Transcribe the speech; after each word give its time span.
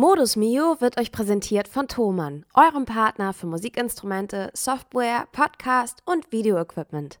Modus 0.00 0.34
Mio 0.34 0.80
wird 0.80 0.98
euch 0.98 1.12
präsentiert 1.12 1.68
von 1.68 1.86
Thomann, 1.86 2.46
eurem 2.54 2.86
Partner 2.86 3.34
für 3.34 3.46
Musikinstrumente, 3.46 4.50
Software, 4.54 5.28
Podcast 5.30 6.02
und 6.06 6.32
Videoequipment. 6.32 7.20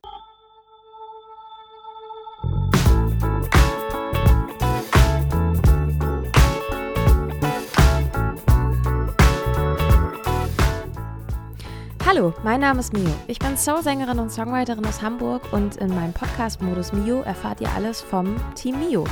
Hallo, 12.06 12.32
mein 12.42 12.60
Name 12.60 12.80
ist 12.80 12.94
Mio. 12.94 13.10
Ich 13.26 13.38
bin 13.38 13.58
Soul-Sängerin 13.58 14.18
und 14.18 14.32
Songwriterin 14.32 14.86
aus 14.86 15.02
Hamburg 15.02 15.52
und 15.52 15.76
in 15.76 15.94
meinem 15.94 16.14
Podcast 16.14 16.62
Modus 16.62 16.94
Mio 16.94 17.20
erfahrt 17.20 17.60
ihr 17.60 17.68
alles 17.74 18.00
vom 18.00 18.36
Team 18.54 18.78
Mio. 18.80 19.04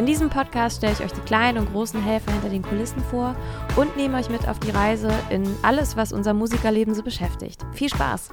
In 0.00 0.06
diesem 0.06 0.30
Podcast 0.30 0.78
stelle 0.78 0.94
ich 0.94 1.04
euch 1.04 1.12
die 1.12 1.20
kleinen 1.20 1.58
und 1.58 1.72
großen 1.72 2.02
Helfer 2.02 2.32
hinter 2.32 2.48
den 2.48 2.62
Kulissen 2.62 3.04
vor 3.10 3.36
und 3.76 3.98
nehme 3.98 4.16
euch 4.16 4.30
mit 4.30 4.48
auf 4.48 4.58
die 4.58 4.70
Reise 4.70 5.10
in 5.28 5.46
alles, 5.60 5.94
was 5.94 6.14
unser 6.14 6.32
Musikerleben 6.32 6.94
so 6.94 7.02
beschäftigt. 7.02 7.66
Viel 7.74 7.90
Spaß! 7.90 8.30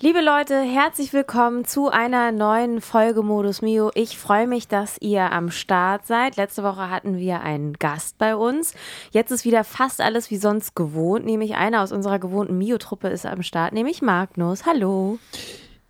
Liebe 0.00 0.20
Leute, 0.20 0.60
herzlich 0.60 1.14
willkommen 1.14 1.64
zu 1.64 1.88
einer 1.88 2.30
neuen 2.30 2.82
Folge 2.82 3.22
Modus 3.22 3.62
Mio. 3.62 3.90
Ich 3.94 4.18
freue 4.18 4.46
mich, 4.46 4.68
dass 4.68 4.98
ihr 5.00 5.32
am 5.32 5.50
Start 5.50 6.06
seid. 6.06 6.36
Letzte 6.36 6.62
Woche 6.62 6.90
hatten 6.90 7.16
wir 7.16 7.40
einen 7.40 7.72
Gast 7.72 8.18
bei 8.18 8.36
uns. 8.36 8.74
Jetzt 9.12 9.30
ist 9.30 9.46
wieder 9.46 9.64
fast 9.64 10.02
alles 10.02 10.30
wie 10.30 10.36
sonst 10.36 10.76
gewohnt, 10.76 11.24
nämlich 11.24 11.54
einer 11.54 11.82
aus 11.82 11.90
unserer 11.90 12.18
gewohnten 12.18 12.58
Mio-Truppe 12.58 13.08
ist 13.08 13.24
am 13.24 13.42
Start, 13.42 13.72
nämlich 13.72 14.02
Magnus. 14.02 14.66
Hallo. 14.66 15.18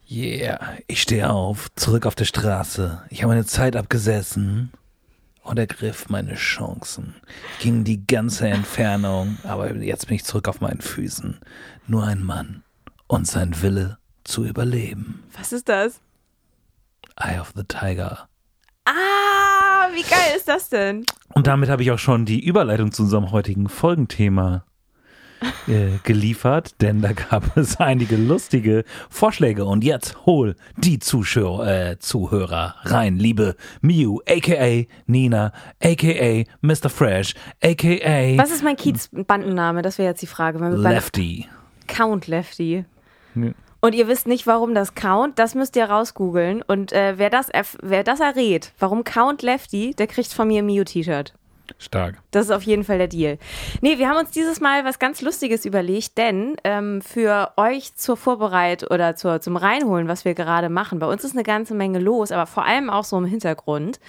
Yeah, 0.08 0.60
ich 0.86 1.02
stehe 1.02 1.30
auf, 1.30 1.68
zurück 1.74 2.06
auf 2.06 2.14
der 2.14 2.26
Straße. 2.26 3.02
Ich 3.10 3.22
habe 3.22 3.32
meine 3.32 3.44
Zeit 3.44 3.74
abgesessen 3.74 4.70
und 5.42 5.58
ergriff 5.58 6.08
meine 6.08 6.36
Chancen. 6.36 7.16
Ging 7.58 7.82
die 7.82 8.06
ganze 8.06 8.46
Entfernung, 8.46 9.38
aber 9.42 9.74
jetzt 9.74 10.06
bin 10.06 10.14
ich 10.14 10.24
zurück 10.24 10.46
auf 10.46 10.60
meinen 10.60 10.80
Füßen. 10.80 11.40
Nur 11.88 12.04
ein 12.04 12.22
Mann 12.22 12.62
und 13.08 13.26
sein 13.26 13.60
Wille 13.62 13.98
zu 14.22 14.44
überleben. 14.44 15.24
Was 15.36 15.52
ist 15.52 15.68
das? 15.68 16.00
Eye 17.16 17.40
of 17.40 17.52
the 17.56 17.64
Tiger. 17.64 18.28
Ah, 18.84 19.88
wie 19.92 20.02
geil 20.02 20.36
ist 20.36 20.46
das 20.46 20.68
denn? 20.68 21.04
Und 21.34 21.48
damit 21.48 21.68
habe 21.68 21.82
ich 21.82 21.90
auch 21.90 21.98
schon 21.98 22.26
die 22.26 22.44
Überleitung 22.44 22.92
zu 22.92 23.02
unserem 23.02 23.32
heutigen 23.32 23.68
Folgenthema 23.68 24.64
äh, 25.66 25.98
geliefert, 26.02 26.80
denn 26.80 27.02
da 27.02 27.12
gab 27.12 27.56
es 27.56 27.78
einige 27.78 28.16
lustige 28.16 28.84
Vorschläge. 29.10 29.64
Und 29.64 29.84
jetzt 29.84 30.26
hol 30.26 30.56
die 30.76 30.98
Zuschauer, 30.98 31.66
äh, 31.66 31.98
Zuhörer 31.98 32.76
rein, 32.82 33.16
liebe 33.16 33.56
Miu, 33.80 34.20
aka 34.28 34.84
Nina, 35.06 35.52
aka 35.82 36.44
Mr. 36.60 36.88
Fresh, 36.88 37.34
aka. 37.62 38.36
Was 38.36 38.50
ist 38.50 38.64
mein 38.64 38.76
Kiez-Bandenname? 38.76 39.82
Das 39.82 39.98
wäre 39.98 40.08
jetzt 40.10 40.22
die 40.22 40.26
Frage. 40.26 40.58
Lefty. 40.58 41.46
Count 41.86 42.26
Lefty. 42.26 42.84
Ja. 43.34 43.50
Und 43.80 43.94
ihr 43.94 44.08
wisst 44.08 44.26
nicht, 44.26 44.46
warum 44.46 44.74
das 44.74 44.94
Count, 44.94 45.38
das 45.38 45.54
müsst 45.54 45.76
ihr 45.76 45.84
rausgoogeln. 45.84 46.62
Und 46.62 46.92
äh, 46.92 47.14
wer, 47.18 47.30
das 47.30 47.50
wer 47.82 48.02
das 48.02 48.20
errät, 48.20 48.72
warum 48.78 49.04
Count 49.04 49.42
Lefty, 49.42 49.94
der 49.94 50.06
kriegt 50.06 50.32
von 50.32 50.48
mir 50.48 50.62
ein 50.62 50.66
Mio-T-Shirt. 50.66 51.34
Stark. 51.78 52.16
Das 52.30 52.46
ist 52.46 52.50
auf 52.50 52.62
jeden 52.62 52.84
Fall 52.84 52.98
der 52.98 53.08
Deal. 53.08 53.38
Nee, 53.80 53.98
wir 53.98 54.08
haben 54.08 54.18
uns 54.18 54.30
dieses 54.30 54.60
Mal 54.60 54.84
was 54.84 54.98
ganz 54.98 55.22
Lustiges 55.22 55.64
überlegt, 55.64 56.18
denn 56.18 56.56
ähm, 56.64 57.02
für 57.02 57.52
euch 57.56 57.94
zur 57.94 58.16
Vorbereitung 58.16 58.88
oder 58.90 59.16
zur, 59.16 59.40
zum 59.40 59.56
Reinholen, 59.56 60.08
was 60.08 60.24
wir 60.24 60.34
gerade 60.34 60.68
machen, 60.68 60.98
bei 60.98 61.06
uns 61.06 61.24
ist 61.24 61.32
eine 61.32 61.42
ganze 61.42 61.74
Menge 61.74 61.98
los, 61.98 62.32
aber 62.32 62.46
vor 62.46 62.64
allem 62.64 62.90
auch 62.90 63.04
so 63.04 63.18
im 63.18 63.24
Hintergrund. 63.24 64.00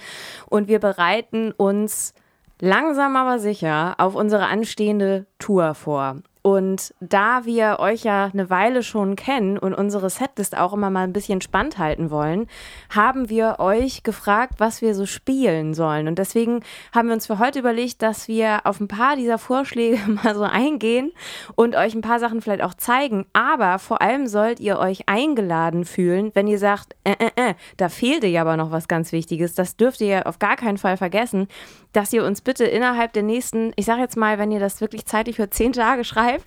Und 0.46 0.68
wir 0.68 0.78
bereiten 0.78 1.52
uns 1.52 2.14
langsam 2.60 3.16
aber 3.16 3.38
sicher 3.38 3.94
auf 3.98 4.14
unsere 4.14 4.46
anstehende 4.46 5.26
Tour 5.38 5.74
vor. 5.74 6.16
Und 6.48 6.94
da 7.00 7.44
wir 7.44 7.76
euch 7.78 8.04
ja 8.04 8.30
eine 8.32 8.48
Weile 8.48 8.82
schon 8.82 9.16
kennen 9.16 9.58
und 9.58 9.74
unsere 9.74 10.08
Setlist 10.08 10.56
auch 10.56 10.72
immer 10.72 10.88
mal 10.88 11.04
ein 11.04 11.12
bisschen 11.12 11.42
spannend 11.42 11.76
halten 11.76 12.10
wollen, 12.10 12.46
haben 12.88 13.28
wir 13.28 13.56
euch 13.58 14.02
gefragt, 14.02 14.54
was 14.56 14.80
wir 14.80 14.94
so 14.94 15.04
spielen 15.04 15.74
sollen. 15.74 16.08
Und 16.08 16.18
deswegen 16.18 16.62
haben 16.94 17.08
wir 17.08 17.14
uns 17.14 17.26
für 17.26 17.38
heute 17.38 17.58
überlegt, 17.58 18.00
dass 18.00 18.28
wir 18.28 18.60
auf 18.64 18.80
ein 18.80 18.88
paar 18.88 19.14
dieser 19.16 19.36
Vorschläge 19.36 19.98
mal 20.06 20.34
so 20.34 20.42
eingehen 20.42 21.12
und 21.54 21.76
euch 21.76 21.94
ein 21.94 22.00
paar 22.00 22.18
Sachen 22.18 22.40
vielleicht 22.40 22.62
auch 22.62 22.72
zeigen. 22.72 23.26
Aber 23.34 23.78
vor 23.78 24.00
allem 24.00 24.26
sollt 24.26 24.58
ihr 24.58 24.78
euch 24.78 25.06
eingeladen 25.06 25.84
fühlen, 25.84 26.30
wenn 26.32 26.46
ihr 26.46 26.58
sagt, 26.58 26.96
äh, 27.04 27.12
äh, 27.18 27.50
äh, 27.50 27.54
da 27.76 27.90
fehlte 27.90 28.26
ja 28.26 28.40
aber 28.40 28.56
noch 28.56 28.70
was 28.70 28.88
ganz 28.88 29.12
Wichtiges. 29.12 29.54
Das 29.54 29.76
dürft 29.76 30.00
ihr 30.00 30.26
auf 30.26 30.38
gar 30.38 30.56
keinen 30.56 30.78
Fall 30.78 30.96
vergessen, 30.96 31.46
dass 31.92 32.12
ihr 32.12 32.24
uns 32.24 32.40
bitte 32.40 32.64
innerhalb 32.64 33.12
der 33.12 33.22
nächsten, 33.22 33.72
ich 33.76 33.84
sage 33.84 34.00
jetzt 34.00 34.16
mal, 34.16 34.38
wenn 34.38 34.50
ihr 34.50 34.60
das 34.60 34.80
wirklich 34.80 35.04
zeitlich 35.04 35.36
für 35.36 35.50
zehn 35.50 35.74
Tage 35.74 36.04
schreibt, 36.04 36.37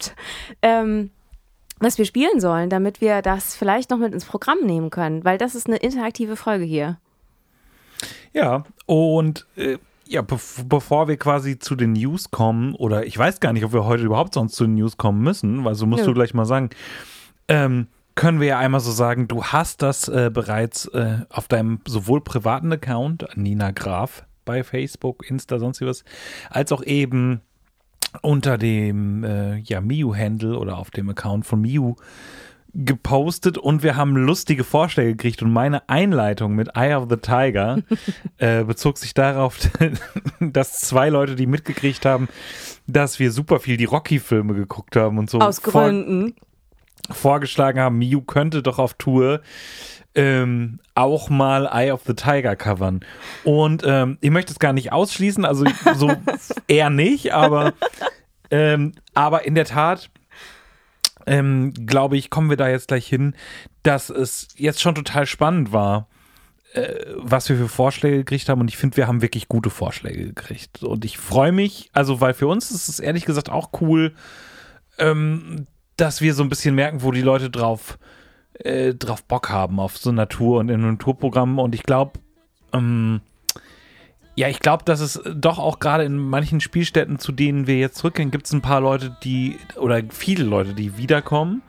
ähm, 0.61 1.11
was 1.79 1.97
wir 1.97 2.05
spielen 2.05 2.39
sollen, 2.39 2.69
damit 2.69 3.01
wir 3.01 3.21
das 3.21 3.55
vielleicht 3.55 3.89
noch 3.89 3.97
mit 3.97 4.13
ins 4.13 4.25
Programm 4.25 4.59
nehmen 4.63 4.89
können, 4.89 5.25
weil 5.25 5.37
das 5.37 5.55
ist 5.55 5.67
eine 5.67 5.77
interaktive 5.77 6.35
Folge 6.35 6.63
hier. 6.63 6.97
Ja, 8.33 8.63
und 8.85 9.47
äh, 9.55 9.77
ja, 10.07 10.21
be 10.21 10.37
bevor 10.65 11.07
wir 11.07 11.17
quasi 11.17 11.57
zu 11.57 11.75
den 11.75 11.93
News 11.93 12.31
kommen, 12.31 12.75
oder 12.75 13.05
ich 13.05 13.17
weiß 13.17 13.39
gar 13.39 13.53
nicht, 13.53 13.65
ob 13.65 13.73
wir 13.73 13.85
heute 13.85 14.03
überhaupt 14.03 14.33
sonst 14.33 14.55
zu 14.55 14.65
den 14.65 14.75
News 14.75 14.97
kommen 14.97 15.21
müssen, 15.21 15.63
weil 15.63 15.75
so 15.75 15.85
musst 15.85 16.01
ja. 16.01 16.07
du 16.07 16.13
gleich 16.13 16.33
mal 16.33 16.45
sagen, 16.45 16.69
ähm, 17.47 17.87
können 18.15 18.39
wir 18.39 18.47
ja 18.47 18.59
einmal 18.59 18.81
so 18.81 18.91
sagen, 18.91 19.27
du 19.27 19.43
hast 19.43 19.81
das 19.81 20.07
äh, 20.09 20.29
bereits 20.31 20.85
äh, 20.87 21.19
auf 21.29 21.47
deinem 21.47 21.79
sowohl 21.87 22.21
privaten 22.21 22.71
Account, 22.71 23.25
Nina 23.35 23.71
Graf, 23.71 24.25
bei 24.43 24.63
Facebook, 24.63 25.29
Insta, 25.29 25.59
sonst 25.59 25.81
was, 25.81 26.03
als 26.49 26.71
auch 26.71 26.83
eben 26.83 27.41
unter 28.21 28.57
dem 28.57 29.23
äh, 29.23 29.57
ja, 29.57 29.81
Miu-Handle 29.81 30.57
oder 30.57 30.77
auf 30.77 30.91
dem 30.91 31.09
Account 31.09 31.45
von 31.45 31.61
Miu 31.61 31.95
gepostet 32.73 33.57
und 33.57 33.83
wir 33.83 33.97
haben 33.97 34.15
lustige 34.15 34.63
Vorschläge 34.63 35.11
gekriegt 35.11 35.41
und 35.41 35.51
meine 35.51 35.89
Einleitung 35.89 36.55
mit 36.55 36.69
Eye 36.75 36.95
of 36.95 37.07
the 37.09 37.17
Tiger 37.17 37.79
äh, 38.37 38.63
bezog 38.63 38.97
sich 38.97 39.13
darauf, 39.13 39.59
dass 40.39 40.79
zwei 40.79 41.09
Leute, 41.09 41.35
die 41.35 41.47
mitgekriegt 41.47 42.05
haben, 42.05 42.29
dass 42.87 43.19
wir 43.19 43.31
super 43.31 43.59
viel 43.59 43.77
die 43.77 43.85
Rocky-Filme 43.85 44.53
geguckt 44.53 44.95
haben 44.95 45.17
und 45.17 45.29
so. 45.29 45.39
Aus 45.39 45.61
Gründen. 45.61 46.35
Vor, 47.07 47.15
vorgeschlagen 47.15 47.79
haben, 47.79 47.97
Miu 47.97 48.21
könnte 48.21 48.63
doch 48.63 48.79
auf 48.79 48.93
Tour 48.93 49.41
ähm, 50.15 50.79
auch 50.95 51.29
mal 51.29 51.67
Eye 51.71 51.91
of 51.91 52.01
the 52.05 52.13
Tiger 52.13 52.55
covern. 52.55 53.01
Und 53.43 53.83
ähm, 53.85 54.17
ich 54.21 54.29
möchte 54.29 54.51
es 54.51 54.59
gar 54.59 54.73
nicht 54.73 54.91
ausschließen, 54.91 55.45
also 55.45 55.65
so 55.95 56.11
eher 56.67 56.89
nicht, 56.89 57.33
aber, 57.33 57.73
ähm, 58.49 58.93
aber 59.13 59.45
in 59.45 59.55
der 59.55 59.65
Tat, 59.65 60.09
ähm, 61.25 61.73
glaube 61.85 62.17
ich, 62.17 62.29
kommen 62.29 62.49
wir 62.49 62.57
da 62.57 62.69
jetzt 62.69 62.89
gleich 62.89 63.07
hin, 63.07 63.35
dass 63.83 64.09
es 64.09 64.49
jetzt 64.55 64.81
schon 64.81 64.95
total 64.95 65.25
spannend 65.25 65.71
war, 65.71 66.07
äh, 66.73 67.05
was 67.17 67.47
wir 67.47 67.55
für 67.55 67.69
Vorschläge 67.69 68.17
gekriegt 68.17 68.49
haben. 68.49 68.61
Und 68.61 68.69
ich 68.69 68.77
finde, 68.77 68.97
wir 68.97 69.07
haben 69.07 69.21
wirklich 69.21 69.47
gute 69.47 69.69
Vorschläge 69.69 70.25
gekriegt. 70.25 70.83
Und 70.83 71.05
ich 71.05 71.17
freue 71.17 71.51
mich, 71.51 71.89
also 71.93 72.21
weil 72.21 72.33
für 72.33 72.47
uns 72.47 72.71
ist 72.71 72.89
es 72.89 72.99
ehrlich 72.99 73.25
gesagt 73.25 73.49
auch 73.49 73.69
cool, 73.81 74.13
ähm, 74.97 75.67
dass 75.95 76.21
wir 76.21 76.33
so 76.33 76.43
ein 76.43 76.49
bisschen 76.49 76.75
merken, 76.75 77.01
wo 77.01 77.11
die 77.11 77.21
Leute 77.21 77.49
drauf 77.49 77.97
äh, 78.63 78.93
drauf 78.93 79.23
Bock 79.23 79.49
haben, 79.49 79.79
auf 79.79 79.97
so 79.97 80.11
Natur- 80.11 80.59
und 80.59 80.69
Inventurprogramm. 80.69 81.59
Und 81.59 81.75
ich 81.75 81.83
glaube, 81.83 82.13
ähm, 82.73 83.21
ja, 84.35 84.47
ich 84.47 84.59
glaube, 84.59 84.83
dass 84.85 84.99
es 85.01 85.21
doch 85.35 85.59
auch 85.59 85.79
gerade 85.79 86.03
in 86.03 86.17
manchen 86.17 86.61
Spielstätten, 86.61 87.19
zu 87.19 87.31
denen 87.31 87.67
wir 87.67 87.77
jetzt 87.77 87.97
zurückgehen, 87.97 88.31
gibt 88.31 88.45
es 88.45 88.53
ein 88.53 88.61
paar 88.61 88.81
Leute, 88.81 89.15
die, 89.23 89.57
oder 89.77 90.01
viele 90.09 90.43
Leute, 90.43 90.73
die 90.73 90.97
wiederkommen 90.97 91.61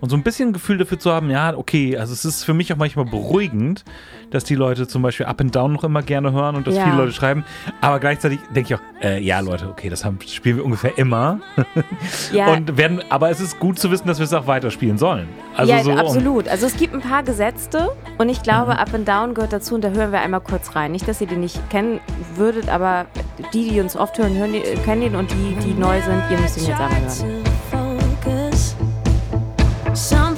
und 0.00 0.10
so 0.10 0.16
ein 0.16 0.22
bisschen 0.22 0.52
Gefühl 0.52 0.78
dafür 0.78 0.98
zu 0.98 1.12
haben, 1.12 1.30
ja, 1.30 1.56
okay, 1.56 1.96
also 1.96 2.12
es 2.12 2.24
ist 2.24 2.44
für 2.44 2.54
mich 2.54 2.72
auch 2.72 2.76
manchmal 2.76 3.04
beruhigend, 3.04 3.84
dass 4.30 4.44
die 4.44 4.54
Leute 4.54 4.86
zum 4.86 5.02
Beispiel 5.02 5.26
Up 5.26 5.40
and 5.40 5.54
Down 5.54 5.72
noch 5.72 5.84
immer 5.84 6.02
gerne 6.02 6.32
hören 6.32 6.56
und 6.56 6.66
dass 6.66 6.74
ja. 6.74 6.84
viele 6.84 6.96
Leute 6.96 7.12
schreiben. 7.12 7.44
Aber 7.80 8.00
gleichzeitig 8.00 8.40
denke 8.54 8.74
ich 8.74 8.80
auch, 8.80 8.84
äh, 9.02 9.22
ja, 9.22 9.40
Leute, 9.40 9.68
okay, 9.68 9.88
das 9.88 10.04
haben, 10.04 10.18
spielen 10.26 10.56
wir 10.56 10.64
ungefähr 10.64 10.96
immer. 10.98 11.40
ja. 12.32 12.52
Und 12.52 12.76
werden, 12.76 13.02
aber 13.08 13.30
es 13.30 13.40
ist 13.40 13.58
gut 13.58 13.78
zu 13.78 13.90
wissen, 13.90 14.06
dass 14.06 14.18
wir 14.18 14.24
es 14.24 14.32
auch 14.32 14.46
weiterspielen 14.46 14.98
sollen. 14.98 15.28
Also 15.56 15.72
ja, 15.72 15.82
so 15.82 15.92
absolut. 15.92 16.48
Also 16.48 16.66
es 16.66 16.76
gibt 16.76 16.94
ein 16.94 17.00
paar 17.00 17.22
Gesetzte 17.22 17.90
und 18.18 18.28
ich 18.28 18.42
glaube, 18.42 18.72
mhm. 18.72 18.78
Up 18.78 18.94
and 18.94 19.08
Down 19.08 19.34
gehört 19.34 19.52
dazu 19.52 19.74
und 19.74 19.84
da 19.84 19.90
hören 19.90 20.12
wir 20.12 20.20
einmal 20.20 20.40
kurz 20.40 20.74
rein. 20.74 20.92
Nicht, 20.92 21.08
dass 21.08 21.20
ihr 21.20 21.26
den 21.26 21.40
nicht 21.40 21.70
kennen 21.70 22.00
würdet, 22.34 22.68
aber 22.68 23.06
die, 23.52 23.70
die 23.70 23.80
uns 23.80 23.96
oft 23.96 24.18
hören, 24.18 24.36
hören 24.36 24.52
die, 24.52 24.62
kennen 24.84 25.02
ihn 25.02 25.16
und 25.16 25.30
die, 25.30 25.56
die 25.64 25.74
neu 25.74 26.00
sind, 26.02 26.22
ihr 26.30 26.38
müsst 26.38 26.58
ihn 26.58 26.66
jetzt 26.66 26.80
einmal 26.80 27.00
hören. 27.00 27.45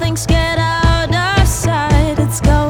Things 0.09 0.25
get 0.25 0.57
out 0.57 1.13
of 1.13 1.47
sight, 1.47 2.17
it's 2.17 2.41
going. 2.41 2.68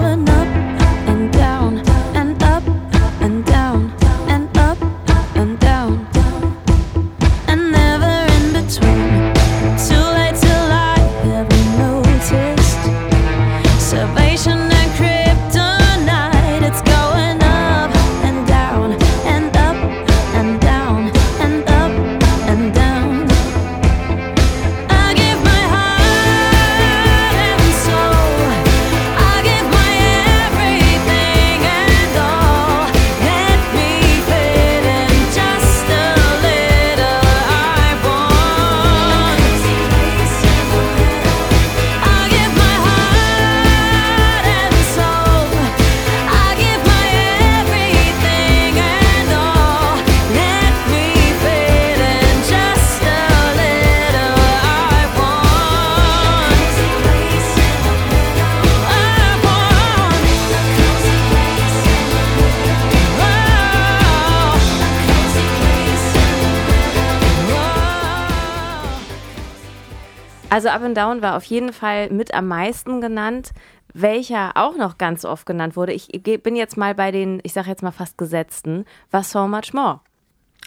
Also 70.59 70.67
Up 70.67 70.81
and 70.81 70.97
Down 70.97 71.21
war 71.21 71.37
auf 71.37 71.45
jeden 71.45 71.71
Fall 71.71 72.09
mit 72.09 72.33
am 72.33 72.49
meisten 72.49 72.99
genannt. 72.99 73.51
Welcher 73.93 74.57
auch 74.57 74.75
noch 74.75 74.97
ganz 74.97 75.23
oft 75.23 75.45
genannt 75.45 75.77
wurde, 75.77 75.93
ich 75.93 76.09
bin 76.21 76.57
jetzt 76.57 76.75
mal 76.75 76.93
bei 76.93 77.11
den, 77.11 77.39
ich 77.43 77.53
sage 77.53 77.69
jetzt 77.69 77.81
mal 77.81 77.91
fast 77.91 78.17
Gesetzten, 78.17 78.83
war 79.09 79.23
So 79.23 79.47
Much 79.47 79.71
More. 79.71 80.01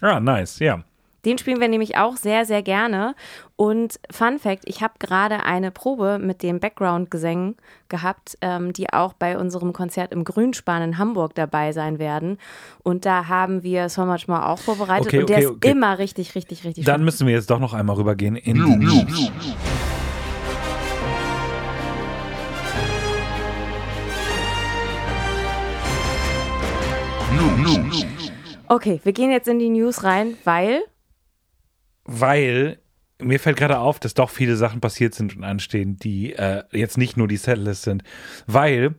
Ah, 0.01 0.19
nice, 0.19 0.61
ja. 0.61 0.83
Den 1.25 1.39
spielen 1.39 1.61
wir 1.61 1.69
nämlich 1.69 1.97
auch 1.97 2.17
sehr, 2.17 2.45
sehr 2.45 2.63
gerne. 2.63 3.15
Und 3.55 4.01
Fun 4.11 4.41
Fact: 4.41 4.65
Ich 4.67 4.83
habe 4.83 4.95
gerade 4.99 5.45
eine 5.45 5.71
Probe 5.71 6.19
mit 6.21 6.43
dem 6.43 6.59
Background-Gesängen 6.59 7.57
gehabt, 7.89 8.37
ähm, 8.41 8.73
die 8.73 8.93
auch 8.93 9.13
bei 9.13 9.39
unserem 9.39 9.73
Konzert 9.73 10.13
im 10.13 10.25
Grünspan 10.25 10.83
in 10.83 10.99
Hamburg 10.99 11.37
dabei 11.37 11.71
sein 11.71 12.01
werden. 12.01 12.39
Und 12.83 13.07
da 13.07 13.29
haben 13.29 13.63
wir 13.63 13.89
So 13.89 14.05
Much 14.05 14.27
More 14.27 14.49
auch 14.49 14.59
vorbereitet. 14.59 15.07
Okay, 15.07 15.21
und 15.21 15.29
der 15.29 15.37
okay, 15.37 15.45
ist 15.45 15.51
okay. 15.53 15.71
immer 15.71 15.99
richtig, 15.99 16.35
richtig, 16.35 16.65
richtig 16.65 16.85
Dann 16.85 16.97
schön. 16.97 17.05
müssen 17.05 17.27
wir 17.29 17.35
jetzt 17.35 17.51
doch 17.51 17.61
noch 17.61 17.73
einmal 17.73 17.95
rübergehen 17.95 18.35
in 18.35 18.57
die 18.57 18.77
News. 18.77 19.31
Okay, 28.69 29.01
wir 29.05 29.13
gehen 29.13 29.31
jetzt 29.31 29.49
in 29.49 29.59
die 29.59 29.69
News 29.69 30.03
rein, 30.03 30.37
weil. 30.45 30.83
Weil 32.05 32.79
mir 33.21 33.39
fällt 33.39 33.57
gerade 33.57 33.79
auf, 33.79 34.01
dass 34.01 34.15
doch 34.15 34.31
viele 34.31 34.57
Sachen 34.57 34.81
passiert 34.81 35.15
sind 35.15 35.37
und 35.37 35.45
anstehen, 35.45 35.97
die 35.97 36.33
äh, 36.33 36.65
jetzt 36.73 36.99
nicht 36.99 37.17
nur 37.17 37.29
die 37.29 37.37
Setlist 37.37 37.83
sind. 37.83 38.03
Weil 38.47 38.95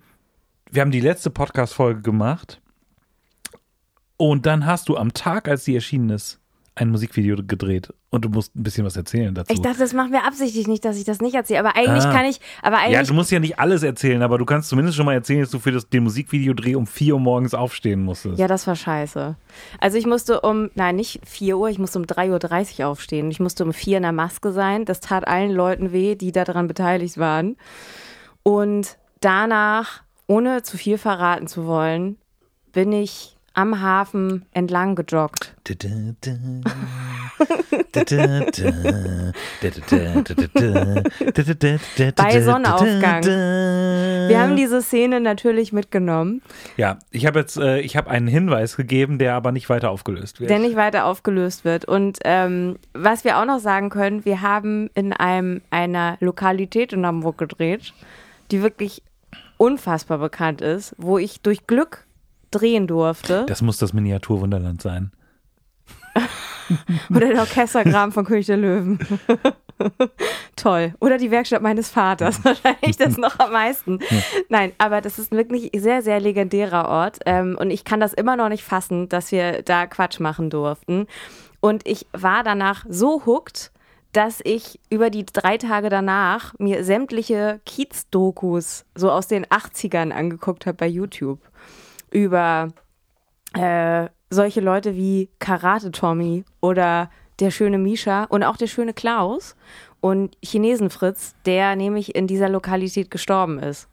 wir 0.71 0.81
haben 0.81 0.91
die 0.91 1.01
letzte 1.01 1.29
Podcast-Folge 1.29 2.01
gemacht 2.01 2.61
und 4.17 4.45
dann 4.45 4.65
hast 4.65 4.89
du 4.89 4.97
am 4.97 5.13
Tag, 5.13 5.47
als 5.47 5.65
die 5.65 5.75
erschienen 5.75 6.09
ist, 6.09 6.39
ein 6.75 6.89
Musikvideo 6.89 7.37
gedreht 7.47 7.93
und 8.09 8.25
du 8.25 8.29
musst 8.29 8.55
ein 8.55 8.63
bisschen 8.63 8.83
was 8.83 8.95
erzählen 8.97 9.35
dazu. 9.35 9.53
Ich 9.53 9.61
dachte, 9.61 9.77
das 9.79 9.93
machen 9.93 10.11
wir 10.11 10.25
absichtlich 10.25 10.67
nicht, 10.67 10.83
dass 10.85 10.97
ich 10.97 11.03
das 11.03 11.21
nicht 11.21 11.35
erzähle. 11.35 11.59
Aber 11.59 11.75
eigentlich 11.75 12.03
Ah. 12.05 12.11
kann 12.11 12.25
ich. 12.25 12.39
Aber 12.63 12.77
eigentlich. 12.79 12.93
ja, 12.93 13.03
du 13.03 13.13
musst 13.13 13.29
ja 13.31 13.39
nicht 13.39 13.59
alles 13.59 13.83
erzählen, 13.83 14.21
aber 14.23 14.39
du 14.39 14.45
kannst 14.45 14.69
zumindest 14.69 14.97
schon 14.97 15.05
mal 15.05 15.13
erzählen, 15.13 15.41
dass 15.41 15.51
du 15.51 15.59
für 15.59 15.71
das, 15.71 15.87
den 15.89 16.03
Musikvideodreh 16.03 16.73
um 16.75 16.87
4 16.87 17.13
Uhr 17.13 17.19
morgens 17.19 17.53
aufstehen 17.53 18.01
musstest. 18.03 18.39
Ja, 18.39 18.47
das 18.47 18.65
war 18.65 18.75
scheiße. 18.75 19.35
Also 19.79 19.97
ich 19.97 20.07
musste 20.07 20.41
um, 20.41 20.71
nein, 20.73 20.95
nicht 20.95 21.21
4 21.27 21.57
Uhr, 21.59 21.69
ich 21.69 21.77
musste 21.77 21.99
um 21.99 22.05
3.30 22.05 22.79
Uhr 22.79 22.87
aufstehen. 22.87 23.29
Ich 23.29 23.39
musste 23.39 23.63
um 23.65 23.71
4 23.73 23.97
in 23.97 24.03
der 24.03 24.11
Maske 24.11 24.51
sein. 24.51 24.85
Das 24.85 24.99
tat 24.99 25.27
allen 25.27 25.51
Leuten 25.51 25.91
weh, 25.91 26.15
die 26.15 26.31
daran 26.31 26.67
beteiligt 26.67 27.17
waren. 27.19 27.55
Und 28.41 28.97
danach, 29.21 30.01
ohne 30.27 30.63
zu 30.63 30.77
viel 30.77 30.97
verraten 30.97 31.47
zu 31.47 31.65
wollen, 31.67 32.17
bin 32.71 32.91
ich 32.91 33.32
am 33.53 33.81
Hafen 33.81 34.45
entlang 34.51 34.95
gejoggt. 34.95 35.55
Bei 42.15 42.41
Sonnenaufgang. 42.41 43.23
Wir 43.23 44.39
haben 44.39 44.55
diese 44.55 44.81
Szene 44.81 45.19
natürlich 45.19 45.71
mitgenommen, 45.73 46.41
Ja, 46.77 46.97
ich 47.11 47.25
habe 47.25 47.39
jetzt, 47.39 47.57
äh, 47.57 47.79
ich 47.79 47.95
habe 47.95 48.09
einen 48.09 48.27
Hinweis 48.27 48.75
gegeben, 48.75 49.19
der 49.19 49.35
aber 49.35 49.51
nicht 49.51 49.69
weiter 49.69 49.91
aufgelöst 49.91 50.39
wird. 50.39 50.49
der 50.49 50.59
nicht 50.59 50.75
weiter 50.75 51.05
aufgelöst 51.05 51.65
wird. 51.65 51.85
Und 51.85 52.19
ähm, 52.25 52.77
was 52.93 53.23
wir 53.23 53.37
auch 53.37 53.45
noch 53.45 53.59
sagen 53.59 53.89
können, 53.89 54.25
wir 54.25 54.41
haben 54.41 54.89
in 54.95 55.13
einem, 55.13 55.61
einer 55.69 56.17
Lokalität 56.19 56.93
in 56.93 57.05
Hamburg 57.05 57.37
gedreht, 57.37 57.93
die 58.51 58.61
wirklich 58.63 59.03
unfassbar 59.57 60.17
bekannt 60.17 60.61
ist, 60.61 60.95
wo 60.97 61.17
ich 61.17 61.41
durch 61.41 61.67
Glück 61.67 62.05
drehen 62.53 62.87
durfte. 62.87 63.45
das 63.47 63.61
muss 63.61 63.77
das 63.77 63.93
Miniaturwunderland 63.93 64.81
sein. 64.81 65.11
Oder 67.09 67.27
der 67.27 67.39
Orchestergraben 67.39 68.11
von 68.11 68.25
König 68.25 68.45
der 68.45 68.57
Löwen. 68.57 68.99
Toll. 70.55 70.93
Oder 70.99 71.17
die 71.17 71.31
Werkstatt 71.31 71.61
meines 71.61 71.89
Vaters. 71.89 72.43
Wahrscheinlich 72.43 72.97
das 72.97 73.17
noch 73.17 73.39
am 73.39 73.51
meisten. 73.51 73.99
Nein, 74.49 74.71
aber 74.77 75.01
das 75.01 75.19
ist 75.19 75.31
ein 75.31 75.37
wirklich 75.37 75.71
sehr, 75.75 76.01
sehr 76.01 76.19
legendärer 76.19 76.87
Ort. 76.87 77.19
Ähm, 77.25 77.57
und 77.59 77.71
ich 77.71 77.83
kann 77.83 77.99
das 77.99 78.13
immer 78.13 78.35
noch 78.35 78.49
nicht 78.49 78.63
fassen, 78.63 79.09
dass 79.09 79.31
wir 79.31 79.61
da 79.63 79.87
Quatsch 79.87 80.19
machen 80.19 80.49
durften. 80.49 81.07
Und 81.59 81.87
ich 81.87 82.07
war 82.13 82.43
danach 82.43 82.85
so 82.87 83.25
hooked, 83.25 83.71
dass 84.13 84.41
ich 84.43 84.79
über 84.89 85.09
die 85.09 85.25
drei 85.25 85.57
Tage 85.57 85.89
danach 85.89 86.53
mir 86.59 86.83
sämtliche 86.83 87.61
Kiez-Dokus 87.65 88.85
so 88.95 89.11
aus 89.11 89.27
den 89.27 89.45
80ern 89.45 90.11
angeguckt 90.11 90.65
habe 90.65 90.77
bei 90.77 90.87
YouTube. 90.87 91.39
Über 92.13 92.69
äh, 93.53 94.07
solche 94.29 94.61
Leute 94.61 94.95
wie 94.95 95.29
Karate 95.39 95.91
Tommy 95.91 96.45
oder 96.61 97.09
der 97.39 97.51
schöne 97.51 97.77
Misha 97.77 98.25
und 98.25 98.43
auch 98.43 98.57
der 98.57 98.67
schöne 98.67 98.93
Klaus 98.93 99.55
und 100.01 100.37
Chinesen 100.43 100.89
Fritz, 100.89 101.33
der 101.45 101.75
nämlich 101.75 102.15
in 102.15 102.27
dieser 102.27 102.49
Lokalität 102.49 103.09
gestorben 103.09 103.59
ist. 103.59 103.87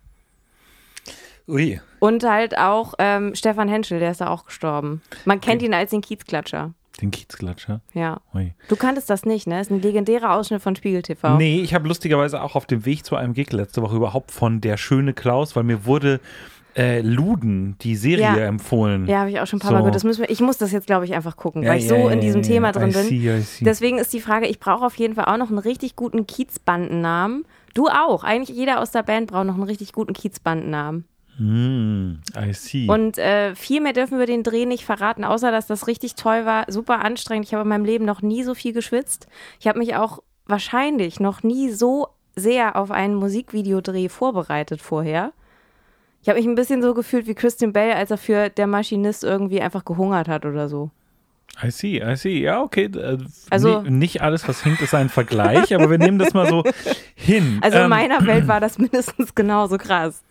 Ui. 1.48 1.80
Und 1.98 2.24
halt 2.24 2.56
auch 2.58 2.94
ähm, 2.98 3.34
Stefan 3.34 3.68
Henschel, 3.68 3.98
der 3.98 4.12
ist 4.12 4.20
da 4.20 4.28
auch 4.28 4.44
gestorben. 4.44 5.02
Man 5.24 5.40
kennt 5.40 5.62
ihn 5.62 5.74
als 5.74 5.90
den 5.90 6.00
Kiezklatscher. 6.00 6.74
Den 7.00 7.10
Kiezklatscher. 7.10 7.80
Ja. 7.94 8.20
Ui. 8.34 8.54
Du 8.68 8.76
kanntest 8.76 9.10
das 9.10 9.24
nicht, 9.24 9.46
ne? 9.46 9.60
Ist 9.60 9.70
ein 9.70 9.80
legendärer 9.80 10.34
Ausschnitt 10.34 10.62
von 10.62 10.76
Spiegel 10.76 11.02
TV. 11.02 11.36
Nee, 11.38 11.60
ich 11.60 11.74
habe 11.74 11.88
lustigerweise 11.88 12.42
auch 12.42 12.54
auf 12.56 12.66
dem 12.66 12.84
Weg 12.84 13.04
zu 13.04 13.16
einem 13.16 13.32
Gig 13.32 13.52
letzte 13.52 13.82
Woche 13.82 13.96
überhaupt 13.96 14.30
von 14.30 14.60
Der 14.60 14.76
schöne 14.76 15.12
Klaus, 15.14 15.56
weil 15.56 15.64
mir 15.64 15.86
wurde 15.86 16.20
äh, 16.76 17.00
Luden, 17.00 17.76
die 17.80 17.96
Serie, 17.96 18.22
Ja. 18.24 18.36
empfohlen. 18.36 19.06
Ja, 19.06 19.20
habe 19.20 19.30
ich 19.30 19.40
auch 19.40 19.46
schon 19.46 19.58
ein 19.58 19.60
paar 19.60 19.70
So. 19.70 19.74
Mal 19.74 19.80
gehört. 19.80 19.94
Das 19.94 20.04
müssen 20.04 20.20
wir, 20.20 20.30
ich 20.30 20.40
muss 20.40 20.58
das 20.58 20.72
jetzt, 20.72 20.86
glaube 20.86 21.04
ich, 21.04 21.14
einfach 21.14 21.36
gucken, 21.36 21.62
Ja, 21.62 21.70
weil 21.70 21.78
ich 21.78 21.88
so 21.88 22.08
in 22.08 22.20
diesem 22.20 22.42
Thema 22.42 22.72
drin 22.72 22.92
bin. 22.92 23.04
see, 23.04 23.40
see. 23.40 23.64
Deswegen 23.64 23.98
ist 23.98 24.12
die 24.12 24.20
Frage, 24.20 24.46
ich 24.46 24.60
brauche 24.60 24.84
auf 24.86 24.94
jeden 24.96 25.14
Fall 25.14 25.24
auch 25.26 25.36
noch 25.36 25.48
einen 25.48 25.58
richtig 25.58 25.96
guten 25.96 26.26
Kiezbandennamen. 26.26 27.44
Du 27.74 27.88
auch. 27.88 28.24
Eigentlich 28.24 28.56
jeder 28.56 28.80
aus 28.80 28.90
der 28.90 29.02
Band 29.02 29.30
braucht 29.30 29.46
noch 29.46 29.54
einen 29.54 29.62
richtig 29.64 29.92
guten 29.92 30.12
Kiezbandennamen. 30.12 31.04
Hm, 31.36 32.20
I 32.36 32.52
see. 32.52 32.86
Und 32.88 33.16
äh, 33.16 33.54
viel 33.54 33.80
mehr 33.80 33.92
dürfen 33.94 34.18
wir 34.18 34.26
den 34.26 34.42
Dreh 34.42 34.66
nicht 34.66 34.84
verraten, 34.84 35.24
außer 35.24 35.50
dass 35.50 35.66
das 35.66 35.86
richtig 35.86 36.14
toll 36.14 36.44
war, 36.44 36.64
super 36.68 37.02
anstrengend. 37.04 37.46
Ich 37.46 37.54
habe 37.54 37.62
in 37.62 37.68
meinem 37.68 37.84
Leben 37.86 38.04
noch 38.04 38.20
nie 38.22 38.42
so 38.44 38.54
viel 38.54 38.72
geschwitzt. 38.74 39.26
Ich 39.58 39.66
habe 39.66 39.78
mich 39.78 39.96
auch 39.96 40.18
wahrscheinlich 40.46 41.18
noch 41.20 41.42
nie 41.42 41.70
so 41.70 42.08
sehr 42.36 42.76
auf 42.76 42.90
einen 42.90 43.14
Musikvideodreh 43.14 44.08
vorbereitet 44.08 44.82
vorher. 44.82 45.32
Ich 46.22 46.28
habe 46.28 46.38
mich 46.38 46.46
ein 46.46 46.54
bisschen 46.54 46.82
so 46.82 46.92
gefühlt 46.94 47.26
wie 47.26 47.34
Christian 47.34 47.72
Bell, 47.72 47.92
als 47.92 48.10
er 48.10 48.18
für 48.18 48.50
der 48.50 48.66
Maschinist 48.66 49.24
irgendwie 49.24 49.60
einfach 49.60 49.84
gehungert 49.84 50.28
hat 50.28 50.44
oder 50.44 50.68
so. 50.68 50.90
I 51.62 51.70
see, 51.70 52.00
I 52.02 52.14
see. 52.16 52.40
Ja, 52.40 52.62
okay. 52.62 52.84
Äh, 52.84 53.18
Also- 53.50 53.82
ni- 53.82 53.90
nicht 53.90 54.22
alles, 54.22 54.46
was 54.46 54.62
hinkt, 54.62 54.80
ist 54.82 54.94
ein 54.94 55.08
Vergleich, 55.08 55.74
aber 55.74 55.90
wir 55.90 55.98
nehmen 55.98 56.18
das 56.18 56.32
mal 56.34 56.46
so 56.48 56.62
hin. 57.14 57.58
Also 57.62 57.78
in 57.78 57.84
Ähm, 57.84 57.90
meiner 57.90 58.26
Welt 58.26 58.46
war 58.48 58.60
das 58.60 58.78
mindestens 58.78 59.34
genauso 59.34 59.76
krass. 59.78 60.22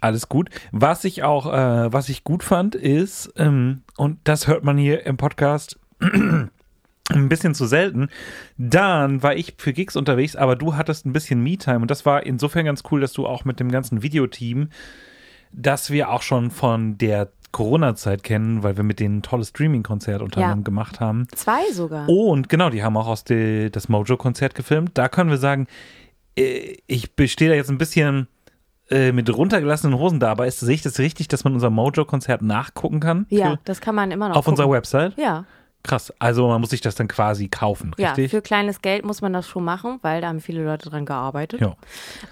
Alles 0.00 0.28
gut. 0.28 0.50
Was 0.72 1.04
ich 1.04 1.22
auch, 1.22 1.46
äh, 1.52 1.92
was 1.92 2.08
ich 2.08 2.24
gut 2.24 2.42
fand, 2.42 2.74
ist, 2.74 3.32
ähm, 3.36 3.82
und 3.96 4.18
das 4.24 4.48
hört 4.48 4.64
man 4.64 4.76
hier 4.76 5.06
im 5.06 5.16
Podcast 5.16 5.78
ein 7.10 7.28
bisschen 7.28 7.54
zu 7.54 7.66
selten, 7.66 8.08
dann 8.56 9.22
war 9.22 9.34
ich 9.34 9.54
für 9.58 9.72
Gigs 9.72 9.96
unterwegs, 9.96 10.36
aber 10.36 10.56
du 10.56 10.76
hattest 10.76 11.04
ein 11.04 11.12
bisschen 11.12 11.42
Me-Time 11.42 11.80
und 11.80 11.90
das 11.90 12.06
war 12.06 12.24
insofern 12.24 12.64
ganz 12.64 12.82
cool, 12.90 13.00
dass 13.00 13.12
du 13.12 13.26
auch 13.26 13.44
mit 13.44 13.60
dem 13.60 13.70
ganzen 13.70 14.02
Videoteam, 14.02 14.68
das 15.52 15.90
wir 15.90 16.10
auch 16.10 16.22
schon 16.22 16.50
von 16.50 16.96
der 16.98 17.30
Corona-Zeit 17.50 18.22
kennen, 18.22 18.62
weil 18.62 18.76
wir 18.78 18.84
mit 18.84 18.98
denen 18.98 19.18
ein 19.18 19.22
tolles 19.22 19.48
Streaming-Konzert 19.48 20.22
unter 20.22 20.40
Ja. 20.40 20.46
anderem 20.46 20.64
gemacht 20.64 21.00
haben. 21.00 21.26
Zwei 21.34 21.70
sogar. 21.72 22.08
Und 22.08 22.48
genau, 22.48 22.70
die 22.70 22.82
haben 22.82 22.96
auch 22.96 23.08
aus 23.08 23.24
de, 23.24 23.68
das 23.68 23.90
Mojo-Konzert 23.90 24.54
gefilmt. 24.54 24.92
Da 24.94 25.08
können 25.08 25.28
wir 25.28 25.36
sagen, 25.36 25.66
äh, 26.38 26.76
ich 26.86 27.10
stehe 27.26 27.50
da 27.50 27.56
jetzt 27.56 27.68
ein 27.68 27.76
bisschen 27.76 28.26
äh, 28.90 29.12
mit 29.12 29.28
runtergelassenen 29.34 29.98
Hosen 29.98 30.18
da, 30.18 30.30
aber 30.30 30.46
ist, 30.46 30.60
sehe 30.60 30.74
ich 30.74 30.82
das 30.82 30.98
richtig, 30.98 31.28
dass 31.28 31.44
man 31.44 31.52
unser 31.52 31.68
Mojo-Konzert 31.68 32.40
nachgucken 32.40 33.00
kann? 33.00 33.26
ja, 33.28 33.58
das 33.64 33.82
kann 33.82 33.94
man 33.94 34.10
immer 34.12 34.30
noch. 34.30 34.36
auf 34.36 34.48
unserer 34.48 34.66
gucken. 34.66 34.78
Website? 34.78 35.18
Ja, 35.18 35.44
Krass. 35.82 36.12
Also 36.18 36.48
man 36.48 36.60
muss 36.60 36.70
sich 36.70 36.80
das 36.80 36.94
dann 36.94 37.08
quasi 37.08 37.48
kaufen, 37.48 37.92
ja, 37.98 38.10
richtig? 38.10 38.30
für 38.30 38.40
kleines 38.40 38.82
Geld 38.82 39.04
muss 39.04 39.20
man 39.20 39.32
das 39.32 39.48
schon 39.48 39.64
machen, 39.64 39.98
weil 40.02 40.20
da 40.20 40.28
haben 40.28 40.40
viele 40.40 40.64
Leute 40.64 40.88
dran 40.90 41.04
gearbeitet. 41.04 41.60
Ja. 41.60 41.74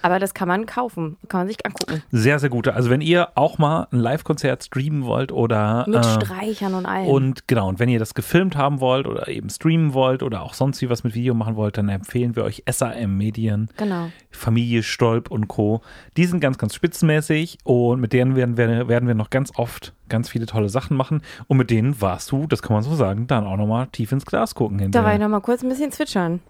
Aber 0.03 0.19
das 0.21 0.35
kann 0.35 0.47
man 0.47 0.67
kaufen, 0.67 1.17
kann 1.29 1.41
man 1.41 1.49
sich 1.49 1.65
angucken. 1.67 2.03
Sehr, 2.13 2.39
sehr 2.39 2.49
gute. 2.49 2.75
Also 2.75 2.91
wenn 2.91 3.01
ihr 3.01 3.31
auch 3.35 3.59
mal 3.59 3.89
ein 3.91 3.99
Live-Konzert 3.99 4.65
streamen 4.65 5.05
wollt 5.05 5.33
oder 5.33 5.85
Mit 5.89 5.97
äh, 5.97 6.15
Streichern 6.15 6.75
und 6.75 6.87
allem. 6.87 7.09
Und 7.09 7.49
genau, 7.49 7.69
und 7.69 7.81
wenn 7.81 7.89
ihr 7.89 7.99
das 7.99 8.15
gefilmt 8.15 8.57
haben 8.57 8.81
wollt 8.81 9.07
oder 9.07 9.27
eben 9.29 9.51
streamen 9.51 9.95
wollt 9.95 10.23
oder 10.23 10.43
auch 10.43 10.55
sonst 10.55 10.81
wie 10.81 10.89
was 10.89 11.03
mit 11.03 11.15
Video 11.15 11.35
machen 11.35 11.57
wollt, 11.57 11.77
dann 11.77 11.89
empfehlen 11.89 12.37
wir 12.37 12.45
euch 12.45 12.63
SAM 12.71 13.17
Medien. 13.17 13.69
genau. 13.77 14.11
Familie 14.31 14.85
Stolp 14.85 15.31
und 15.31 15.49
Co. 15.49 15.83
Die 16.17 16.25
sind 16.25 16.41
ganz, 16.41 16.57
ganz 16.57 16.75
spitzenmäßig 16.75 17.59
und 17.65 18.01
mit 18.01 18.13
denen 18.13 18.37
werden 18.37 18.57
wir, 18.57 18.89
werden 18.89 19.09
wir 19.09 19.15
noch 19.15 19.31
ganz 19.31 19.51
oft 19.57 19.93
ganz 20.11 20.29
viele 20.29 20.45
tolle 20.47 20.69
Sachen 20.69 20.97
machen. 20.97 21.23
Und 21.47 21.57
mit 21.57 21.71
denen 21.71 22.01
warst 22.01 22.31
du, 22.31 22.47
das 22.47 22.61
kann 22.61 22.75
man 22.75 22.83
so 22.83 22.95
sagen, 22.95 23.27
dann 23.27 23.47
auch 23.47 23.57
nochmal 23.57 23.87
tief 23.87 24.13
ins 24.13 24.27
Glas 24.27 24.55
gucken 24.55 24.77
Da 24.77 24.83
war 24.83 24.89
hinterher. 24.91 25.15
ich 25.15 25.21
noch 25.21 25.29
mal 25.29 25.41
kurz 25.41 25.63
ein 25.63 25.71
bisschen 25.71 25.91
zwitschern. 25.91 26.41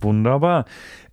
Wunderbar. 0.00 0.66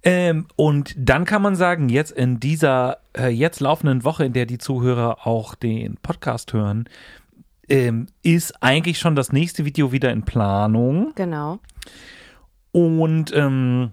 Ähm, 0.04 0.46
und 0.56 0.94
dann 0.98 1.26
kann 1.26 1.42
man 1.42 1.56
sagen, 1.56 1.90
jetzt 1.90 2.12
in 2.12 2.40
dieser 2.40 2.98
äh, 3.18 3.30
jetzt 3.30 3.62
laufenden 3.62 4.04
Woche, 4.04 4.26
in 4.26 4.34
der 4.34 4.46
die 4.46 4.58
Zuhörer 4.58 5.26
auch 5.26 5.56
den 5.56 5.98
Podcast 5.98 6.54
hören, 6.54 6.90
ähm, 7.70 8.08
ist 8.22 8.62
eigentlich 8.62 9.00
schon 9.00 9.16
das 9.16 9.32
nächste 9.32 9.66
Video 9.66 9.92
wieder 9.92 10.12
in 10.12 10.24
Planung. 10.24 11.14
Genau. 11.16 11.60
Und 12.74 13.34
ähm, 13.34 13.92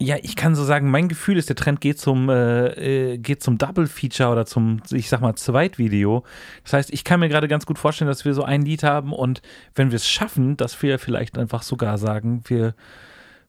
Ja, 0.00 0.14
ich 0.22 0.36
kann 0.36 0.54
so 0.54 0.62
sagen, 0.62 0.92
mein 0.92 1.08
Gefühl 1.08 1.38
ist, 1.38 1.48
der 1.48 1.56
Trend 1.56 1.80
geht 1.80 1.98
zum, 1.98 2.28
äh, 2.28 3.14
äh, 3.14 3.18
geht 3.18 3.42
zum 3.42 3.58
Double 3.58 3.88
Feature 3.88 4.30
oder 4.30 4.46
zum, 4.46 4.80
ich 4.92 5.08
sag 5.08 5.20
mal, 5.20 5.34
Zweitvideo. 5.34 6.22
Das 6.62 6.72
heißt, 6.72 6.92
ich 6.92 7.02
kann 7.02 7.18
mir 7.18 7.28
gerade 7.28 7.48
ganz 7.48 7.66
gut 7.66 7.80
vorstellen, 7.80 8.08
dass 8.08 8.24
wir 8.24 8.32
so 8.32 8.44
ein 8.44 8.62
Lied 8.62 8.84
haben 8.84 9.12
und 9.12 9.42
wenn 9.74 9.90
wir 9.90 9.96
es 9.96 10.08
schaffen, 10.08 10.56
dass 10.56 10.80
wir 10.82 11.00
vielleicht 11.00 11.36
einfach 11.36 11.62
sogar 11.62 11.98
sagen, 11.98 12.42
wir 12.46 12.74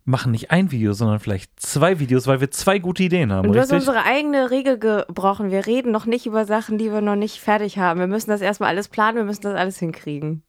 machen 0.06 0.32
nicht 0.32 0.50
ein 0.50 0.72
Video, 0.72 0.94
sondern 0.94 1.20
vielleicht 1.20 1.52
zwei 1.60 2.00
Videos, 2.00 2.26
weil 2.26 2.42
wir 2.42 2.50
zwei 2.50 2.80
gute 2.80 3.04
Ideen 3.04 3.32
haben. 3.32 3.48
Und 3.48 3.54
du 3.54 3.60
richtig? 3.60 3.78
hast 3.78 3.88
unsere 3.88 4.04
eigene 4.06 4.50
Regel 4.50 4.80
gebrochen. 4.80 5.52
Wir 5.52 5.68
reden 5.68 5.92
noch 5.92 6.08
nicht 6.08 6.26
über 6.26 6.46
Sachen, 6.46 6.80
die 6.80 6.92
wir 6.92 7.02
noch 7.02 7.16
nicht 7.16 7.40
fertig 7.40 7.78
haben. 7.78 8.00
Wir 8.00 8.08
müssen 8.08 8.32
das 8.32 8.42
erstmal 8.42 8.70
alles 8.70 8.88
planen, 8.88 9.18
wir 9.18 9.24
müssen 9.24 9.44
das 9.44 9.54
alles 9.54 9.78
hinkriegen. 9.78 10.42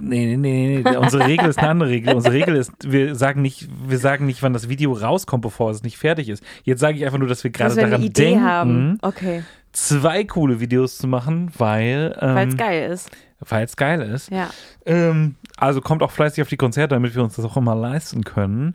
Nee, 0.00 0.36
nee, 0.36 0.36
nee, 0.36 0.82
nee. 0.84 0.96
Unsere 0.96 1.26
Regel 1.26 1.48
ist 1.48 1.58
eine 1.58 1.70
andere 1.70 1.90
Regel. 1.90 2.14
Unsere 2.14 2.34
Regel 2.34 2.56
ist, 2.56 2.72
wir 2.84 3.14
sagen 3.14 3.42
nicht, 3.42 3.68
wir 3.86 3.98
sagen 3.98 4.26
nicht, 4.26 4.42
wann 4.42 4.52
das 4.52 4.68
Video 4.68 4.92
rauskommt, 4.92 5.42
bevor 5.42 5.70
es 5.70 5.82
nicht 5.82 5.98
fertig 5.98 6.28
ist. 6.28 6.42
Jetzt 6.64 6.80
sage 6.80 6.96
ich 6.98 7.04
einfach 7.04 7.18
nur, 7.18 7.28
dass 7.28 7.42
wir 7.44 7.50
gerade 7.50 7.74
wir 7.76 7.82
eine 7.82 7.90
daran 7.90 8.04
Idee 8.06 8.22
denken, 8.30 8.44
haben. 8.44 8.98
Okay. 9.02 9.42
zwei 9.72 10.24
coole 10.24 10.60
Videos 10.60 10.98
zu 10.98 11.06
machen, 11.06 11.50
weil 11.58 12.16
Weil 12.20 12.48
es 12.48 12.54
ähm, 12.54 12.58
geil 12.58 12.90
ist. 12.90 13.10
weil 13.48 13.64
es 13.64 13.76
geil 13.76 14.00
ist. 14.02 14.30
Ja. 14.30 14.50
Ähm, 14.86 15.36
also 15.56 15.80
kommt 15.80 16.02
auch 16.02 16.10
fleißig 16.10 16.42
auf 16.42 16.48
die 16.48 16.56
Konzerte, 16.56 16.94
damit 16.94 17.14
wir 17.14 17.22
uns 17.22 17.36
das 17.36 17.44
auch 17.44 17.56
immer 17.56 17.74
leisten 17.74 18.24
können. 18.24 18.74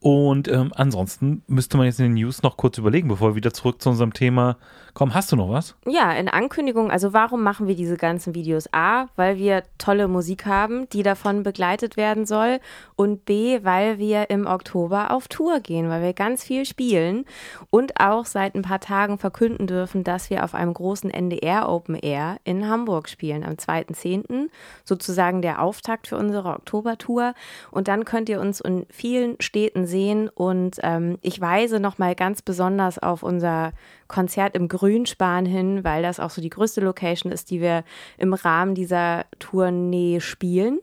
Und 0.00 0.48
ähm, 0.48 0.70
ansonsten 0.74 1.42
müsste 1.46 1.78
man 1.78 1.86
jetzt 1.86 1.98
in 1.98 2.04
den 2.06 2.14
News 2.14 2.42
noch 2.42 2.56
kurz 2.58 2.76
überlegen, 2.76 3.08
bevor 3.08 3.30
wir 3.30 3.36
wieder 3.36 3.52
zurück 3.54 3.80
zu 3.80 3.88
unserem 3.88 4.12
Thema 4.12 4.58
kommen. 4.94 5.12
Hast 5.12 5.32
du 5.32 5.36
noch 5.36 5.50
was? 5.50 5.74
Ja, 5.86 6.12
in 6.12 6.28
Ankündigung, 6.28 6.90
also 6.90 7.12
warum 7.12 7.42
machen 7.42 7.66
wir 7.66 7.74
diese 7.74 7.96
ganzen 7.96 8.34
Videos? 8.34 8.68
A, 8.72 9.06
weil 9.16 9.36
wir 9.36 9.64
tolle 9.76 10.08
Musik 10.08 10.46
haben, 10.46 10.88
die 10.90 11.02
davon 11.02 11.42
begleitet 11.42 11.96
werden 11.96 12.24
soll. 12.26 12.60
Und 12.96 13.24
B, 13.24 13.60
weil 13.64 13.98
wir 13.98 14.30
im 14.30 14.46
Oktober 14.46 15.10
auf 15.10 15.28
Tour 15.28 15.60
gehen, 15.60 15.88
weil 15.88 16.02
wir 16.02 16.12
ganz 16.12 16.44
viel 16.44 16.64
spielen 16.64 17.24
und 17.70 18.00
auch 18.00 18.24
seit 18.24 18.54
ein 18.54 18.62
paar 18.62 18.80
Tagen 18.80 19.18
verkünden 19.18 19.66
dürfen, 19.66 20.04
dass 20.04 20.30
wir 20.30 20.44
auf 20.44 20.54
einem 20.54 20.72
großen 20.72 21.10
NDR 21.10 21.68
Open 21.68 21.96
Air 21.96 22.36
in 22.44 22.68
Hamburg 22.68 23.08
spielen, 23.08 23.44
am 23.44 23.54
2.10., 23.54 24.48
sozusagen 24.84 25.42
der 25.42 25.60
Auftakt 25.60 26.06
für 26.06 26.16
unsere 26.16 26.50
Oktobertour. 26.50 27.34
Und 27.70 27.88
dann 27.88 28.04
könnt 28.04 28.28
ihr 28.28 28.40
uns 28.40 28.60
in 28.60 28.86
vielen 28.90 29.40
Städten 29.40 29.86
sehen. 29.86 30.28
Und 30.28 30.78
ähm, 30.82 31.18
ich 31.22 31.40
weise 31.40 31.80
nochmal 31.80 32.14
ganz 32.14 32.42
besonders 32.42 32.98
auf 33.00 33.22
unser 33.22 33.72
Konzert 34.08 34.54
im 34.54 34.68
Grünspan 34.84 35.46
hin, 35.46 35.82
weil 35.82 36.02
das 36.02 36.20
auch 36.20 36.28
so 36.28 36.42
die 36.42 36.50
größte 36.50 36.82
Location 36.82 37.32
ist, 37.32 37.50
die 37.50 37.62
wir 37.62 37.84
im 38.18 38.34
Rahmen 38.34 38.74
dieser 38.74 39.24
Tournee 39.38 40.20
spielen. 40.20 40.80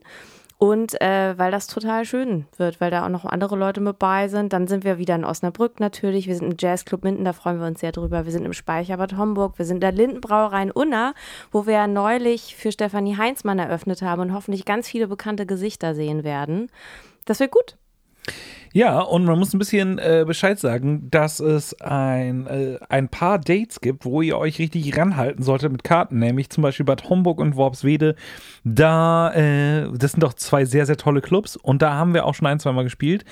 Und 0.57 0.99
äh, 1.01 1.37
weil 1.37 1.51
das 1.51 1.67
total 1.67 2.05
schön 2.05 2.45
wird, 2.57 2.81
weil 2.81 2.91
da 2.91 3.05
auch 3.05 3.09
noch 3.09 3.25
andere 3.25 3.55
Leute 3.55 3.79
mit 3.79 3.99
bei 3.99 4.27
sind. 4.27 4.53
Dann 4.53 4.67
sind 4.67 4.83
wir 4.83 4.97
wieder 4.97 5.15
in 5.15 5.25
Osnabrück 5.25 5.79
natürlich. 5.79 6.27
Wir 6.27 6.35
sind 6.35 6.51
im 6.51 6.57
Jazzclub 6.59 7.03
Minden, 7.03 7.25
da 7.25 7.33
freuen 7.33 7.59
wir 7.59 7.67
uns 7.67 7.79
sehr 7.79 7.91
drüber. 7.91 8.25
Wir 8.25 8.31
sind 8.31 8.45
im 8.45 8.53
Speicherbad 8.53 9.17
Homburg. 9.17 9.57
Wir 9.57 9.65
sind 9.65 9.77
in 9.77 9.81
der 9.81 9.91
Lindenbrauerei 9.91 10.63
in 10.63 10.71
Unna, 10.71 11.13
wo 11.51 11.65
wir 11.67 11.85
neulich 11.87 12.55
für 12.55 12.71
Stefanie 12.71 13.17
Heinzmann 13.17 13.59
eröffnet 13.59 14.01
haben 14.01 14.21
und 14.21 14.33
hoffentlich 14.33 14.65
ganz 14.65 14.87
viele 14.87 15.07
bekannte 15.07 15.45
Gesichter 15.45 15.93
sehen 15.95 16.23
werden. 16.23 16.69
Das 17.25 17.39
wird 17.39 17.51
gut. 17.51 17.77
Ja, 18.73 19.01
und 19.01 19.25
man 19.25 19.37
muss 19.37 19.53
ein 19.53 19.59
bisschen 19.59 19.99
äh, 19.99 20.23
Bescheid 20.25 20.57
sagen, 20.57 21.09
dass 21.11 21.41
es 21.41 21.79
ein, 21.81 22.47
äh, 22.47 22.79
ein 22.87 23.09
paar 23.09 23.37
Dates 23.37 23.81
gibt, 23.81 24.05
wo 24.05 24.21
ihr 24.21 24.37
euch 24.37 24.59
richtig 24.59 24.97
ranhalten 24.97 25.43
solltet 25.43 25.71
mit 25.71 25.83
Karten, 25.83 26.19
nämlich 26.19 26.49
zum 26.49 26.61
Beispiel 26.61 26.85
Bad 26.85 27.09
Homburg 27.09 27.39
und 27.39 27.57
Worpswede. 27.57 28.15
Da, 28.63 29.33
äh, 29.33 29.89
das 29.97 30.11
sind 30.11 30.23
doch 30.23 30.33
zwei 30.33 30.63
sehr, 30.63 30.85
sehr 30.85 30.97
tolle 30.97 31.21
Clubs 31.21 31.57
und 31.57 31.81
da 31.81 31.95
haben 31.95 32.13
wir 32.13 32.25
auch 32.25 32.33
schon 32.33 32.47
ein, 32.47 32.59
zwei 32.59 32.71
Mal 32.71 32.83
gespielt. 32.83 33.25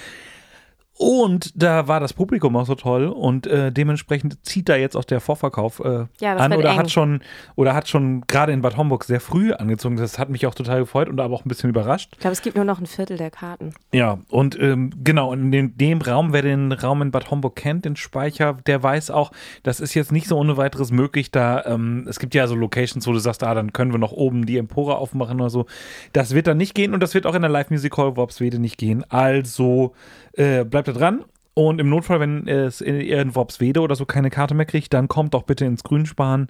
Und 1.01 1.53
da 1.56 1.88
war 1.88 2.01
das 2.01 2.12
Publikum 2.12 2.58
auch 2.58 2.65
so 2.65 2.75
toll 2.75 3.06
und 3.08 3.48
äh, 3.48 3.72
dementsprechend 3.72 4.46
zieht 4.46 4.68
da 4.68 4.75
jetzt 4.75 4.98
auch 4.98 5.06
der 5.06 5.22
Vorverkauf 5.22 5.79
äh, 5.79 6.08
Ja, 6.20 6.36
an 6.36 6.51
oder 6.51 6.72
eng. 6.72 6.77
hat 6.77 6.91
schon 6.91 7.22
oder 7.56 7.74
hat 7.74 7.88
schon 7.88 8.25
gerade 8.27 8.51
in 8.51 8.62
Bad 8.62 8.75
Homburg 8.75 9.06
sehr 9.06 9.22
früh 9.22 9.53
angezogen. 9.53 9.96
Das 9.96 10.20
hat 10.20 10.27
mich 10.29 10.46
auch 10.46 10.53
total 10.53 10.82
gefreut 10.82 11.08
und 11.08 11.18
aber 11.22 11.34
auch 11.34 11.46
ein 11.46 11.48
bisschen 11.48 11.70
überrascht. 11.70 12.10
Ich 12.15 12.20
glaube, 12.20 12.34
es 12.34 12.41
gibt 12.41 12.58
nur 12.58 12.65
noch 12.65 12.82
ein 12.82 12.86
Viertel 12.86 13.15
der 13.15 13.32
Karten. 13.32 13.74
Ja, 13.94 14.18
und 14.29 14.60
ähm, 14.60 14.89
genau, 15.01 15.32
in 15.32 15.53
dem, 15.53 15.77
dem 15.77 16.01
Raum, 16.01 16.34
wer 16.34 16.41
den 16.41 16.74
Raum 16.74 17.01
in 17.01 17.12
Bad 17.12 17.32
Homburg 17.32 17.56
kennt, 17.56 17.86
den 17.86 17.96
Speicher, 17.96 18.58
der 18.68 18.84
weiß 18.84 19.10
auch, 19.10 19.32
das 19.63 19.79
ist 19.79 19.94
jetzt 19.94 20.12
nicht 20.12 20.27
so 20.27 20.38
ohne 20.38 20.58
weiteres 20.58 20.91
möglich, 20.91 21.32
da, 21.32 21.63
ähm, 21.63 22.08
es 22.10 22.20
gibt 22.20 22.36
ja 22.36 22.46
so 22.46 22.56
Locations, 22.56 23.08
wo 23.08 23.13
du 23.13 23.20
sagst, 23.20 23.41
ah, 23.44 23.53
dann 23.53 23.72
können 23.72 23.94
wir 23.94 24.00
noch 24.00 24.12
oben 24.12 24.46
die 24.46 24.58
Empore 24.58 24.98
aufmachen 24.98 25.39
oder 25.39 25.50
so. 25.50 25.65
Das 26.12 26.36
wird 26.36 26.48
dann 26.48 26.58
nicht 26.58 26.75
gehen 26.75 26.94
und 26.94 27.01
das 27.01 27.13
wird 27.13 27.25
auch 27.25 27.36
in 27.36 27.41
der 27.41 27.50
Live 27.51 27.70
Music 27.70 27.96
Hall 27.96 28.18
Worpswede 28.18 28.60
nicht 28.60 28.77
gehen. 28.77 29.06
Also 29.08 29.94
äh, 30.34 30.65
bleibt 30.65 30.88
da 30.93 31.00
dran. 31.00 31.25
Und 31.53 31.81
im 31.81 31.89
Notfall, 31.89 32.19
wenn 32.19 32.48
es 32.48 32.79
in, 32.79 33.01
ihr 33.01 33.22
in 33.22 33.36
Worpswede 33.36 33.81
oder 33.81 33.96
so 33.96 34.05
keine 34.05 34.29
Karte 34.29 34.53
mehr 34.53 34.65
kriegt, 34.65 34.93
dann 34.93 35.08
kommt 35.08 35.34
doch 35.34 35.43
bitte 35.43 35.65
ins 35.65 35.84
Grünspan. 35.84 36.48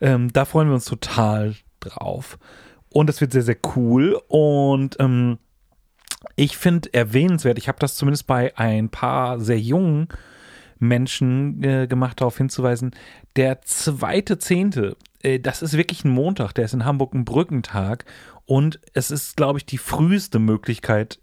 Ähm, 0.00 0.32
da 0.32 0.44
freuen 0.44 0.68
wir 0.68 0.74
uns 0.74 0.84
total 0.84 1.54
drauf. 1.80 2.38
Und 2.88 3.10
es 3.10 3.20
wird 3.20 3.32
sehr, 3.32 3.42
sehr 3.42 3.56
cool. 3.74 4.20
Und 4.28 4.96
ähm, 5.00 5.38
ich 6.36 6.56
finde 6.56 6.92
erwähnenswert, 6.92 7.58
ich 7.58 7.68
habe 7.68 7.78
das 7.78 7.96
zumindest 7.96 8.26
bei 8.26 8.56
ein 8.56 8.88
paar 8.90 9.40
sehr 9.40 9.58
jungen 9.58 10.08
Menschen 10.78 11.62
äh, 11.62 11.86
gemacht, 11.86 12.20
darauf 12.20 12.36
hinzuweisen, 12.36 12.92
der 13.36 13.62
zweite 13.62 14.38
Zehnte, 14.38 14.96
äh, 15.22 15.40
das 15.40 15.62
ist 15.62 15.76
wirklich 15.76 16.04
ein 16.04 16.10
Montag, 16.10 16.52
der 16.52 16.64
ist 16.64 16.74
in 16.74 16.84
Hamburg 16.84 17.14
ein 17.14 17.24
Brückentag 17.24 18.04
und 18.44 18.80
es 18.92 19.10
ist, 19.10 19.36
glaube 19.36 19.58
ich, 19.58 19.66
die 19.66 19.78
früheste 19.78 20.38
Möglichkeit 20.38 21.20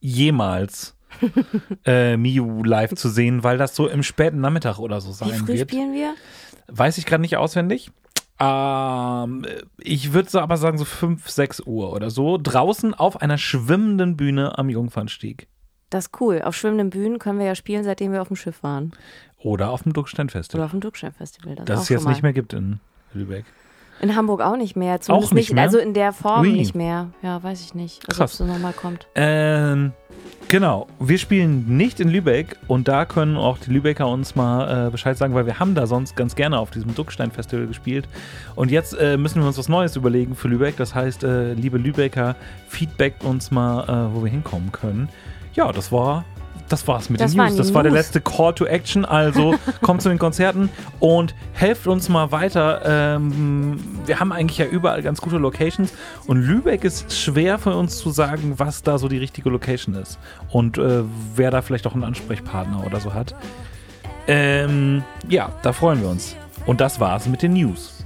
jemals 0.00 0.95
äh, 1.84 2.16
Miu 2.16 2.62
live 2.64 2.94
zu 2.94 3.08
sehen, 3.08 3.42
weil 3.42 3.58
das 3.58 3.74
so 3.74 3.88
im 3.88 4.02
späten 4.02 4.40
Nachmittag 4.40 4.78
oder 4.78 5.00
so 5.00 5.10
Wie 5.10 5.30
sein 5.30 5.38
früh 5.38 5.58
wird. 5.58 5.70
spielen 5.70 5.92
wir? 5.92 6.14
Weiß 6.68 6.98
ich 6.98 7.06
gerade 7.06 7.20
nicht 7.20 7.36
auswendig. 7.36 7.90
Ähm, 8.38 9.46
ich 9.78 10.12
würde 10.12 10.28
so 10.28 10.40
aber 10.40 10.56
sagen 10.56 10.78
so 10.78 10.84
5, 10.84 11.28
6 11.28 11.60
Uhr 11.60 11.92
oder 11.92 12.10
so. 12.10 12.38
Draußen 12.42 12.94
auf 12.94 13.22
einer 13.22 13.38
schwimmenden 13.38 14.16
Bühne 14.16 14.58
am 14.58 14.68
Jungfernstieg. 14.68 15.48
Das 15.90 16.06
ist 16.06 16.20
cool. 16.20 16.42
Auf 16.42 16.56
schwimmenden 16.56 16.90
Bühnen 16.90 17.18
können 17.18 17.38
wir 17.38 17.46
ja 17.46 17.54
spielen, 17.54 17.84
seitdem 17.84 18.12
wir 18.12 18.20
auf 18.20 18.28
dem 18.28 18.36
Schiff 18.36 18.62
waren. 18.62 18.92
Oder 19.38 19.70
auf 19.70 19.84
dem 19.84 19.92
Duckstein-Festival. 19.92 20.60
Oder 20.60 20.64
auf 20.66 20.70
dem 20.72 20.80
Duckstein-Festival. 20.80 21.54
Das, 21.54 21.64
Das 21.64 21.82
es 21.82 21.88
jetzt 21.88 22.08
nicht 22.08 22.22
mehr 22.22 22.32
gibt 22.32 22.52
in 22.52 22.80
Lübeck. 23.14 23.44
In 24.00 24.14
Hamburg 24.14 24.40
auch 24.42 24.56
nicht 24.56 24.76
mehr. 24.76 25.00
Zumindest 25.00 25.34
nicht 25.34 25.52
mehr? 25.52 25.62
Also 25.64 25.78
in 25.78 25.94
der 25.94 26.12
Form 26.12 26.42
Ui. 26.42 26.52
nicht 26.52 26.74
mehr. 26.74 27.08
Ja, 27.22 27.42
weiß 27.42 27.62
ich 27.62 27.74
nicht. 27.74 28.02
Also 28.08 28.18
Krass. 28.18 28.40
ob 28.40 28.46
es 28.46 28.52
nochmal 28.52 28.72
kommt. 28.72 29.06
Ähm, 29.14 29.92
genau. 30.48 30.86
Wir 31.00 31.18
spielen 31.18 31.76
nicht 31.76 32.00
in 32.00 32.08
Lübeck 32.08 32.56
und 32.68 32.88
da 32.88 33.04
können 33.06 33.36
auch 33.36 33.58
die 33.58 33.70
Lübecker 33.70 34.06
uns 34.08 34.36
mal 34.36 34.88
äh, 34.88 34.90
Bescheid 34.90 35.16
sagen, 35.16 35.34
weil 35.34 35.46
wir 35.46 35.58
haben 35.58 35.74
da 35.74 35.86
sonst 35.86 36.14
ganz 36.16 36.34
gerne 36.36 36.58
auf 36.58 36.70
diesem 36.70 36.94
Duckstein-Festival 36.94 37.66
gespielt. 37.66 38.06
Und 38.54 38.70
jetzt 38.70 38.98
äh, 38.98 39.16
müssen 39.16 39.40
wir 39.40 39.46
uns 39.46 39.58
was 39.58 39.68
Neues 39.68 39.96
überlegen 39.96 40.34
für 40.34 40.48
Lübeck. 40.48 40.76
Das 40.76 40.94
heißt, 40.94 41.24
äh, 41.24 41.54
liebe 41.54 41.78
Lübecker, 41.78 42.36
feedbackt 42.68 43.24
uns 43.24 43.50
mal, 43.50 43.84
äh, 43.84 44.14
wo 44.14 44.24
wir 44.24 44.30
hinkommen 44.30 44.72
können. 44.72 45.08
Ja, 45.54 45.72
das 45.72 45.90
war. 45.90 46.24
Das 46.68 46.86
war's 46.88 47.10
mit 47.10 47.20
Das 47.20 47.32
den 47.32 47.44
News. 47.44 47.56
Das 47.56 47.74
war 47.74 47.82
der 47.82 47.92
letzte 47.92 48.20
Call 48.20 48.54
to 48.54 48.64
Action. 48.64 49.04
Also 49.04 49.54
kommt 49.82 50.02
zu 50.02 50.08
den 50.08 50.18
Konzerten 50.18 50.68
und 50.98 51.34
helft 51.52 51.86
uns 51.86 52.08
mal 52.08 52.32
weiter. 52.32 52.82
Ähm, 52.84 53.80
wir 54.04 54.20
haben 54.20 54.32
eigentlich 54.32 54.58
ja 54.58 54.66
überall 54.66 55.02
ganz 55.02 55.20
gute 55.20 55.38
Locations 55.38 55.92
und 56.26 56.38
Lübeck 56.42 56.84
ist 56.84 57.16
schwer 57.16 57.58
für 57.58 57.74
uns 57.74 57.98
zu 57.98 58.10
sagen, 58.10 58.54
was 58.56 58.82
da 58.82 58.98
so 58.98 59.08
die 59.08 59.18
richtige 59.18 59.48
Location 59.50 59.94
ist 59.94 60.18
und 60.50 60.78
äh, 60.78 61.02
wer 61.34 61.50
da 61.50 61.62
vielleicht 61.62 61.86
auch 61.86 61.94
einen 61.94 62.04
Ansprechpartner 62.04 62.84
oder 62.84 63.00
so 63.00 63.14
hat. 63.14 63.34
Ähm, 64.28 65.04
ja, 65.28 65.52
da 65.62 65.72
freuen 65.72 66.00
wir 66.02 66.08
uns. 66.08 66.36
Und 66.66 66.80
das 66.80 66.98
war's 66.98 67.26
mit 67.26 67.42
den 67.42 67.52
News. 67.52 68.04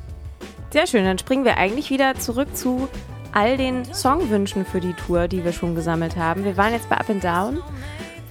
Sehr 0.71 0.87
schön. 0.87 1.05
Dann 1.05 1.19
springen 1.19 1.45
wir 1.45 1.57
eigentlich 1.57 1.91
wieder 1.91 2.15
zurück 2.17 2.55
zu 2.55 2.89
all 3.33 3.57
den 3.57 3.85
Songwünschen 3.93 4.65
für 4.65 4.81
die 4.81 4.93
Tour, 4.93 5.29
die 5.29 5.45
wir 5.45 5.53
schon 5.53 5.75
gesammelt 5.75 6.17
haben. 6.17 6.45
Wir 6.45 6.57
waren 6.57 6.73
jetzt 6.73 6.89
bei 6.89 6.97
Up 6.97 7.09
and 7.09 7.25
Down. 7.25 7.59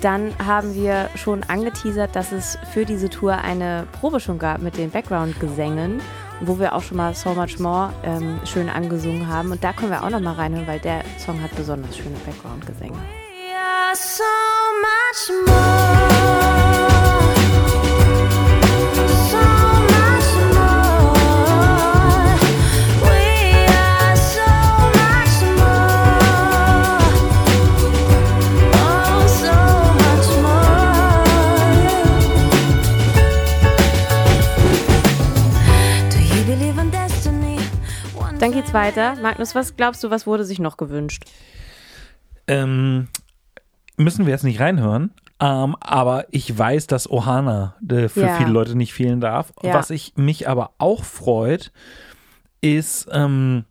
Dann 0.01 0.33
haben 0.43 0.75
wir 0.75 1.09
schon 1.15 1.43
angeteasert, 1.43 2.15
dass 2.15 2.31
es 2.31 2.57
für 2.73 2.85
diese 2.85 3.09
Tour 3.09 3.37
eine 3.37 3.85
Probe 3.99 4.19
schon 4.19 4.39
gab 4.39 4.61
mit 4.61 4.77
den 4.77 4.91
Background-Gesängen, 4.91 6.01
wo 6.41 6.57
wir 6.57 6.73
auch 6.73 6.83
schon 6.83 6.97
mal 6.97 7.13
So 7.13 7.33
Much 7.33 7.59
More 7.59 7.91
ähm, 8.03 8.39
schön 8.45 8.69
angesungen 8.69 9.27
haben. 9.27 9.51
Und 9.51 9.63
da 9.63 9.73
können 9.73 9.91
wir 9.91 10.03
auch 10.03 10.09
noch 10.09 10.21
mal 10.21 10.35
reinhören, 10.35 10.67
weil 10.67 10.79
der 10.79 11.03
Song 11.17 11.41
hat 11.41 11.53
besonders 11.55 11.97
schöne 11.97 12.15
Background-Gesänge. 12.25 12.97
So 13.93 14.23
much 14.81 15.47
more. 15.47 16.68
Dann 38.39 38.51
geht's 38.53 38.73
weiter. 38.73 39.15
Magnus, 39.21 39.53
was 39.55 39.75
glaubst 39.75 40.03
du, 40.03 40.09
was 40.09 40.25
wurde 40.25 40.45
sich 40.45 40.59
noch 40.59 40.77
gewünscht? 40.77 41.23
Ähm, 42.47 43.07
müssen 43.97 44.25
wir 44.25 44.31
jetzt 44.31 44.43
nicht 44.43 44.59
reinhören, 44.59 45.11
Ähm, 45.41 45.77
aber 45.79 46.25
ich 46.31 46.57
weiß, 46.57 46.87
dass 46.87 47.09
Ohana 47.09 47.75
äh, 47.89 48.09
für 48.09 48.21
Ja. 48.25 48.35
viele 48.35 48.49
Leute 48.49 48.75
nicht 48.75 48.93
fehlen 48.93 49.21
darf. 49.21 49.53
Ja. 49.63 49.73
Was 49.73 49.89
ich 49.89 50.13
mich 50.17 50.49
aber 50.49 50.71
auch 50.79 51.05
freut, 51.05 51.71
ist, 52.59 53.07
ähm, 53.13 53.63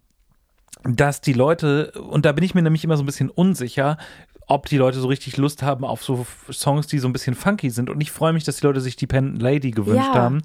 dass 0.84 1.20
die 1.20 1.34
Leute, 1.34 1.90
und 1.92 2.24
da 2.24 2.32
bin 2.32 2.42
ich 2.42 2.54
mir 2.54 2.62
nämlich 2.62 2.84
immer 2.84 2.96
so 2.96 3.02
ein 3.02 3.06
bisschen 3.06 3.28
unsicher, 3.28 3.98
ob 4.46 4.64
die 4.66 4.78
Leute 4.78 4.98
so 4.98 5.08
richtig 5.08 5.36
Lust 5.36 5.62
haben 5.62 5.84
auf 5.84 6.02
so 6.02 6.26
Songs, 6.50 6.86
die 6.86 6.98
so 6.98 7.06
ein 7.06 7.12
bisschen 7.12 7.34
funky 7.34 7.68
sind. 7.68 7.90
Und 7.90 8.00
ich 8.00 8.10
freue 8.12 8.32
mich, 8.32 8.44
dass 8.44 8.56
die 8.56 8.66
Leute 8.66 8.80
sich 8.80 8.96
Dependent 8.96 9.42
Lady 9.42 9.70
gewünscht 9.72 10.14
Ja. 10.14 10.22
haben. 10.22 10.42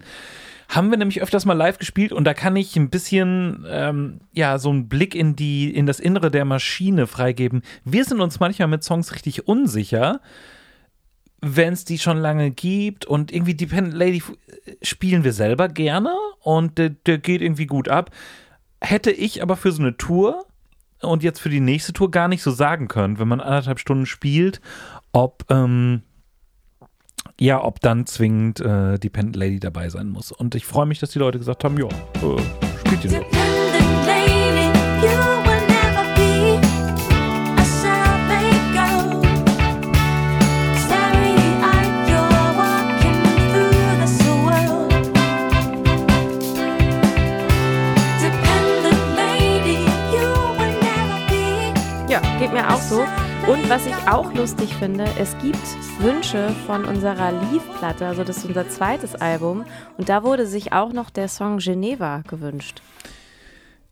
Haben 0.74 0.90
wir 0.90 0.98
nämlich 0.98 1.22
öfters 1.22 1.46
mal 1.46 1.54
live 1.54 1.78
gespielt 1.78 2.12
und 2.12 2.24
da 2.24 2.34
kann 2.34 2.56
ich 2.56 2.76
ein 2.76 2.90
bisschen, 2.90 3.64
ähm, 3.70 4.22
ja, 4.32 4.58
so 4.58 4.72
einen 4.72 4.88
Blick 4.88 5.14
in 5.14 5.36
die, 5.36 5.70
in 5.72 5.86
das 5.86 6.00
Innere 6.00 6.32
der 6.32 6.46
Maschine 6.46 7.06
freigeben. 7.06 7.62
Wir 7.86 8.04
sind 8.06 8.20
uns 8.20 8.40
manchmal 8.40 8.68
mit 8.68 8.84
Songs 8.84 9.14
richtig 9.14 9.48
unsicher, 9.48 10.20
wenn 11.42 11.74
es 11.74 11.86
die 11.86 12.00
schon 12.00 12.18
lange 12.18 12.50
gibt 12.50 13.06
und 13.06 13.32
irgendwie 13.32 13.54
Dependent 13.54 13.94
Lady 13.94 14.24
äh, 14.48 14.74
spielen 14.82 15.24
wir 15.24 15.34
selber 15.34 15.68
gerne 15.68 16.12
und 16.40 16.80
der, 16.80 16.90
der 16.90 17.20
geht 17.20 17.44
irgendwie 17.44 17.68
gut 17.68 17.88
ab. 17.88 18.10
Hätte 18.82 19.12
ich 19.12 19.44
aber 19.44 19.58
für 19.58 19.72
so 19.72 19.84
eine 19.84 19.96
Tour 19.96 20.44
und 21.02 21.22
jetzt 21.22 21.40
für 21.40 21.50
die 21.50 21.60
nächste 21.60 21.94
Tour 21.94 22.10
gar 22.10 22.28
nicht 22.28 22.42
so 22.42 22.50
sagen 22.50 22.88
können, 22.88 23.20
wenn 23.20 23.28
man 23.28 23.42
anderthalb 23.42 23.78
Stunden 23.78 24.08
spielt, 24.08 24.60
ob, 25.12 25.46
ähm, 25.52 26.02
ja, 27.44 27.62
ob 27.62 27.82
dann 27.82 28.06
zwingend 28.06 28.62
äh, 28.62 28.98
Dependent 28.98 29.36
Lady 29.36 29.60
dabei 29.60 29.90
sein 29.90 30.10
muss. 30.10 30.32
Und 30.32 30.56
ich 30.56 30.66
freue 30.66 30.86
mich, 30.86 31.00
dass 31.00 31.10
die 31.12 31.20
Leute 31.20 31.40
gesagt 31.40 31.66
haben, 31.66 31.78
ja, 31.78 31.88
äh, 31.88 32.42
spielt 32.86 33.04
ihr 33.04 33.10
so. 33.10 33.53
Und 53.46 53.70
was 53.70 53.86
ich 53.86 53.96
auch 54.08 54.34
lustig 54.34 54.74
finde, 54.76 55.04
es 55.20 55.38
gibt 55.40 55.58
Wünsche 56.00 56.50
von 56.66 56.86
unserer 56.86 57.34
Leaf-Platte, 57.34 58.08
also 58.08 58.24
das 58.24 58.38
ist 58.38 58.46
unser 58.46 58.70
zweites 58.70 59.16
Album. 59.16 59.66
Und 59.98 60.08
da 60.08 60.24
wurde 60.24 60.48
sich 60.48 60.72
auch 60.72 60.94
noch 60.94 61.10
der 61.10 61.28
Song 61.28 61.58
Geneva 61.58 62.22
gewünscht. 62.26 62.82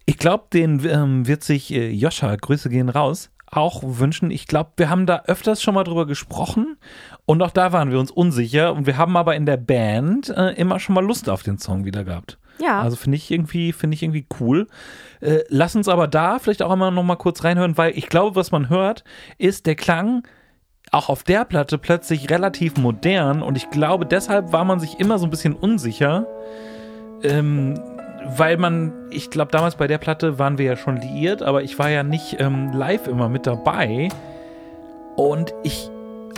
Ich 0.06 0.18
glaube, 0.18 0.46
den 0.54 0.86
ähm, 0.86 1.28
wird 1.28 1.44
sich 1.44 1.74
äh, 1.74 1.90
Joscha, 1.90 2.34
Grüße 2.34 2.70
gehen 2.70 2.88
raus, 2.88 3.30
auch 3.46 3.82
wünschen. 3.84 4.32
Ich 4.32 4.48
glaube, 4.48 4.72
wir 4.78 4.90
haben 4.90 5.06
da 5.06 5.24
öfters 5.26 5.62
schon 5.62 5.74
mal 5.76 5.84
drüber 5.84 6.08
gesprochen 6.08 6.78
und 7.26 7.42
auch 7.42 7.52
da 7.52 7.74
waren 7.74 7.92
wir 7.92 8.00
uns 8.00 8.10
unsicher 8.10 8.74
und 8.74 8.86
wir 8.86 8.96
haben 8.96 9.18
aber 9.18 9.36
in 9.36 9.46
der 9.46 9.58
Band 9.58 10.30
äh, 10.30 10.52
immer 10.54 10.80
schon 10.80 10.96
mal 10.96 11.06
Lust 11.06 11.30
auf 11.30 11.44
den 11.44 11.58
Song 11.58 11.84
wieder 11.84 12.06
gehabt. 12.06 12.38
Ja. 12.62 12.82
Also 12.82 12.96
finde 12.96 13.18
ich 13.18 13.30
irgendwie, 13.30 13.74
finde 13.74 13.96
ich 13.96 14.04
irgendwie 14.04 14.26
cool. 14.40 14.68
Äh, 15.22 15.44
lass 15.50 15.76
uns 15.76 15.88
aber 15.88 16.08
da 16.08 16.40
vielleicht 16.40 16.62
auch 16.62 16.74
immer 16.74 16.92
noch 16.92 17.04
mal 17.04 17.16
kurz 17.16 17.44
reinhören, 17.44 17.78
weil 17.78 17.98
ich 17.98 18.08
glaube, 18.08 18.36
was 18.36 18.52
man 18.52 18.70
hört, 18.70 19.04
ist 19.38 19.66
der 19.66 19.76
Klang 19.76 20.24
auch 20.92 21.10
auf 21.10 21.24
der 21.24 21.46
Platte 21.46 21.78
plötzlich 21.78 22.30
relativ 22.30 22.78
modern 22.78 23.42
und 23.42 23.56
ich 23.56 23.70
glaube, 23.70 24.06
deshalb 24.06 24.52
war 24.52 24.66
man 24.66 24.80
sich 24.80 25.00
immer 25.00 25.20
so 25.20 25.26
ein 25.26 25.30
bisschen 25.30 25.54
unsicher. 25.54 26.28
Ähm, 27.24 27.80
weil 28.26 28.58
man, 28.58 28.94
ich 29.10 29.30
glaube, 29.30 29.52
damals 29.52 29.76
bei 29.76 29.88
der 29.88 29.98
Platte 29.98 30.38
waren 30.38 30.58
wir 30.58 30.66
ja 30.66 30.78
schon 30.78 30.98
liiert, 30.98 31.42
aber 31.42 31.64
ich 31.64 31.80
war 31.80 31.90
ja 31.90 32.04
nicht 32.04 32.40
ähm, 32.40 32.72
live 32.72 33.08
immer 33.08 33.30
mit 33.30 33.48
dabei. 33.48 34.10
Und 35.16 35.54
ich 35.64 35.90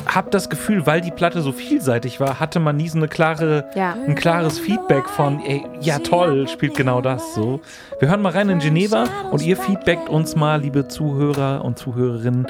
habe 0.06 0.30
das 0.30 0.50
Gefühl, 0.50 0.86
weil 0.86 1.02
die 1.02 1.12
Platte 1.12 1.42
so 1.42 1.52
vielseitig 1.52 2.20
war, 2.20 2.40
hatte 2.40 2.60
man 2.60 2.76
nie 2.78 2.90
so 2.90 2.98
eine 2.98 3.08
klare, 3.08 3.66
Ja. 3.76 3.94
ein 3.94 4.16
klares 4.16 4.60
Feedback 4.60 5.08
von, 5.10 5.40
ey, 5.40 5.66
ja 5.82 6.00
toll, 6.00 6.48
spielt 6.48 6.76
genau 6.76 7.02
das 7.02 7.34
so. 7.34 7.62
Wir 8.00 8.10
hören 8.10 8.22
mal 8.22 8.32
rein 8.32 8.50
in 8.50 8.60
Geneva 8.60 9.06
und 9.32 9.42
ihr 9.44 9.58
feedbackt 9.58 10.10
uns 10.10 10.36
mal, 10.36 10.62
liebe 10.62 10.88
Zuhörer 10.88 11.64
und 11.64 11.78
Zuhörerinnen, 11.78 12.48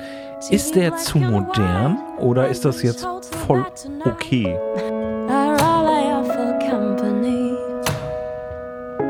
ist 0.50 0.76
der 0.76 0.98
zu 0.98 1.20
modern 1.20 1.98
oder 2.20 2.48
ist 2.50 2.66
das 2.66 2.82
jetzt 2.84 3.06
voll 3.48 3.66
okay? 4.06 4.58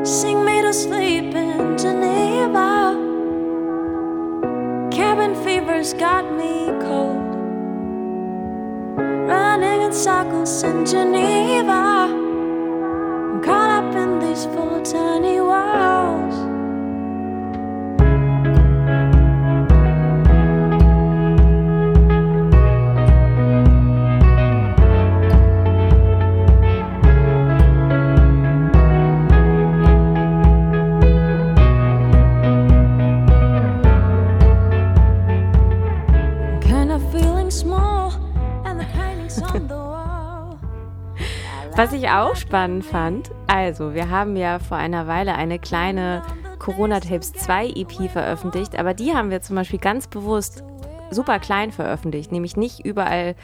Sing 0.04 0.44
me 0.44 0.60
to 0.62 0.72
sleep 0.72 1.34
in 1.34 1.76
Geneva. 1.76 2.92
Cabin 4.90 5.34
fever's 5.42 5.94
got 5.94 6.30
me 6.36 6.66
cold. 6.86 7.33
Running 9.26 9.80
in 9.82 9.92
circles 9.92 10.62
in 10.62 10.84
Geneva. 10.84 11.72
I'm 12.12 13.42
caught 13.42 13.70
up 13.70 13.96
in 13.96 14.18
these 14.18 14.44
four 14.44 14.82
tiny 14.84 15.40
walls. 15.40 16.23
Was 41.72 41.92
ich 41.92 42.08
auch 42.08 42.36
spannend 42.36 42.84
fand, 42.84 43.30
also 43.46 43.94
wir 43.94 44.10
haben 44.10 44.36
ja 44.36 44.58
vor 44.58 44.76
einer 44.76 45.06
Weile 45.06 45.34
eine 45.34 45.58
kleine 45.58 46.22
Corona 46.58 47.00
Tapes 47.00 47.32
2 47.32 47.70
EP 47.70 48.10
veröffentlicht, 48.10 48.78
aber 48.78 48.94
die 48.94 49.14
haben 49.14 49.30
wir 49.30 49.42
zum 49.42 49.56
Beispiel 49.56 49.80
ganz 49.80 50.06
bewusst 50.06 50.62
super 51.10 51.38
klein 51.38 51.72
veröffentlicht, 51.72 52.32
nämlich 52.32 52.56
nicht 52.56 52.84
überall 52.84 53.34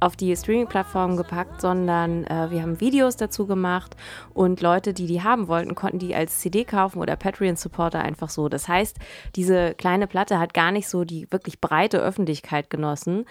auf 0.00 0.16
die 0.16 0.34
Streaming-Plattformen 0.34 1.16
gepackt, 1.16 1.60
sondern 1.60 2.24
äh, 2.24 2.50
wir 2.50 2.62
haben 2.62 2.80
Videos 2.80 3.16
dazu 3.16 3.46
gemacht 3.46 3.96
und 4.32 4.62
Leute, 4.62 4.94
die 4.94 5.06
die 5.06 5.22
haben 5.22 5.46
wollten, 5.46 5.74
konnten 5.74 5.98
die 5.98 6.14
als 6.14 6.40
CD 6.40 6.64
kaufen 6.64 6.98
oder 7.00 7.16
Patreon-Supporter 7.16 8.00
einfach 8.00 8.30
so. 8.30 8.48
Das 8.48 8.66
heißt, 8.66 8.98
diese 9.36 9.74
kleine 9.74 10.06
Platte 10.06 10.38
hat 10.38 10.54
gar 10.54 10.72
nicht 10.72 10.88
so 10.88 11.04
die 11.04 11.30
wirklich 11.30 11.60
breite 11.60 11.98
Öffentlichkeit 11.98 12.70
genossen. 12.70 13.26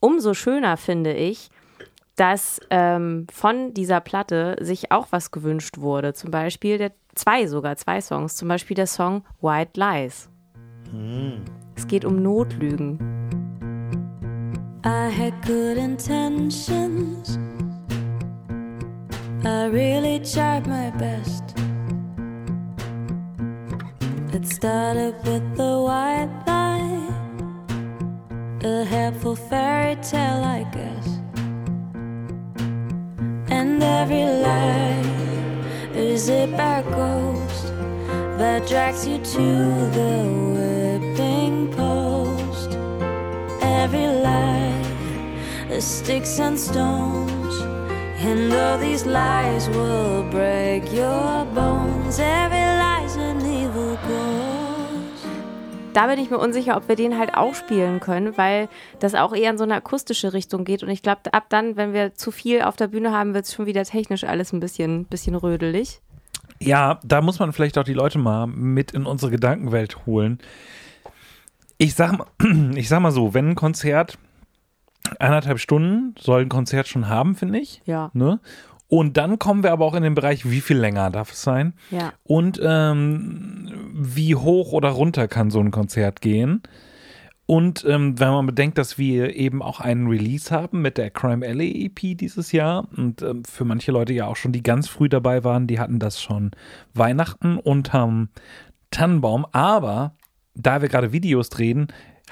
Umso 0.00 0.34
schöner 0.34 0.76
finde 0.76 1.14
ich, 1.14 1.50
dass 2.20 2.60
ähm, 2.68 3.26
von 3.32 3.72
dieser 3.72 4.00
Platte 4.00 4.54
sich 4.60 4.92
auch 4.92 5.06
was 5.08 5.30
gewünscht 5.30 5.78
wurde. 5.78 6.12
Zum 6.12 6.30
Beispiel 6.30 6.76
der, 6.76 6.92
zwei 7.14 7.46
sogar, 7.46 7.76
zwei 7.76 8.02
Songs. 8.02 8.36
Zum 8.36 8.46
Beispiel 8.46 8.74
der 8.74 8.86
Song 8.86 9.24
White 9.40 9.80
Lies. 9.80 10.28
Es 11.76 11.86
geht 11.86 12.04
um 12.04 12.22
Notlügen. 12.22 12.98
I 14.84 15.08
had 15.10 15.32
good 15.46 15.78
intentions. 15.78 17.38
I 19.42 19.70
really 19.70 20.20
tried 20.20 20.66
my 20.66 20.90
best. 20.98 21.54
It 24.34 24.46
started 24.46 25.14
with 25.24 25.42
the 25.56 25.80
white 25.86 26.28
lie, 26.46 27.08
a 28.62 28.84
helpful 28.84 29.34
fairy 29.34 29.96
tale, 30.02 30.44
I 30.44 30.66
guess. 30.70 31.19
And 33.60 33.82
every 33.82 34.24
lie 34.24 35.04
is 35.94 36.30
a 36.30 36.46
bad 36.46 36.84
ghost 36.86 37.66
that 38.38 38.66
drags 38.66 39.06
you 39.06 39.18
to 39.18 39.46
the 39.96 40.14
whipping 40.54 41.68
post 41.76 42.70
every 43.60 44.06
lie 44.06 44.82
is 45.68 45.84
sticks 45.84 46.40
and 46.40 46.58
stones. 46.58 47.54
And 48.28 48.50
all 48.50 48.78
these 48.78 49.04
lies 49.04 49.68
will 49.68 50.22
break 50.30 50.90
your 50.90 51.44
bones. 51.44 52.18
Every 52.18 52.79
Da 55.92 56.06
bin 56.06 56.20
ich 56.20 56.30
mir 56.30 56.38
unsicher, 56.38 56.76
ob 56.76 56.88
wir 56.88 56.94
den 56.94 57.18
halt 57.18 57.34
auch 57.34 57.54
spielen 57.54 57.98
können, 57.98 58.36
weil 58.38 58.68
das 59.00 59.14
auch 59.14 59.34
eher 59.34 59.50
in 59.50 59.58
so 59.58 59.64
eine 59.64 59.74
akustische 59.74 60.32
Richtung 60.32 60.64
geht. 60.64 60.84
Und 60.84 60.88
ich 60.88 61.02
glaube, 61.02 61.32
ab 61.32 61.46
dann, 61.48 61.76
wenn 61.76 61.92
wir 61.92 62.14
zu 62.14 62.30
viel 62.30 62.62
auf 62.62 62.76
der 62.76 62.88
Bühne 62.88 63.10
haben, 63.10 63.34
wird 63.34 63.46
es 63.46 63.54
schon 63.54 63.66
wieder 63.66 63.82
technisch 63.84 64.22
alles 64.22 64.52
ein 64.52 64.60
bisschen, 64.60 65.06
bisschen 65.06 65.34
rödelig. 65.34 66.00
Ja, 66.60 67.00
da 67.02 67.22
muss 67.22 67.40
man 67.40 67.52
vielleicht 67.52 67.76
auch 67.76 67.84
die 67.84 67.94
Leute 67.94 68.18
mal 68.18 68.46
mit 68.46 68.92
in 68.92 69.04
unsere 69.04 69.32
Gedankenwelt 69.32 70.06
holen. 70.06 70.38
Ich 71.76 71.94
sag 71.94 72.16
mal, 72.16 72.26
ich 72.76 72.88
sag 72.88 73.00
mal 73.00 73.10
so, 73.10 73.34
wenn 73.34 73.50
ein 73.50 73.54
Konzert 73.56 74.16
eineinhalb 75.18 75.58
Stunden 75.58 76.14
soll 76.18 76.42
ein 76.42 76.48
Konzert 76.48 76.86
schon 76.86 77.08
haben, 77.08 77.34
finde 77.34 77.58
ich. 77.58 77.82
Ja. 77.84 78.10
Ne? 78.12 78.38
Und 78.90 79.16
dann 79.16 79.38
kommen 79.38 79.62
wir 79.62 79.70
aber 79.70 79.84
auch 79.86 79.94
in 79.94 80.02
den 80.02 80.16
Bereich, 80.16 80.50
wie 80.50 80.60
viel 80.60 80.76
länger 80.76 81.10
darf 81.10 81.30
es 81.30 81.42
sein? 81.42 81.74
Ja. 81.92 82.12
Und 82.24 82.60
ähm, 82.60 83.70
wie 83.94 84.34
hoch 84.34 84.72
oder 84.72 84.88
runter 84.88 85.28
kann 85.28 85.52
so 85.52 85.60
ein 85.60 85.70
Konzert 85.70 86.20
gehen? 86.20 86.62
Und 87.46 87.84
ähm, 87.88 88.18
wenn 88.18 88.30
man 88.30 88.46
bedenkt, 88.46 88.78
dass 88.78 88.98
wir 88.98 89.36
eben 89.36 89.62
auch 89.62 89.78
einen 89.78 90.08
Release 90.08 90.52
haben 90.52 90.82
mit 90.82 90.98
der 90.98 91.10
Crime 91.10 91.46
Alley 91.46 91.86
EP 91.86 92.18
dieses 92.18 92.50
Jahr 92.50 92.88
und 92.96 93.22
ähm, 93.22 93.44
für 93.44 93.64
manche 93.64 93.92
Leute 93.92 94.12
ja 94.12 94.26
auch 94.26 94.36
schon, 94.36 94.50
die 94.50 94.62
ganz 94.62 94.88
früh 94.88 95.08
dabei 95.08 95.44
waren, 95.44 95.68
die 95.68 95.78
hatten 95.78 96.00
das 96.00 96.20
schon 96.20 96.50
Weihnachten 96.92 97.58
unterm 97.58 98.30
Tannenbaum. 98.90 99.46
Aber 99.52 100.16
da 100.54 100.82
wir 100.82 100.88
gerade 100.88 101.12
Videos 101.12 101.48
drehen, 101.48 101.88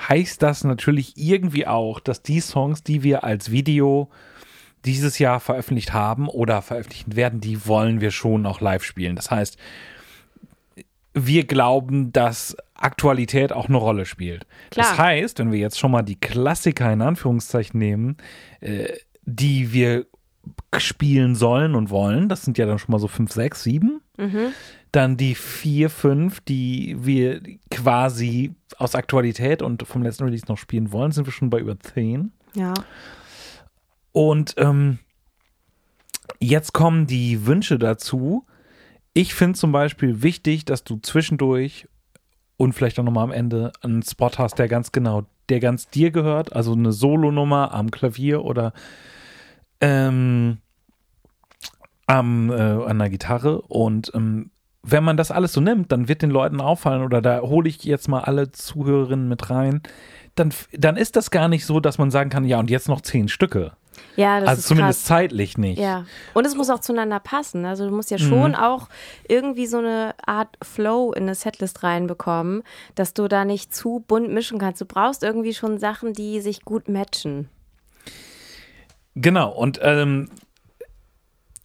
heißt 0.09 0.43
das 0.43 0.65
natürlich 0.65 1.17
irgendwie 1.17 1.69
auch, 1.69 2.01
dass 2.01 2.25
die 2.25 2.41
Songs, 2.41 2.83
die 2.83 3.05
wir 3.05 3.23
als 3.23 3.53
Video 3.53 4.11
dieses 4.85 5.19
Jahr 5.19 5.41
veröffentlicht 5.41 5.93
haben 5.93 6.29
oder 6.29 6.63
veröffentlichen 6.63 7.17
werden, 7.17 7.41
die 7.41 7.67
wollen 7.67 8.01
wir 8.01 8.11
schon 8.11 8.47
auch 8.47 8.61
live 8.61 8.85
spielen. 8.85 9.17
Das 9.17 9.31
heißt, 9.31 9.59
wir 11.15 11.47
glauben, 11.47 12.13
dass 12.13 12.57
Aktualität 12.75 13.53
auch 13.53 13.69
eine 13.69 13.77
Rolle 13.77 14.07
spielt. 14.07 14.47
Klar. 14.71 14.87
Das 14.87 14.99
heißt, 14.99 15.39
wenn 15.39 15.53
wir 15.53 15.59
jetzt 15.59 15.79
schon 15.79 15.91
mal 15.91 16.03
die 16.03 16.19
Klassiker 16.21 16.93
in 16.93 17.03
Anführungszeichen 17.03 17.79
nehmen, 17.79 18.17
äh, 18.61 18.93
die 19.25 19.73
wir 19.73 20.07
spielen 20.79 21.35
sollen 21.35 21.75
und 21.75 21.91
wollen, 21.91 22.29
das 22.29 22.43
sind 22.43 22.57
ja 22.59 22.67
dann 22.67 22.79
schon 22.79 22.93
mal 22.93 22.99
so 22.99 23.09
fünf, 23.09 23.33
sechs, 23.33 23.63
sieben. 23.63 24.01
Dann 24.93 25.17
die 25.17 25.35
vier, 25.35 25.91
fünf, 25.91 26.41
die 26.41 26.97
wir 27.01 27.43
quasi 27.71 28.55
aus 28.79 28.95
Aktualität 28.95 29.61
und 29.61 29.87
vom 29.87 30.03
letzten 30.03 30.25
Release 30.25 30.47
noch 30.49 30.57
spielen 30.57 30.93
wollen, 30.93 31.13
sind 31.13 31.27
wir 31.27 31.33
schon 31.33 31.51
bei 31.51 31.59
über 31.59 31.79
zehn. 31.79 32.33
Ja. 32.55 32.75
Und 34.13 34.55
ähm, 34.59 34.99
jetzt 36.41 36.73
kommen 36.73 37.07
die 37.07 37.47
Wünsche 37.47 37.79
dazu. 37.79 38.47
Ich 39.13 39.35
finde 39.35 39.59
zum 39.59 39.73
Beispiel 39.73 40.23
wichtig, 40.23 40.65
dass 40.65 40.85
du 40.85 40.99
zwischendurch 40.99 41.89
und 42.57 42.73
vielleicht 42.73 42.99
auch 42.99 43.05
nochmal 43.05 43.25
am 43.25 43.33
Ende 43.33 43.73
einen 43.83 44.03
Spot 44.03 44.31
hast, 44.37 44.59
der 44.59 44.69
ganz 44.69 44.93
genau, 44.93 45.25
der 45.49 45.61
ganz 45.61 45.89
dir 45.89 46.11
gehört, 46.11 46.53
also 46.53 46.73
eine 46.73 46.93
Solonummer 46.93 47.73
am 47.73 47.91
Klavier 47.91 48.45
oder 48.45 48.73
ähm, 49.81 50.59
am, 52.07 52.51
äh, 52.51 52.55
an 52.55 52.99
der 52.99 53.11
Gitarre. 53.11 53.63
Und 53.63 54.11
ähm, 54.15 54.51
wenn 54.83 55.05
man 55.05 55.17
das 55.17 55.31
alles 55.31 55.53
so 55.53 55.61
nimmt, 55.61 55.93
dann 55.93 56.09
wird 56.09 56.23
den 56.23 56.31
Leuten 56.31 56.61
auffallen, 56.61 57.03
oder 57.03 57.23
da 57.23 57.41
hole 57.41 57.69
ich 57.69 57.85
jetzt 57.85 58.09
mal 58.09 58.21
alle 58.21 58.51
Zuhörerinnen 58.51 59.29
mit 59.29 59.51
rein, 59.51 59.83
dann, 60.35 60.53
dann 60.73 60.97
ist 60.97 61.17
das 61.17 61.31
gar 61.31 61.49
nicht 61.49 61.65
so, 61.65 61.81
dass 61.81 61.99
man 61.99 62.11
sagen 62.11 62.31
kann, 62.31 62.45
ja, 62.45 62.59
und 62.59 62.71
jetzt 62.71 62.89
noch 62.89 63.01
zehn 63.01 63.29
Stücke. 63.29 63.73
Ja, 64.17 64.41
das 64.41 64.49
also 64.49 64.61
ist 64.61 64.67
zumindest 64.69 65.01
krass. 65.01 65.07
zeitlich 65.09 65.59
nicht. 65.59 65.79
Ja. 65.79 66.05
Und 66.35 66.47
es 66.47 66.55
muss 66.57 66.71
auch 66.71 66.81
zueinander 66.81 67.21
passen. 67.21 67.65
Also 67.65 67.85
du 67.85 67.91
Mhm. 67.91 67.97
musst 67.97 68.11
ja 68.11 68.19
schon 68.19 68.55
auch 68.55 68.89
irgendwie 69.29 69.67
so 69.67 69.79
eine 69.79 70.15
Art 70.25 70.57
Flow 70.63 71.13
in 71.13 71.23
eine 71.25 71.35
Setlist 71.35 71.83
reinbekommen, 71.83 72.63
dass 72.95 73.15
du 73.15 73.29
da 73.29 73.45
nicht 73.45 73.75
zu 73.75 74.05
bunt 74.07 74.31
mischen 74.31 74.59
kannst. 74.59 74.81
Du 74.81 74.87
brauchst 74.87 75.23
irgendwie 75.23 75.55
schon 75.55 75.79
Sachen, 75.79 76.13
die 76.13 76.41
sich 76.41 76.65
gut 76.65 76.89
matchen. 76.89 77.49
Genau, 79.15 79.51
und 79.53 79.81
ähm, 79.83 80.29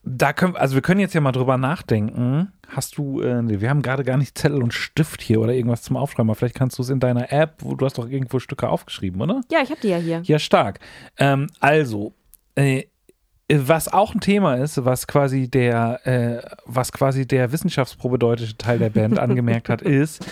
da 0.04 0.34
können, 0.34 0.56
also 0.58 0.76
wir 0.76 0.82
können 0.82 1.00
jetzt 1.00 1.14
ja 1.14 1.22
mal 1.22 1.32
drüber 1.32 1.58
nachdenken. 1.58 2.52
Hast 2.68 2.98
du, 2.98 3.22
äh, 3.22 3.42
wir 3.62 3.70
haben 3.70 3.82
gerade 3.82 4.04
gar 4.04 4.18
nicht 4.18 4.38
Zettel 4.38 4.62
und 4.62 4.74
Stift 4.74 5.22
hier 5.22 5.40
oder 5.40 5.54
irgendwas 5.54 5.84
zum 5.84 5.96
Aufschreiben, 5.96 6.30
aber 6.30 6.36
vielleicht 6.36 6.56
kannst 6.56 6.78
du 6.78 6.82
es 6.82 6.90
in 6.90 7.00
deiner 7.00 7.32
App, 7.32 7.58
wo 7.60 7.76
du 7.76 7.86
hast 7.86 7.98
doch 7.98 8.10
irgendwo 8.10 8.40
Stücke 8.40 8.68
aufgeschrieben, 8.68 9.22
oder? 9.22 9.42
Ja, 9.52 9.62
ich 9.62 9.70
habe 9.70 9.80
die 9.82 9.90
ja 9.90 9.98
hier. 9.98 10.22
Ja, 10.26 10.40
stark. 10.40 10.80
Ähm, 11.18 11.48
also, 11.60 12.14
äh, 12.56 12.84
was 13.52 13.92
auch 13.92 14.14
ein 14.14 14.20
Thema 14.20 14.56
ist, 14.56 14.84
was 14.86 15.08
quasi 15.08 15.50
der, 15.50 16.00
äh, 16.06 16.42
was 16.66 16.92
quasi 16.92 17.28
der 17.28 17.52
wissenschaftsprobedeutete 17.52 18.58
Teil 18.58 18.80
der 18.80 18.90
Band 18.90 19.20
angemerkt 19.20 19.70
hat, 19.70 19.82
ist, 19.82 20.26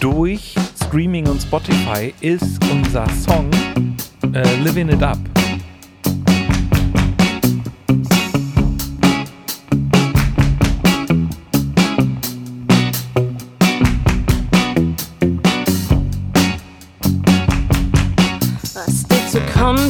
durch 0.00 0.54
Streaming 0.84 1.26
und 1.28 1.40
Spotify 1.40 2.14
ist 2.20 2.58
unser 2.70 3.08
Song 3.10 3.50
äh, 4.34 4.56
Living 4.62 4.88
It 4.88 5.02
Up. 5.02 5.18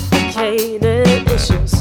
Complicated 0.08 1.30
issues. 1.30 1.79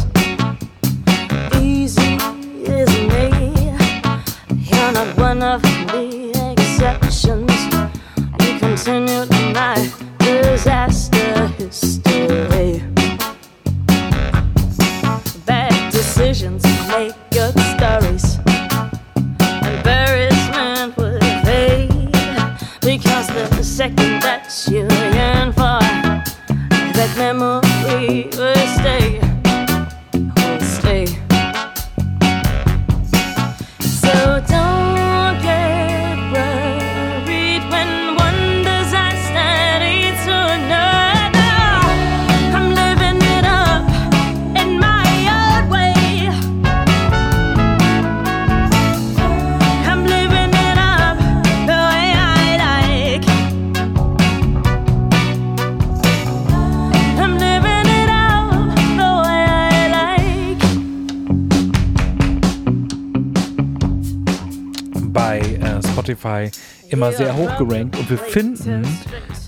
Immer 66.99 67.13
sehr 67.13 67.37
hoch 67.37 67.55
gerankt 67.57 67.97
und 67.97 68.09
wir 68.09 68.17
finden, 68.17 68.85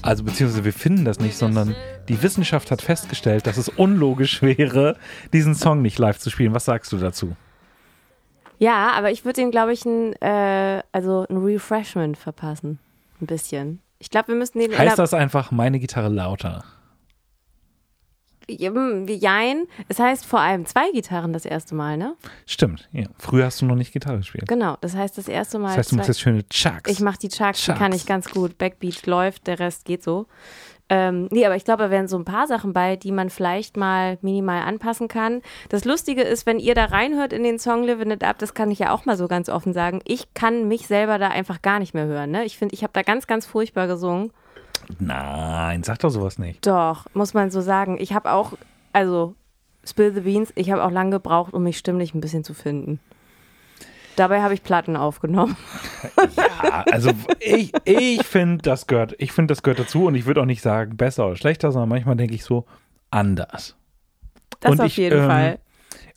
also 0.02 0.24
beziehungsweise 0.24 0.64
wir 0.64 0.72
finden 0.72 1.04
das 1.04 1.20
nicht, 1.20 1.36
sondern 1.36 1.76
die 2.08 2.24
Wissenschaft 2.24 2.72
hat 2.72 2.82
festgestellt, 2.82 3.46
dass 3.46 3.58
es 3.58 3.68
unlogisch 3.68 4.42
wäre, 4.42 4.96
diesen 5.34 5.54
Song 5.54 5.82
nicht 5.82 6.00
live 6.00 6.18
zu 6.18 6.30
spielen. 6.30 6.54
Was 6.54 6.64
sagst 6.64 6.94
du 6.94 6.98
dazu? 6.98 7.36
Ja, 8.58 8.92
aber 8.92 9.12
ich 9.12 9.26
würde 9.26 9.42
ihm, 9.42 9.52
glaube 9.52 9.74
ich, 9.74 9.84
ein, 9.84 10.14
äh, 10.22 10.82
also 10.94 11.26
ein 11.30 11.36
Refreshment 11.36 12.18
verpassen. 12.18 12.80
Ein 13.20 13.26
bisschen. 13.26 13.82
Ich 14.00 14.10
glaube, 14.10 14.30
wir 14.30 14.36
müssen 14.36 14.60
den. 14.60 14.78
Heißt 14.78 14.98
das 14.98 15.14
einfach 15.14 15.52
meine 15.52 15.80
Gitarre 15.80 16.08
lauter? 16.08 16.64
Jein. 18.50 19.68
Es 19.88 20.00
heißt 20.00 20.26
vor 20.26 20.40
allem 20.40 20.66
zwei 20.66 20.92
Gitarren 20.92 21.34
das 21.34 21.46
erste 21.46 21.76
Mal, 21.76 21.98
ne? 21.98 22.16
Stimmt, 22.46 22.90
ja. 22.92 23.06
Früher 23.18 23.46
hast 23.46 23.62
du 23.62 23.66
noch 23.66 23.76
nicht 23.76 23.94
Gitarre 23.94 24.18
gespielt. 24.18 24.48
Genau. 24.48 24.78
Das 24.82 24.96
heißt, 24.96 25.18
das 25.18 25.28
erste 25.28 25.60
Mal. 25.60 25.70
Das 25.70 25.78
heißt, 25.78 25.92
du 25.92 25.96
machst 25.96 26.10
jetzt 26.10 26.22
schöne 26.22 26.48
Chucks. 26.50 26.90
Ich 26.90 27.00
mache 27.00 27.20
die 27.20 27.30
Chucks, 27.30 27.60
die 27.60 27.66
Chucks. 27.68 27.80
kann 27.80 27.94
ich 27.94 28.06
ganz 28.06 28.30
gut. 28.30 28.58
Backbeat 28.58 29.06
läuft, 29.06 29.48
der 29.48 29.60
Rest 29.60 29.86
geht 29.86 30.04
so. 30.04 30.28
Ähm, 30.92 31.30
nee, 31.32 31.46
aber 31.46 31.56
ich 31.56 31.64
glaube, 31.64 31.84
da 31.84 31.90
wären 31.90 32.10
so 32.10 32.18
ein 32.18 32.26
paar 32.26 32.48
Sachen 32.48 32.74
bei, 32.74 32.98
die 32.98 33.14
man 33.14 33.30
vielleicht 33.30 33.78
mal 33.78 34.18
minimal 34.22 34.64
anpassen 34.64 35.08
kann. 35.08 35.42
Das 35.70 35.86
Lustige 35.86 36.22
ist, 36.22 36.46
wenn 36.46 36.60
ihr 36.60 36.76
da 36.76 36.84
reinhört 36.84 37.32
in 37.32 37.44
den 37.44 37.60
Song 37.60 37.84
Living 37.84 38.12
It 38.12 38.26
Up, 38.26 38.40
das 38.40 38.54
kann 38.54 38.70
ich 38.72 38.80
ja 38.80 38.94
auch 38.94 39.06
mal 39.06 39.16
so 39.16 39.30
ganz 39.30 39.48
offen 39.48 39.72
sagen, 39.72 40.02
ich 40.04 40.34
kann 40.34 40.68
mich 40.68 40.88
selber 40.88 41.18
da 41.18 41.30
einfach 41.30 41.62
gar 41.62 41.80
nicht 41.80 41.94
mehr 41.94 42.08
hören. 42.08 42.32
Ne? 42.32 42.44
Ich 42.44 42.58
finde, 42.58 42.76
ich 42.76 42.84
habe 42.84 42.92
da 42.92 43.04
ganz, 43.04 43.26
ganz 43.26 43.46
furchtbar 43.46 43.88
gesungen. 43.88 44.34
Nein, 45.00 45.84
sag 45.84 46.00
doch 46.00 46.10
sowas 46.10 46.38
nicht. 46.38 46.66
Doch, 46.66 47.06
muss 47.14 47.34
man 47.34 47.52
so 47.52 47.62
sagen. 47.62 47.98
Ich 48.00 48.14
habe 48.14 48.32
auch, 48.32 48.54
also 48.94 49.36
Spill 49.84 50.14
the 50.14 50.22
Beans, 50.22 50.52
ich 50.56 50.72
habe 50.72 50.84
auch 50.84 50.92
lange 50.92 51.12
gebraucht, 51.12 51.54
um 51.54 51.64
mich 51.64 51.78
stimmlich 51.78 52.14
ein 52.14 52.22
bisschen 52.22 52.44
zu 52.44 52.54
finden. 52.54 53.00
Dabei 54.16 54.42
habe 54.42 54.54
ich 54.54 54.64
Platten 54.64 54.98
aufgenommen. 54.98 55.56
Ja, 56.36 56.84
also 56.92 57.12
ich, 57.40 57.72
ich 57.86 58.24
finde, 58.26 58.62
das 58.62 58.86
gehört, 58.86 59.16
ich 59.18 59.32
finde, 59.32 59.54
das 59.54 59.64
gehört 59.64 59.80
dazu 59.80 60.06
und 60.06 60.16
ich 60.16 60.26
würde 60.26 60.42
auch 60.42 60.46
nicht 60.46 60.62
sagen 60.62 60.98
besser 60.98 61.28
oder 61.28 61.36
schlechter, 61.36 61.72
sondern 61.72 61.90
manchmal 61.90 62.16
denke 62.16 62.36
ich 62.36 62.44
so 62.44 62.66
anders. 63.10 63.76
Das 64.60 64.72
Und 64.72 64.82
auf 64.82 64.88
ich, 64.88 64.98
jeden 64.98 65.22
ähm, 65.22 65.28
Fall. 65.28 65.60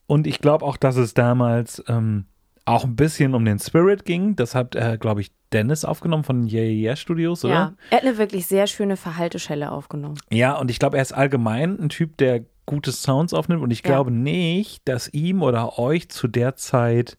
Und 0.06 0.26
ich 0.26 0.40
glaube 0.40 0.64
auch, 0.64 0.76
dass 0.76 0.96
es 0.96 1.14
damals 1.14 1.82
ähm, 1.88 2.26
auch 2.66 2.84
ein 2.84 2.96
bisschen 2.96 3.34
um 3.34 3.44
den 3.44 3.58
Spirit 3.58 4.04
ging. 4.04 4.36
Das 4.36 4.54
hat, 4.54 4.74
äh, 4.74 4.96
glaube 4.98 5.20
ich, 5.20 5.30
Dennis 5.52 5.84
aufgenommen 5.84 6.24
von 6.24 6.48
Yeah 6.48 6.64
Yeah 6.64 6.96
Studios, 6.96 7.44
oder? 7.44 7.54
Ja, 7.54 7.74
er 7.90 7.98
hat 7.98 8.04
eine 8.04 8.18
wirklich 8.18 8.46
sehr 8.46 8.66
schöne 8.66 8.96
Verhalteschelle 8.96 9.70
aufgenommen. 9.70 10.18
Ja, 10.30 10.56
und 10.56 10.70
ich 10.70 10.78
glaube, 10.78 10.96
er 10.96 11.02
ist 11.02 11.12
allgemein 11.12 11.78
ein 11.78 11.88
Typ, 11.90 12.16
der 12.16 12.44
gute 12.66 12.92
Sounds 12.92 13.34
aufnimmt. 13.34 13.62
Und 13.62 13.70
ich 13.70 13.80
Ja. 13.80 13.90
glaube 13.90 14.10
nicht, 14.10 14.88
dass 14.88 15.12
ihm 15.12 15.42
oder 15.42 15.78
euch 15.78 16.08
zu 16.08 16.26
der 16.26 16.56
Zeit, 16.56 17.18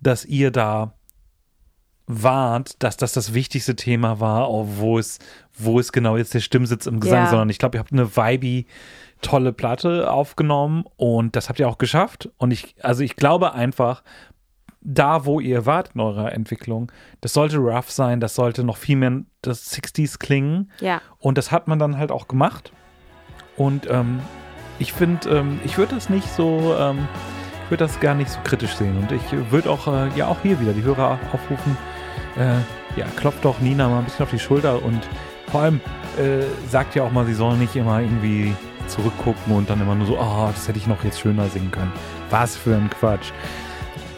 dass 0.00 0.24
ihr 0.26 0.50
da 0.50 0.92
wart, 2.06 2.82
dass 2.82 2.96
das 2.96 3.12
das 3.12 3.34
wichtigste 3.34 3.74
Thema 3.74 4.20
war, 4.20 4.48
wo 4.78 4.98
es, 4.98 5.18
wo 5.58 5.80
es 5.80 5.90
genau 5.90 6.16
jetzt 6.16 6.34
der 6.34 6.40
Stimmsitz 6.40 6.86
im 6.86 7.00
Gesang, 7.00 7.24
Ja. 7.24 7.30
sondern 7.30 7.48
ich 7.50 7.58
glaube, 7.58 7.76
ihr 7.76 7.80
habt 7.80 7.92
eine 7.92 8.16
vibey, 8.16 8.66
tolle 9.22 9.52
Platte 9.52 10.10
aufgenommen 10.12 10.84
und 10.96 11.34
das 11.34 11.48
habt 11.48 11.58
ihr 11.58 11.68
auch 11.68 11.78
geschafft. 11.78 12.28
Und 12.36 12.52
ich, 12.52 12.76
also 12.82 13.02
ich 13.02 13.16
glaube 13.16 13.54
einfach, 13.54 14.04
da, 14.86 15.24
wo 15.24 15.40
ihr 15.40 15.66
wart 15.66 15.90
in 15.94 16.00
eurer 16.00 16.32
Entwicklung, 16.32 16.92
das 17.20 17.32
sollte 17.32 17.58
rough 17.58 17.90
sein, 17.90 18.20
das 18.20 18.36
sollte 18.36 18.62
noch 18.62 18.76
viel 18.76 18.96
mehr 18.96 19.22
das 19.42 19.72
60s 19.72 20.18
klingen. 20.18 20.70
Ja. 20.80 21.02
Und 21.18 21.36
das 21.38 21.50
hat 21.50 21.66
man 21.66 21.78
dann 21.78 21.98
halt 21.98 22.12
auch 22.12 22.28
gemacht. 22.28 22.72
Und 23.56 23.90
ähm, 23.90 24.20
ich 24.78 24.92
finde, 24.92 25.28
ähm, 25.28 25.60
ich 25.64 25.76
würde 25.76 25.96
das 25.96 26.08
nicht 26.08 26.28
so, 26.28 26.76
ähm, 26.78 27.08
ich 27.64 27.70
würde 27.70 27.84
das 27.84 27.98
gar 27.98 28.14
nicht 28.14 28.30
so 28.30 28.38
kritisch 28.44 28.74
sehen. 28.76 28.96
Und 28.96 29.10
ich 29.10 29.22
würde 29.50 29.70
auch, 29.70 29.88
äh, 29.88 30.08
ja, 30.16 30.28
auch 30.28 30.40
hier 30.42 30.60
wieder 30.60 30.72
die 30.72 30.82
Hörer 30.82 31.18
aufrufen, 31.32 31.76
äh, 32.36 32.98
ja, 32.98 33.06
klopft 33.16 33.44
doch 33.44 33.58
Nina 33.58 33.88
mal 33.88 33.98
ein 33.98 34.04
bisschen 34.04 34.22
auf 34.22 34.30
die 34.30 34.38
Schulter 34.38 34.82
und 34.82 35.00
vor 35.50 35.62
allem 35.62 35.80
äh, 36.18 36.44
sagt 36.68 36.94
ja 36.94 37.02
auch 37.02 37.10
mal, 37.10 37.26
sie 37.26 37.34
soll 37.34 37.56
nicht 37.56 37.74
immer 37.74 38.00
irgendwie 38.00 38.54
zurückgucken 38.86 39.54
und 39.54 39.68
dann 39.68 39.80
immer 39.80 39.94
nur 39.96 40.06
so, 40.06 40.18
oh, 40.18 40.48
das 40.52 40.68
hätte 40.68 40.78
ich 40.78 40.86
noch 40.86 41.02
jetzt 41.02 41.20
schöner 41.20 41.48
singen 41.48 41.70
können. 41.72 41.92
Was 42.30 42.56
für 42.56 42.76
ein 42.76 42.88
Quatsch. 42.88 43.32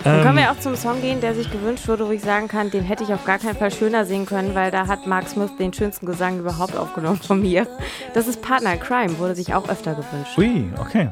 Dann 0.04 0.22
können 0.22 0.38
Ähm, 0.38 0.44
wir 0.44 0.50
auch 0.52 0.58
zum 0.60 0.76
Song 0.76 1.00
gehen, 1.00 1.20
der 1.20 1.34
sich 1.34 1.50
gewünscht 1.50 1.88
wurde, 1.88 2.06
wo 2.06 2.12
ich 2.12 2.22
sagen 2.22 2.48
kann, 2.48 2.70
den 2.70 2.84
hätte 2.84 3.04
ich 3.04 3.12
auf 3.12 3.24
gar 3.24 3.38
keinen 3.38 3.56
Fall 3.56 3.70
schöner 3.72 4.04
singen 4.04 4.26
können, 4.26 4.54
weil 4.54 4.70
da 4.70 4.86
hat 4.86 5.06
Mark 5.06 5.28
Smith 5.28 5.50
den 5.58 5.72
schönsten 5.72 6.06
Gesang 6.06 6.38
überhaupt 6.38 6.76
aufgenommen 6.76 7.20
von 7.20 7.40
mir. 7.40 7.66
Das 8.14 8.26
ist 8.28 8.40
Partner 8.40 8.76
Crime, 8.76 9.18
wurde 9.18 9.34
sich 9.34 9.54
auch 9.54 9.68
öfter 9.68 9.94
gewünscht. 9.94 10.38
Ui, 10.38 10.64
okay. 10.80 11.08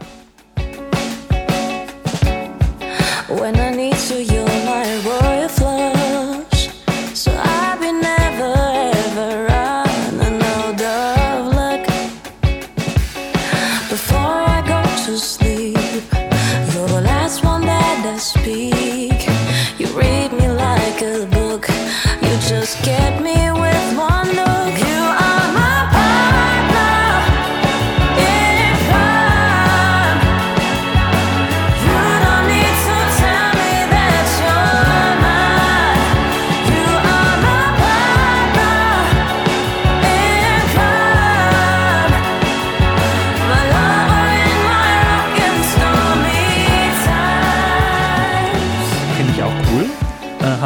When 3.28 3.54
I 3.56 3.70
need 3.76 3.96
you, 4.08 4.18
you're 4.18 4.44
my 4.64 4.84
royal 5.04 5.48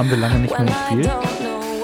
haben 0.01 0.09
wir 0.09 0.17
lange 0.17 0.39
nicht 0.39 0.59
mehr 0.59 0.67
gespielt. 0.67 1.11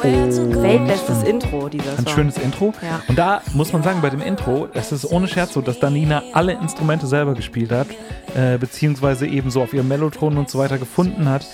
go. 0.00 0.62
Weltbestes 0.62 1.22
Intro, 1.24 1.68
dieser 1.68 1.98
Ein 1.98 2.06
Song. 2.06 2.14
schönes 2.14 2.38
Intro. 2.38 2.72
Ja. 2.80 3.02
Und 3.08 3.18
da 3.18 3.42
muss 3.52 3.74
man 3.74 3.82
sagen, 3.82 4.00
bei 4.00 4.08
dem 4.08 4.22
Intro, 4.22 4.68
es 4.72 4.90
ist 4.90 5.04
ohne 5.04 5.28
Scherz 5.28 5.52
so, 5.52 5.60
dass 5.60 5.80
Danina 5.80 6.22
alle 6.32 6.52
Instrumente 6.52 7.06
selber 7.06 7.34
gespielt 7.34 7.70
hat, 7.72 7.88
äh, 8.34 8.56
beziehungsweise 8.56 9.26
eben 9.26 9.50
so 9.50 9.62
auf 9.62 9.74
ihrem 9.74 9.88
Mellotron 9.88 10.38
und 10.38 10.48
so 10.48 10.58
weiter 10.58 10.78
gefunden 10.78 11.28
hat. 11.28 11.46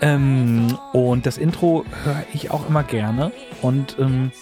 Ähm, 0.00 0.78
und 0.94 1.26
das 1.26 1.36
Intro 1.36 1.84
höre 2.04 2.24
ich 2.32 2.50
auch 2.50 2.66
immer 2.66 2.82
gerne. 2.82 3.30
Und 3.60 3.96
ähm, 3.98 4.32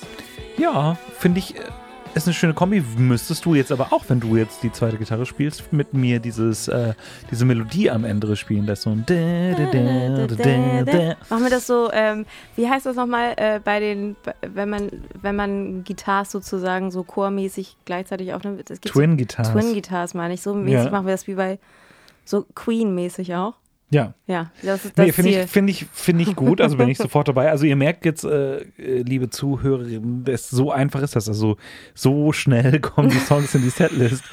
ja, 0.58 0.96
finde 1.18 1.40
ich, 1.40 1.56
äh, 1.56 1.62
ist 2.14 2.26
eine 2.26 2.34
schöne 2.34 2.54
Kombi. 2.54 2.82
Müsstest 2.96 3.44
du 3.44 3.54
jetzt 3.54 3.72
aber 3.72 3.92
auch, 3.92 4.04
wenn 4.08 4.20
du 4.20 4.36
jetzt 4.36 4.62
die 4.62 4.72
zweite 4.72 4.96
Gitarre 4.96 5.26
spielst, 5.26 5.72
mit 5.72 5.94
mir 5.94 6.18
dieses, 6.20 6.68
äh, 6.68 6.94
diese 7.30 7.44
Melodie 7.44 7.90
am 7.90 8.04
Ende 8.04 8.34
spielen. 8.36 8.66
Das 8.66 8.82
so 8.82 8.90
ein. 8.90 9.04
Machen 11.30 11.42
wir 11.44 11.50
das 11.50 11.66
so, 11.66 11.90
ähm, 11.92 12.26
wie 12.56 12.68
heißt 12.68 12.86
das 12.86 12.96
nochmal, 12.96 13.34
äh, 13.36 13.60
bei 13.62 13.80
den, 13.80 14.16
wenn 14.42 14.68
man, 14.68 14.90
wenn 15.20 15.36
man 15.36 15.84
Guitars 15.84 16.30
sozusagen 16.30 16.90
so 16.90 17.02
chormäßig 17.04 17.76
gleichzeitig 17.84 18.32
aufnimmt? 18.32 18.64
Twin 18.84 19.16
Guitars. 19.16 19.52
Twin 19.52 19.74
Guitars 19.74 20.14
meine 20.14 20.34
ich. 20.34 20.42
So 20.42 20.54
mäßig 20.54 20.86
Ja. 20.86 20.90
machen 20.90 21.06
wir 21.06 21.12
das 21.14 21.26
wie 21.26 21.34
bei, 21.34 21.58
so 22.24 22.44
Queen-mäßig 22.54 23.34
auch. 23.34 23.54
Ja. 23.90 24.14
Ja, 24.26 24.50
das 24.62 24.84
ist 24.84 24.98
das 24.98 25.06
Nee, 25.06 25.12
finde 25.12 25.30
ich, 25.30 25.50
finde 25.50 25.70
ich, 25.72 25.86
finde 25.92 26.22
ich 26.22 26.36
gut. 26.36 26.60
Also 26.60 26.76
bin 26.76 26.88
ich 26.88 26.98
sofort 26.98 27.28
dabei. 27.28 27.50
Also 27.50 27.64
ihr 27.64 27.76
merkt 27.76 28.04
jetzt, 28.04 28.24
äh, 28.24 28.58
äh, 28.58 29.02
liebe 29.02 29.30
Zuhörerinnen, 29.30 30.24
das, 30.24 30.50
so 30.50 30.70
einfach 30.70 31.00
ist 31.00 31.16
das. 31.16 31.28
Also 31.28 31.56
so 31.94 32.32
schnell 32.32 32.80
kommen 32.80 33.08
die 33.08 33.18
Songs 33.18 33.54
in 33.54 33.62
die 33.62 33.70
Setlist. 33.70 34.24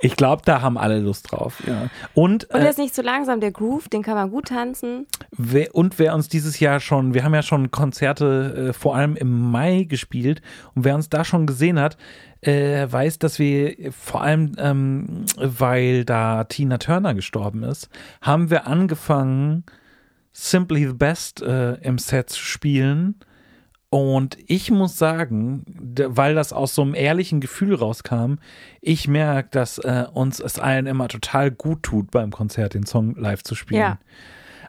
Ich 0.00 0.16
glaube, 0.16 0.42
da 0.44 0.62
haben 0.62 0.78
alle 0.78 0.98
Lust 0.98 1.30
drauf. 1.30 1.62
Ja. 1.66 1.90
Und, 2.14 2.44
Und 2.44 2.54
der 2.54 2.66
äh, 2.66 2.70
ist 2.70 2.78
nicht 2.78 2.94
zu 2.94 3.02
langsam, 3.02 3.40
der 3.40 3.52
Groove, 3.52 3.88
den 3.88 4.02
kann 4.02 4.14
man 4.14 4.30
gut 4.30 4.48
tanzen. 4.48 5.06
wer, 5.30 5.74
und 5.74 5.98
wer 5.98 6.14
uns 6.14 6.28
dieses 6.28 6.58
Jahr 6.58 6.80
schon, 6.80 7.12
wir 7.12 7.24
haben 7.24 7.34
ja 7.34 7.42
schon 7.42 7.70
Konzerte 7.70 8.68
äh, 8.70 8.72
vor 8.72 8.96
allem 8.96 9.16
im 9.16 9.50
Mai 9.50 9.84
gespielt 9.84 10.40
und 10.74 10.84
wer 10.84 10.94
uns 10.94 11.10
da 11.10 11.24
schon 11.24 11.46
gesehen 11.46 11.78
hat, 11.78 11.98
äh, 12.42 12.90
weiß, 12.90 13.18
dass 13.18 13.38
wir 13.38 13.92
vor 13.92 14.22
allem, 14.22 14.52
ähm, 14.58 15.24
weil 15.36 16.04
da 16.04 16.44
Tina 16.44 16.78
Turner 16.78 17.14
gestorben 17.14 17.62
ist, 17.62 17.88
haben 18.20 18.50
wir 18.50 18.66
angefangen, 18.66 19.64
Simply 20.32 20.86
the 20.86 20.94
Best 20.94 21.42
äh, 21.42 21.74
im 21.74 21.98
Set 21.98 22.30
zu 22.30 22.40
spielen. 22.40 23.16
Und 23.90 24.38
ich 24.46 24.70
muss 24.70 24.96
sagen, 24.96 25.64
weil 25.66 26.34
das 26.34 26.54
aus 26.54 26.74
so 26.74 26.80
einem 26.80 26.94
ehrlichen 26.94 27.40
Gefühl 27.40 27.74
rauskam, 27.74 28.36
ich 28.80 29.06
merke, 29.06 29.50
dass 29.50 29.76
äh, 29.78 30.06
uns 30.12 30.40
es 30.40 30.58
allen 30.58 30.86
immer 30.86 31.08
total 31.08 31.50
gut 31.50 31.82
tut, 31.82 32.10
beim 32.10 32.30
Konzert 32.30 32.72
den 32.72 32.86
Song 32.86 33.14
live 33.16 33.42
zu 33.42 33.54
spielen. 33.54 33.82
Ja. 33.82 33.98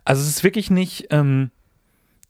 Also 0.03 0.21
es 0.21 0.27
ist 0.27 0.43
wirklich 0.43 0.69
nicht, 0.69 1.07
ähm, 1.11 1.51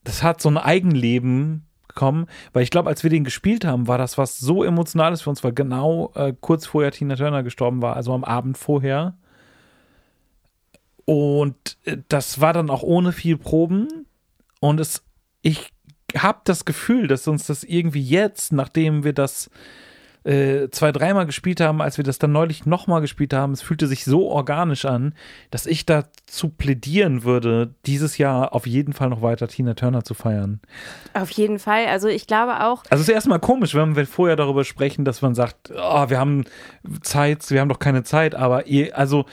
das 0.04 0.22
hat 0.22 0.40
so 0.40 0.50
ein 0.50 0.58
Eigenleben 0.58 1.66
bekommen, 1.94 2.28
weil 2.52 2.64
ich 2.64 2.72
glaube, 2.72 2.90
als 2.90 3.04
wir 3.04 3.10
den 3.10 3.24
gespielt 3.24 3.66
haben, 3.66 3.88
war 3.88 3.98
das 3.98 4.18
was 4.18 4.40
so 4.40 4.64
Emotionales 4.64 5.22
für 5.22 5.30
uns, 5.30 5.44
weil 5.44 5.54
genau 5.54 6.12
äh, 6.16 6.34
kurz 6.40 6.66
vorher 6.66 6.92
Tina 6.92 7.16
Turner 7.16 7.44
gestorben 7.44 7.82
war, 7.82 7.96
also 7.96 8.14
am 8.14 8.24
Abend 8.24 8.58
vorher. 8.58 9.16
Und 11.06 11.78
äh, 11.86 11.98
das 12.10 12.42
war 12.42 12.54
dann 12.54 12.70
auch 12.70 12.84
ohne 12.84 13.12
viel 13.12 13.38
Proben. 13.38 14.08
Und 14.60 14.80
es, 14.80 15.04
ich 15.42 15.74
habe 16.18 16.40
das 16.46 16.66
Gefühl, 16.66 17.08
dass 17.08 17.28
uns 17.28 17.46
das 17.46 17.64
irgendwie 17.64 18.04
jetzt, 18.04 18.52
nachdem 18.52 19.04
wir 19.04 19.14
das 19.14 19.50
äh, 20.24 20.70
zwei, 20.70 20.92
dreimal 20.92 21.26
gespielt 21.26 21.60
haben, 21.60 21.82
als 21.82 21.98
wir 21.98 22.04
das 22.04 22.20
dann 22.20 22.32
neulich 22.32 22.66
nochmal 22.66 23.02
gespielt 23.02 23.34
haben, 23.34 23.54
es 23.54 23.62
fühlte 23.62 23.88
sich 23.88 24.06
so 24.06 24.30
organisch 24.30 24.86
an, 24.86 25.14
dass 25.52 25.66
ich 25.66 25.86
dazu 25.86 26.50
plädieren 26.50 27.24
würde, 27.24 27.74
dieses 27.86 28.18
Jahr 28.18 28.54
auf 28.54 28.66
jeden 28.66 28.94
Fall 28.94 29.10
noch 29.10 29.22
weiter 29.22 29.48
Tina 29.48 29.74
Turner 29.74 30.04
zu 30.04 30.14
feiern. 30.14 30.62
Auf 31.14 31.30
jeden 31.32 31.60
Fall. 31.60 31.88
Also 31.88 32.08
ich 32.08 32.28
glaube 32.28 32.64
auch, 32.64 32.84
Also 32.90 33.02
es 33.02 33.10
ist 33.10 33.14
erstmal 33.14 33.40
komisch, 33.40 33.76
wenn 33.76 33.96
wir 33.96 34.06
vorher 34.06 34.36
darüber 34.36 34.64
sprechen, 34.64 35.06
dass 35.06 35.22
man 35.22 35.36
sagt, 35.36 35.72
oh, 35.76 36.10
wir 36.10 36.20
haben 36.20 36.46
Zeit, 37.02 37.50
wir 37.52 37.62
haben 37.62 37.70
doch 37.70 37.80
keine 37.80 38.04
Zeit, 38.04 38.36
aber 38.36 38.68
ihr, 38.68 38.98
also 38.98 39.26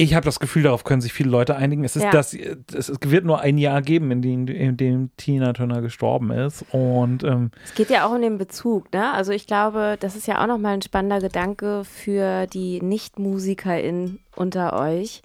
ich 0.00 0.14
habe 0.14 0.24
das 0.24 0.38
Gefühl, 0.38 0.62
darauf 0.62 0.84
können 0.84 1.00
sich 1.00 1.12
viele 1.12 1.28
Leute 1.28 1.56
einigen. 1.56 1.82
Es 1.84 1.96
ist 1.96 2.04
Ja. 2.04 2.12
das, 2.12 2.32
es 2.32 2.92
wird 3.04 3.24
nur 3.24 3.40
ein 3.40 3.58
Jahr 3.58 3.82
geben, 3.82 4.12
in 4.12 4.22
dem, 4.22 4.46
in 4.46 4.76
dem 4.76 5.10
Tina 5.16 5.52
Turner 5.52 5.82
gestorben 5.82 6.30
ist. 6.30 6.64
Und 6.70 7.24
ähm, 7.24 7.50
es 7.64 7.74
geht 7.74 7.90
ja 7.90 8.06
auch 8.06 8.12
um 8.14 8.22
den 8.22 8.38
Bezug, 8.38 8.92
ne? 8.92 9.12
Also 9.12 9.32
ich 9.32 9.48
glaube, 9.48 9.96
das 9.98 10.14
ist 10.14 10.28
ja 10.28 10.40
auch 10.40 10.46
nochmal 10.46 10.74
ein 10.74 10.82
spannender 10.82 11.18
Gedanke 11.20 11.82
für 11.84 12.46
die 12.46 12.80
Nicht-MusikerInnen 12.80 14.20
unter 14.36 14.78
euch. 14.78 15.22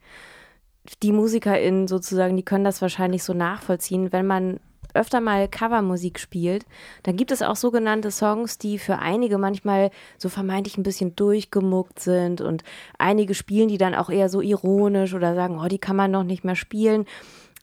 Die 1.04 1.12
MusikerInnen 1.12 1.88
sozusagen, 1.88 2.36
die 2.36 2.44
können 2.44 2.66
das 2.66 2.82
wahrscheinlich 2.82 3.24
so 3.24 3.34
nachvollziehen, 3.34 4.12
wenn 4.12 4.26
man 4.26 4.60
öfter 4.94 5.22
mal 5.22 5.48
Covermusik 5.48 6.20
spielt, 6.20 6.66
dann 7.04 7.16
gibt 7.16 7.32
es 7.32 7.42
auch 7.42 7.56
sogenannte 7.56 8.12
Songs, 8.12 8.58
die 8.58 8.80
für 8.80 9.00
einige 9.00 9.38
manchmal 9.38 9.92
so 10.18 10.30
vermeintlich 10.30 10.78
ein 10.78 10.84
bisschen 10.84 11.16
durchgemuckt 11.16 12.00
sind 12.00 12.42
und 12.42 12.64
einige 12.98 13.34
spielen 13.34 13.68
die 13.68 13.78
dann 13.78 13.96
auch 13.96 14.10
eher 14.10 14.30
so 14.30 14.42
ironisch 14.42 15.14
oder 15.14 15.36
sagen, 15.36 15.60
oh, 15.60 15.68
die 15.68 15.80
kann 15.80 15.96
man 15.96 16.12
noch 16.12 16.24
nicht 16.24 16.44
mehr 16.44 16.56
spielen. 16.56 17.06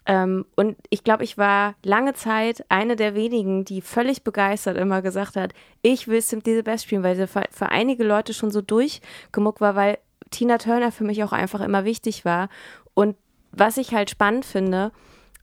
Ähm, 0.06 0.46
und 0.56 0.76
ich 0.88 1.04
glaube, 1.04 1.24
ich 1.24 1.36
war 1.36 1.74
lange 1.84 2.14
Zeit 2.14 2.64
eine 2.68 2.96
der 2.96 3.14
wenigen, 3.14 3.64
die 3.64 3.80
völlig 3.80 4.24
begeistert 4.24 4.76
immer 4.76 5.02
gesagt 5.02 5.36
hat, 5.36 5.52
ich 5.82 6.08
will 6.08 6.22
Simply 6.22 6.56
the 6.56 6.62
Best 6.62 6.84
spielen, 6.84 7.02
weil 7.02 7.16
sie 7.16 7.26
für, 7.26 7.44
für 7.50 7.68
einige 7.68 8.04
Leute 8.04 8.32
schon 8.34 8.50
so 8.50 8.62
durchgemuckt 8.62 9.60
war, 9.60 9.76
weil 9.76 9.98
Tina 10.30 10.58
Turner 10.58 10.90
für 10.90 11.04
mich 11.04 11.22
auch 11.22 11.32
einfach 11.32 11.60
immer 11.60 11.84
wichtig 11.84 12.24
war. 12.24 12.48
Und 12.94 13.16
was 13.52 13.76
ich 13.76 13.94
halt 13.94 14.10
spannend 14.10 14.44
finde, 14.44 14.92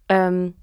ähm, 0.09 0.55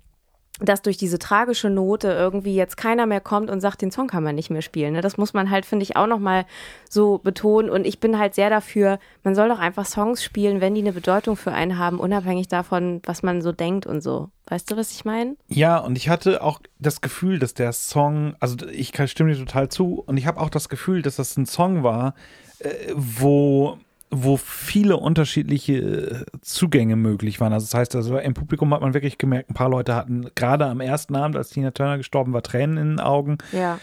dass 0.60 0.82
durch 0.82 0.96
diese 0.96 1.18
tragische 1.18 1.68
Note 1.68 2.08
irgendwie 2.08 2.54
jetzt 2.54 2.76
keiner 2.76 3.06
mehr 3.06 3.20
kommt 3.20 3.50
und 3.50 3.60
sagt, 3.60 3.82
den 3.82 3.90
Song 3.90 4.06
kann 4.06 4.22
man 4.22 4.36
nicht 4.36 4.50
mehr 4.50 4.62
spielen. 4.62 4.92
Ne? 4.92 5.00
Das 5.00 5.16
muss 5.16 5.34
man 5.34 5.50
halt, 5.50 5.66
finde 5.66 5.82
ich, 5.82 5.96
auch 5.96 6.06
nochmal 6.06 6.46
so 6.88 7.18
betonen. 7.18 7.70
Und 7.70 7.84
ich 7.84 7.98
bin 7.98 8.18
halt 8.18 8.36
sehr 8.36 8.50
dafür, 8.50 9.00
man 9.24 9.34
soll 9.34 9.48
doch 9.48 9.58
einfach 9.58 9.84
Songs 9.84 10.22
spielen, 10.22 10.60
wenn 10.60 10.76
die 10.76 10.82
eine 10.82 10.92
Bedeutung 10.92 11.36
für 11.36 11.50
einen 11.50 11.76
haben, 11.76 11.98
unabhängig 11.98 12.46
davon, 12.46 13.02
was 13.04 13.24
man 13.24 13.42
so 13.42 13.50
denkt 13.50 13.84
und 13.84 14.00
so. 14.00 14.30
Weißt 14.46 14.70
du, 14.70 14.76
was 14.76 14.92
ich 14.92 15.04
meine? 15.04 15.36
Ja, 15.48 15.78
und 15.78 15.96
ich 15.96 16.08
hatte 16.08 16.40
auch 16.42 16.60
das 16.78 17.00
Gefühl, 17.00 17.40
dass 17.40 17.54
der 17.54 17.72
Song, 17.72 18.36
also 18.38 18.56
ich 18.68 18.92
stimme 19.06 19.32
dir 19.32 19.38
total 19.38 19.70
zu, 19.70 20.04
und 20.06 20.18
ich 20.18 20.26
habe 20.26 20.40
auch 20.40 20.50
das 20.50 20.68
Gefühl, 20.68 21.02
dass 21.02 21.16
das 21.16 21.36
ein 21.36 21.46
Song 21.46 21.82
war, 21.82 22.14
äh, 22.60 22.68
wo 22.94 23.78
wo 24.22 24.36
viele 24.36 24.96
unterschiedliche 24.96 25.74
äh, 25.74 26.24
Zugänge 26.40 26.96
möglich 26.96 27.40
waren. 27.40 27.52
Also 27.52 27.66
das 27.66 27.74
heißt, 27.74 27.96
also 27.96 28.18
im 28.18 28.34
Publikum 28.34 28.72
hat 28.72 28.80
man 28.80 28.94
wirklich 28.94 29.18
gemerkt, 29.18 29.50
ein 29.50 29.54
paar 29.54 29.68
Leute 29.68 29.94
hatten 29.94 30.26
gerade 30.34 30.66
am 30.66 30.80
ersten 30.80 31.16
Abend, 31.16 31.36
als 31.36 31.50
Tina 31.50 31.70
Turner 31.70 31.96
gestorben 31.98 32.32
war, 32.32 32.42
Tränen 32.42 32.76
in 32.76 32.88
den 32.90 33.00
Augen. 33.00 33.38
Ja. 33.52 33.78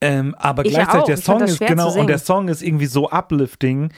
Ähm, 0.00 0.34
aber 0.38 0.64
Ich 0.64 0.72
gleichzeitig 0.72 1.02
auch. 1.02 1.06
der 1.06 1.16
Song 1.16 1.40
ist 1.42 1.60
genau 1.60 1.98
und 1.98 2.06
der 2.08 2.18
Song 2.18 2.48
ist 2.48 2.62
irgendwie 2.62 2.86
so 2.86 3.10
uplifting. 3.10 3.90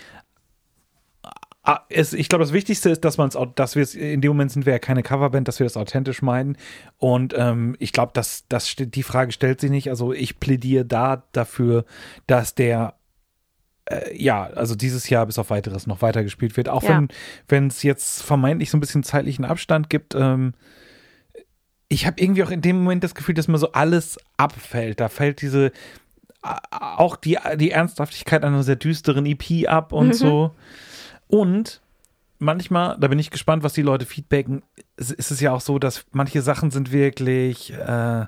Ah, 1.65 1.81
Es, 1.89 2.13
ich 2.13 2.29
glaube, 2.29 2.45
das 2.45 2.53
Wichtigste 2.53 2.89
ist, 2.89 3.05
dass 3.05 3.19
man 3.19 3.29
es, 3.29 3.37
dass 3.57 3.75
wir 3.75 3.83
es 3.83 3.95
in 3.95 4.21
dem 4.21 4.31
Moment 4.31 4.53
sind 4.53 4.65
wir 4.65 4.73
ja 4.73 4.79
keine 4.79 5.03
Coverband, 5.03 5.49
dass 5.49 5.59
wir 5.59 5.67
das 5.67 5.77
authentisch 5.77 6.23
meinen. 6.23 6.57
Und 6.97 7.35
ähm, 7.37 7.77
ich 7.79 7.93
glaube, 7.93 8.13
dass 8.15 8.45
das 8.49 8.75
die 8.79 9.03
Frage 9.03 9.33
stellt 9.33 9.61
sich 9.61 9.71
nicht. 9.71 9.91
Also 9.91 10.13
ich 10.13 10.41
plädiere 10.41 10.85
da 10.85 11.25
dafür, 11.33 11.85
dass 12.27 12.55
der 12.55 12.95
äh, 13.91 14.17
ja, 14.17 14.45
also 14.45 14.75
dieses 14.75 15.09
Jahr 15.09 15.27
bis 15.27 15.39
auf 15.39 15.51
weiteres 15.51 15.87
noch 15.87 16.03
weiter 16.03 16.23
gespielt 16.23 16.57
wird. 16.57 16.69
Auch 16.69 16.83
Ja. 16.83 17.03
wenn 17.49 17.67
es 17.69 17.83
jetzt 17.83 18.23
vermeintlich 18.23 18.71
so 18.71 18.77
ein 18.77 18.81
bisschen 18.81 19.03
zeitlichen 19.03 19.45
Abstand 19.45 19.91
gibt. 19.91 20.15
Ähm, 20.15 20.55
ich 21.89 22.07
habe 22.07 22.21
irgendwie 22.21 22.43
auch 22.45 22.51
in 22.51 22.61
dem 22.61 22.79
Moment 22.83 23.03
das 23.05 23.15
Gefühl, 23.15 23.35
dass 23.35 23.49
mir 23.49 23.59
so 23.59 23.73
alles 23.73 24.19
abfällt. 24.37 25.01
Da 25.01 25.09
fällt 25.09 25.41
diese 25.43 25.73
auch 26.71 27.17
die, 27.17 27.37
die 27.57 27.73
Ernsthaftigkeit 27.73 28.45
einer 28.45 28.63
sehr 28.63 28.77
düsteren 28.77 29.27
EP 29.27 29.67
ab 29.67 29.93
und 29.93 30.15
so. 30.15 30.55
Und 31.27 31.81
manchmal, 32.39 32.97
da 33.01 33.09
bin 33.09 33.19
ich 33.19 33.31
gespannt, 33.31 33.65
was 33.65 33.73
die 33.73 33.83
Leute 33.83 34.07
feedbacken, 34.07 34.63
es- 34.97 35.11
ist 35.11 35.31
es 35.33 35.41
ja 35.41 35.53
auch 35.53 35.61
so, 35.61 35.79
dass 35.81 36.05
manche 36.13 36.41
Sachen 36.41 36.71
sind 36.71 36.93
wirklich, 36.93 37.73
äh, 37.73 38.27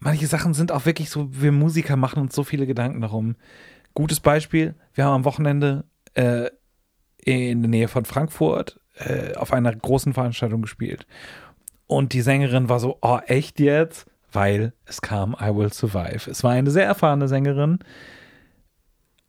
manche 0.00 0.26
Sachen 0.26 0.54
sind 0.54 0.72
auch 0.72 0.86
wirklich 0.86 1.10
so, 1.10 1.28
wir 1.30 1.52
Musiker 1.52 1.96
machen 1.96 2.20
uns 2.20 2.34
so 2.34 2.44
viele 2.44 2.66
Gedanken 2.66 3.00
darum. 3.00 3.36
Gutes 3.94 4.20
Beispiel, 4.20 4.74
wir 4.92 5.04
haben 5.04 5.14
am 5.14 5.24
Wochenende 5.24 5.84
äh, 6.14 6.50
in 7.18 7.62
der 7.62 7.70
Nähe 7.70 7.88
von 7.88 8.04
Frankfurt 8.04 8.80
äh, 8.96 9.34
auf 9.36 9.52
einer 9.52 9.74
großen 9.74 10.12
Veranstaltung 10.12 10.62
gespielt. 10.62 11.06
Und 11.86 12.12
die 12.12 12.22
Sängerin 12.22 12.68
war 12.68 12.80
so, 12.80 12.98
oh, 13.02 13.18
echt 13.26 13.60
jetzt? 13.60 14.06
Weil 14.32 14.72
es 14.84 15.00
kam 15.00 15.36
I 15.40 15.54
Will 15.54 15.72
Survive. 15.72 16.28
Es 16.28 16.42
war 16.42 16.52
eine 16.52 16.70
sehr 16.70 16.86
erfahrene 16.86 17.28
Sängerin. 17.28 17.78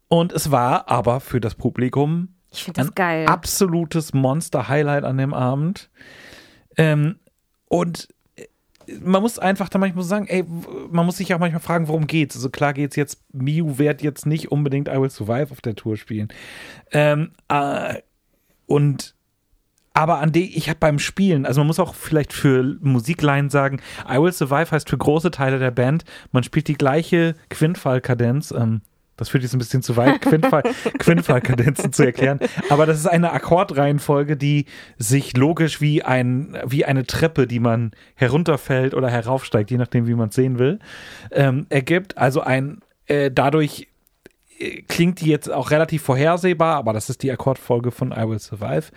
Und 0.08 0.34
es 0.34 0.52
war 0.52 0.90
aber 0.90 1.20
für 1.20 1.40
das 1.40 1.56
Publikum 1.56 2.36
ein 2.76 2.92
geil. 2.96 3.28
absolutes 3.28 4.14
Monster-Highlight 4.14 5.04
an 5.04 5.18
dem 5.18 5.34
Abend. 5.34 5.90
Ähm, 6.78 7.20
und 7.68 8.08
man 9.02 9.22
muss 9.22 9.40
einfach 9.40 9.70
da 9.70 9.80
manchmal 9.80 10.04
sagen, 10.04 10.28
ey, 10.28 10.44
man 10.90 11.06
muss 11.06 11.18
sich 11.18 11.34
auch 11.34 11.40
manchmal 11.40 11.62
fragen, 11.62 11.88
worum 11.88 12.08
geht's. 12.08 12.36
Also 12.36 12.50
klar 12.50 12.74
geht's 12.74 12.96
jetzt, 12.96 13.22
Miu 13.34 13.78
wird 13.78 14.02
jetzt 14.02 14.26
nicht 14.26 14.52
unbedingt 14.52 14.88
I 14.88 15.00
Will 15.00 15.10
Survive 15.10 15.52
auf 15.52 15.62
der 15.62 15.76
Tour 15.76 15.98
spielen. 15.98 16.30
Ähm, 16.92 17.32
äh, 17.50 17.96
und 18.68 19.16
aber 19.94 20.20
an 20.20 20.34
die, 20.34 20.58
ich 20.58 20.68
habe 20.68 20.80
beim 20.80 21.00
Spielen, 21.00 21.46
also 21.46 21.62
man 21.62 21.68
muss 21.68 21.80
auch 21.80 21.96
vielleicht 21.96 22.34
für 22.34 22.78
Musikline 22.82 23.50
sagen, 23.50 23.80
I 24.10 24.18
Will 24.18 24.34
Survive 24.34 24.72
heißt 24.72 24.90
für 24.90 24.98
große 24.98 25.32
Teile 25.32 25.58
der 25.58 25.72
Band, 25.72 26.04
man 26.34 26.44
spielt 26.44 26.68
die 26.68 26.74
gleiche 26.74 27.36
Quintfall-Kadenz. 27.50 28.52
Ähm, 28.52 28.82
das 29.18 29.30
führt 29.30 29.44
jetzt 29.44 29.54
ein 29.54 29.60
bisschen 29.60 29.82
zu 29.82 29.96
weit, 29.96 30.22
Quintfall, 30.22 30.64
Quintfall-Kadenzen 31.00 31.94
zu 31.94 32.04
erklären. 32.04 32.40
Aber 32.70 32.86
das 32.86 33.00
ist 33.00 33.08
eine 33.08 33.32
Akkordreihenfolge, 33.32 34.38
die 34.38 34.66
sich 34.98 35.38
logisch 35.38 35.82
wie, 35.82 36.04
ein, 36.04 36.58
wie 36.66 36.86
eine 36.86 37.06
Treppe, 37.06 37.48
die 37.48 37.60
man 37.60 37.92
herunterfällt 38.16 38.94
oder 38.94 39.10
heraufsteigt, 39.10 39.72
je 39.72 39.78
nachdem, 39.78 40.08
wie 40.08 40.16
man 40.16 40.30
es 40.30 40.36
sehen 40.36 40.60
will, 40.60 40.80
ähm, 41.32 41.66
ergibt. 41.70 42.18
Also 42.18 42.42
ein 42.42 42.82
äh, 43.08 43.32
dadurch 43.32 43.88
äh, 44.60 44.82
klingt 44.84 45.22
die 45.22 45.30
jetzt 45.30 45.52
auch 45.52 45.72
relativ 45.72 46.04
vorhersehbar, 46.04 46.76
aber 46.76 46.94
das 46.94 47.10
ist 47.10 47.24
die 47.24 47.32
Akkordfolge 47.32 47.92
von 47.92 48.12
I 48.12 48.28
Will 48.28 48.40
Survive. 48.40 48.92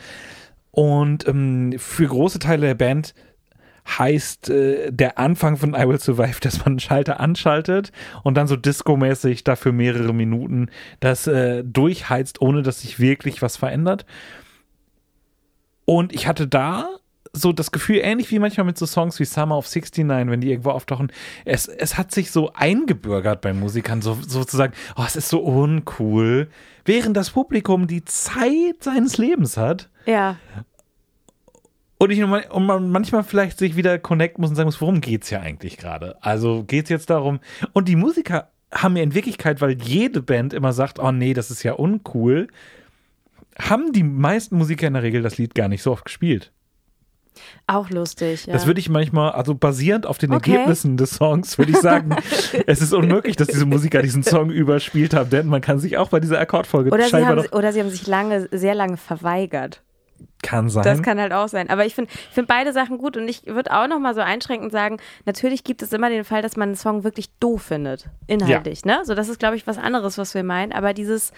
Und 0.70 1.26
ähm, 1.26 1.74
für 1.78 2.06
große 2.06 2.38
Teile 2.38 2.66
der 2.66 2.74
Band 2.74 3.14
heißt 3.88 4.50
äh, 4.50 4.92
der 4.92 5.18
Anfang 5.18 5.56
von 5.56 5.74
I 5.74 5.88
Will 5.88 6.00
Survive, 6.00 6.38
dass 6.42 6.58
man 6.58 6.66
einen 6.66 6.80
Schalter 6.80 7.20
anschaltet 7.20 7.92
und 8.22 8.34
dann 8.34 8.46
so 8.46 8.56
disco-mäßig 8.56 9.44
dafür 9.44 9.72
mehrere 9.72 10.12
Minuten 10.12 10.70
das 11.00 11.26
äh, 11.26 11.64
durchheizt, 11.64 12.40
ohne 12.40 12.62
dass 12.62 12.82
sich 12.82 13.00
wirklich 13.00 13.42
was 13.42 13.56
verändert. 13.56 14.04
Und 15.84 16.12
ich 16.12 16.26
hatte 16.26 16.46
da 16.46 16.88
so 17.32 17.52
das 17.52 17.72
Gefühl, 17.72 18.00
ähnlich 18.02 18.30
wie 18.30 18.38
manchmal 18.38 18.66
mit 18.66 18.78
so 18.78 18.86
Songs 18.86 19.20
wie 19.20 19.24
Summer 19.24 19.56
of 19.56 19.66
69, 19.66 20.30
wenn 20.30 20.40
die 20.40 20.50
irgendwo 20.50 20.70
auftauchen, 20.70 21.12
es, 21.44 21.68
es 21.68 21.96
hat 21.96 22.10
sich 22.10 22.30
so 22.30 22.52
eingebürgert 22.54 23.42
bei 23.42 23.52
Musikern, 23.52 24.02
so, 24.02 24.18
sozusagen, 24.20 24.72
oh, 24.96 25.04
es 25.06 25.14
ist 25.14 25.28
so 25.28 25.40
uncool, 25.40 26.48
während 26.84 27.16
das 27.16 27.30
Publikum 27.30 27.86
die 27.86 28.04
Zeit 28.04 28.82
seines 28.82 29.18
Lebens 29.18 29.56
hat 29.56 29.88
ja. 30.08 30.36
Und 31.98 32.10
ich 32.10 32.22
und 32.22 32.66
man 32.66 32.90
manchmal 32.90 33.24
vielleicht 33.24 33.58
sich 33.58 33.76
wieder 33.76 33.98
connecten 33.98 34.40
muss 34.40 34.50
und 34.50 34.56
sagen 34.56 34.68
muss, 34.68 34.80
worum 34.80 35.00
geht's 35.00 35.30
ja 35.30 35.40
eigentlich 35.40 35.76
gerade? 35.76 36.16
Also 36.22 36.64
geht's 36.64 36.90
jetzt 36.90 37.10
darum? 37.10 37.40
Und 37.72 37.88
die 37.88 37.96
Musiker 37.96 38.50
haben 38.72 38.96
ja 38.96 39.02
in 39.02 39.14
Wirklichkeit, 39.14 39.60
weil 39.60 39.80
jede 39.82 40.22
Band 40.22 40.52
immer 40.52 40.72
sagt, 40.72 40.98
oh 40.98 41.10
nee, 41.10 41.34
das 41.34 41.50
ist 41.50 41.62
ja 41.62 41.72
uncool, 41.72 42.48
haben 43.58 43.92
die 43.92 44.02
meisten 44.02 44.56
Musiker 44.56 44.86
in 44.86 44.94
der 44.94 45.02
Regel 45.02 45.22
das 45.22 45.38
Lied 45.38 45.54
gar 45.54 45.68
nicht 45.68 45.82
so 45.82 45.92
oft 45.92 46.04
gespielt. 46.04 46.52
Auch 47.66 47.90
lustig. 47.90 48.46
Ja. 48.46 48.52
Das 48.52 48.66
würde 48.66 48.80
ich 48.80 48.88
manchmal, 48.88 49.32
also 49.32 49.54
basierend 49.54 50.06
auf 50.06 50.18
den 50.18 50.32
Okay. 50.32 50.52
Ergebnissen 50.52 50.96
des 50.96 51.10
Songs, 51.10 51.56
würde 51.58 51.72
ich 51.72 51.78
sagen, 51.78 52.16
es 52.66 52.82
ist 52.82 52.92
unmöglich, 52.92 53.36
dass 53.36 53.48
diese 53.48 53.66
Musiker 53.66 54.02
diesen 54.02 54.22
Song 54.22 54.50
überspielt 54.50 55.14
haben, 55.14 55.30
denn 55.30 55.46
man 55.46 55.60
kann 55.60 55.78
sich 55.78 55.98
auch 55.98 56.08
bei 56.08 56.20
dieser 56.20 56.40
Akkordfolge 56.40 56.90
oder, 56.90 57.08
sie 57.08 57.24
haben, 57.24 57.46
oder 57.48 57.72
sie 57.72 57.80
haben 57.80 57.90
sich 57.90 58.06
lange, 58.06 58.48
sehr 58.50 58.74
lange 58.74 58.96
verweigert. 58.96 59.82
Kann 60.42 60.68
sein. 60.68 60.84
Das 60.84 61.02
kann 61.02 61.20
halt 61.20 61.32
auch 61.32 61.48
sein. 61.48 61.68
Aber 61.70 61.84
ich 61.84 61.94
finde 61.94 62.10
ich 62.12 62.34
find 62.34 62.48
beide 62.48 62.72
Sachen 62.72 62.98
gut 62.98 63.16
und 63.16 63.28
ich 63.28 63.46
würde 63.46 63.72
auch 63.72 63.88
noch 63.88 63.98
mal 63.98 64.14
so 64.14 64.20
einschränkend 64.20 64.72
sagen, 64.72 64.98
natürlich 65.24 65.64
gibt 65.64 65.82
es 65.82 65.92
immer 65.92 66.08
den 66.08 66.24
Fall, 66.24 66.42
dass 66.42 66.56
man 66.56 66.70
einen 66.70 66.76
Song 66.76 67.04
wirklich 67.04 67.30
doof 67.40 67.62
findet, 67.62 68.08
inhaltlich. 68.26 68.84
Ne? 68.84 69.00
So, 69.04 69.14
das 69.14 69.28
ist, 69.28 69.38
glaube 69.38 69.56
ich, 69.56 69.66
was 69.66 69.78
anderes, 69.78 70.18
was 70.18 70.34
wir 70.34 70.44
meinen. 70.44 70.72
Aber 70.72 70.94
dieses, 70.94 71.32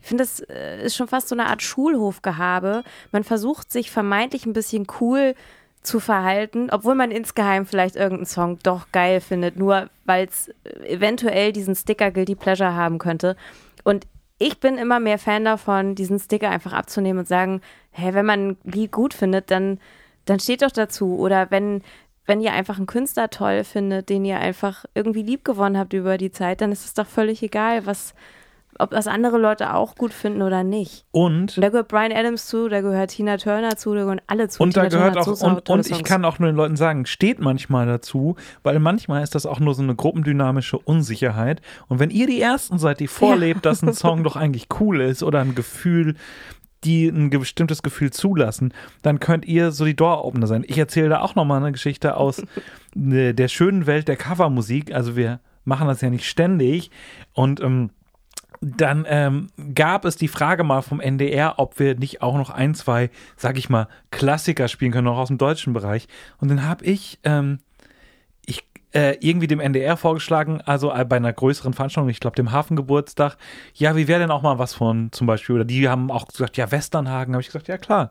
ich 0.00 0.08
finde, 0.08 0.24
das 0.24 0.40
äh, 0.40 0.82
ist 0.82 0.96
schon 0.96 1.08
fast 1.08 1.28
so 1.28 1.34
eine 1.34 1.46
Art 1.46 1.62
Schulhofgehabe. 1.62 2.84
Man 3.12 3.24
versucht 3.24 3.70
sich 3.70 3.90
vermeintlich 3.90 4.46
ein 4.46 4.52
bisschen 4.54 4.86
cool 5.00 5.34
zu 5.82 6.00
verhalten, 6.00 6.68
obwohl 6.70 6.94
man 6.94 7.10
insgeheim 7.10 7.64
vielleicht 7.64 7.96
irgendeinen 7.96 8.26
Song 8.26 8.58
doch 8.62 8.90
geil 8.92 9.20
findet, 9.20 9.56
nur 9.56 9.88
weil 10.04 10.26
es 10.26 10.50
eventuell 10.84 11.52
diesen 11.52 11.74
Sticker 11.74 12.10
Guilty 12.10 12.34
Pleasure 12.34 12.74
haben 12.74 12.98
könnte. 12.98 13.36
Und 13.84 14.06
ich 14.38 14.60
bin 14.60 14.78
immer 14.78 15.00
mehr 15.00 15.18
Fan 15.18 15.44
davon, 15.44 15.94
diesen 15.94 16.18
Sticker 16.18 16.50
einfach 16.50 16.72
abzunehmen 16.72 17.20
und 17.20 17.28
sagen, 17.28 17.60
hey, 17.98 18.14
wenn 18.14 18.26
man 18.26 18.48
ein 18.48 18.56
Lied 18.64 18.92
gut 18.92 19.14
findet, 19.14 19.50
dann, 19.50 19.78
dann 20.24 20.40
steht 20.40 20.62
doch 20.62 20.70
dazu. 20.70 21.18
Oder 21.18 21.50
wenn, 21.50 21.82
wenn 22.26 22.40
ihr 22.40 22.52
einfach 22.52 22.76
einen 22.76 22.86
Künstler 22.86 23.30
toll 23.30 23.64
findet, 23.64 24.08
den 24.08 24.24
ihr 24.24 24.38
einfach 24.38 24.84
irgendwie 24.94 25.22
lieb 25.22 25.44
gewonnen 25.44 25.78
habt 25.78 25.92
über 25.92 26.18
die 26.18 26.30
Zeit, 26.30 26.60
dann 26.60 26.72
ist 26.72 26.84
es 26.84 26.94
doch 26.94 27.06
völlig 27.06 27.42
egal, 27.42 27.86
was, 27.86 28.14
ob 28.78 28.90
das 28.90 29.06
andere 29.06 29.38
Leute 29.38 29.74
auch 29.74 29.94
gut 29.96 30.12
finden 30.12 30.42
oder 30.42 30.62
nicht. 30.62 31.04
Und 31.10 31.56
Und 31.56 31.58
da 31.58 31.68
gehört 31.70 31.88
Brian 31.88 32.12
Adams 32.12 32.46
zu, 32.46 32.68
da 32.68 32.80
gehört 32.80 33.10
Tina 33.10 33.38
Turner 33.38 33.76
zu, 33.76 33.94
da 33.94 34.02
gehören 34.02 34.20
alle 34.26 34.48
zu. 34.48 34.62
Und 34.62 34.76
da 34.76 34.88
gehört 34.88 35.14
Turner 35.14 35.28
auch, 35.28 35.34
so 35.36 35.46
und, 35.46 35.68
und 35.68 35.90
ich 35.90 36.04
kann 36.04 36.24
auch 36.24 36.38
nur 36.38 36.50
den 36.50 36.56
Leuten 36.56 36.76
sagen, 36.76 37.06
steht 37.06 37.40
manchmal 37.40 37.86
dazu, 37.86 38.36
weil 38.62 38.78
manchmal 38.78 39.22
ist 39.22 39.34
das 39.34 39.46
auch 39.46 39.58
nur 39.58 39.74
so 39.74 39.82
eine 39.82 39.96
gruppendynamische 39.96 40.78
Unsicherheit. 40.78 41.60
Und 41.88 41.98
wenn 41.98 42.10
ihr 42.10 42.26
die 42.26 42.40
Ersten 42.40 42.78
seid, 42.78 43.00
die 43.00 43.08
vorlebt, 43.08 43.64
dass 43.64 43.82
ein 43.82 43.94
Song 43.94 44.22
doch 44.22 44.36
eigentlich 44.36 44.68
cool 44.80 45.00
ist 45.00 45.22
oder 45.22 45.40
ein 45.40 45.54
Gefühl, 45.54 46.14
die 46.84 47.08
ein 47.08 47.30
bestimmtes 47.30 47.82
Gefühl 47.82 48.10
zulassen, 48.10 48.72
dann 49.02 49.20
könnt 49.20 49.46
ihr 49.46 49.72
so 49.72 49.84
die 49.84 49.96
Door-Opener 49.96 50.46
sein. 50.46 50.64
Ich 50.66 50.78
erzähle 50.78 51.08
da 51.08 51.20
auch 51.20 51.34
nochmal 51.34 51.60
eine 51.60 51.72
Geschichte 51.72 52.16
aus 52.16 52.42
äh, 52.96 53.32
der 53.34 53.48
schönen 53.48 53.86
Welt 53.86 54.08
der 54.08 54.16
Covermusik. 54.16 54.94
Also 54.94 55.16
wir 55.16 55.40
machen 55.64 55.88
das 55.88 56.00
ja 56.00 56.10
nicht 56.10 56.24
ständig 56.24 56.90
und 57.32 57.60
ähm, 57.60 57.90
dann 58.60 59.04
ähm, 59.08 59.48
gab 59.74 60.04
es 60.04 60.16
die 60.16 60.28
Frage 60.28 60.64
mal 60.64 60.82
vom 60.82 61.00
NDR, 61.00 61.54
ob 61.58 61.78
wir 61.78 61.94
nicht 61.94 62.22
auch 62.22 62.36
noch 62.36 62.50
ein, 62.50 62.74
zwei, 62.74 63.10
sag 63.36 63.56
ich 63.56 63.68
mal, 63.68 63.88
Klassiker 64.10 64.68
spielen 64.68 64.90
können, 64.92 65.06
auch 65.06 65.18
aus 65.18 65.28
dem 65.28 65.38
deutschen 65.38 65.72
Bereich. 65.72 66.08
Und 66.38 66.48
dann 66.48 66.66
habe 66.66 66.84
ich, 66.84 67.20
ähm, 67.22 67.58
ich, 67.60 67.67
äh, 68.92 69.16
irgendwie 69.20 69.46
dem 69.46 69.60
NDR 69.60 69.96
vorgeschlagen, 69.96 70.60
also 70.64 70.92
äh, 70.92 71.04
bei 71.04 71.16
einer 71.16 71.32
größeren 71.32 71.74
Veranstaltung, 71.74 72.08
ich 72.08 72.20
glaube 72.20 72.36
dem 72.36 72.52
Hafengeburtstag, 72.52 73.36
ja, 73.74 73.96
wie 73.96 74.08
wäre 74.08 74.20
denn 74.20 74.30
auch 74.30 74.42
mal 74.42 74.58
was 74.58 74.74
von 74.74 75.12
zum 75.12 75.26
Beispiel, 75.26 75.56
oder 75.56 75.64
die 75.64 75.88
haben 75.88 76.10
auch 76.10 76.26
gesagt, 76.26 76.56
ja, 76.56 76.70
Westernhagen, 76.70 77.34
habe 77.34 77.42
ich 77.42 77.48
gesagt, 77.48 77.68
ja 77.68 77.78
klar. 77.78 78.10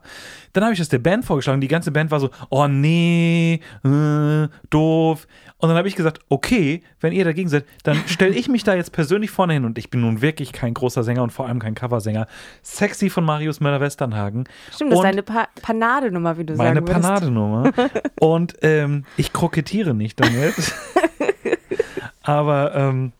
Dann 0.52 0.64
habe 0.64 0.72
ich 0.72 0.78
das 0.78 0.88
der 0.88 0.98
Band 0.98 1.24
vorgeschlagen, 1.24 1.60
die 1.60 1.68
ganze 1.68 1.90
Band 1.90 2.10
war 2.10 2.20
so, 2.20 2.30
oh 2.50 2.68
nee, 2.68 3.60
äh, 3.84 4.48
doof. 4.70 5.26
Und 5.60 5.68
dann 5.68 5.76
habe 5.76 5.88
ich 5.88 5.96
gesagt, 5.96 6.20
okay, 6.28 6.82
wenn 7.00 7.12
ihr 7.12 7.24
dagegen 7.24 7.48
seid, 7.48 7.64
dann 7.82 7.96
stelle 8.06 8.34
ich 8.36 8.48
mich 8.48 8.62
da 8.62 8.74
jetzt 8.74 8.92
persönlich 8.92 9.32
vorne 9.32 9.54
hin 9.54 9.64
und 9.64 9.76
ich 9.76 9.90
bin 9.90 10.00
nun 10.00 10.22
wirklich 10.22 10.52
kein 10.52 10.72
großer 10.72 11.02
Sänger 11.02 11.24
und 11.24 11.32
vor 11.32 11.48
allem 11.48 11.58
kein 11.58 11.74
Coversänger. 11.74 12.28
Sexy 12.62 13.10
von 13.10 13.24
Marius 13.24 13.58
Müller-Westernhagen. 13.58 14.44
Stimmt, 14.72 14.92
das 14.92 15.00
ist 15.00 15.04
deine 15.04 15.22
pa 15.24 15.48
Panadenummer, 15.60 16.38
wie 16.38 16.44
du 16.44 16.54
meine 16.54 16.76
sagen 16.76 16.86
würdest. 16.86 17.02
Panadenummer. 17.02 17.72
Und 18.20 18.56
ähm, 18.62 19.04
ich 19.16 19.32
krokettiere 19.32 19.94
nicht 19.94 20.20
damit. 20.20 20.54
Aber 22.22 22.74
ähm, 22.74 23.12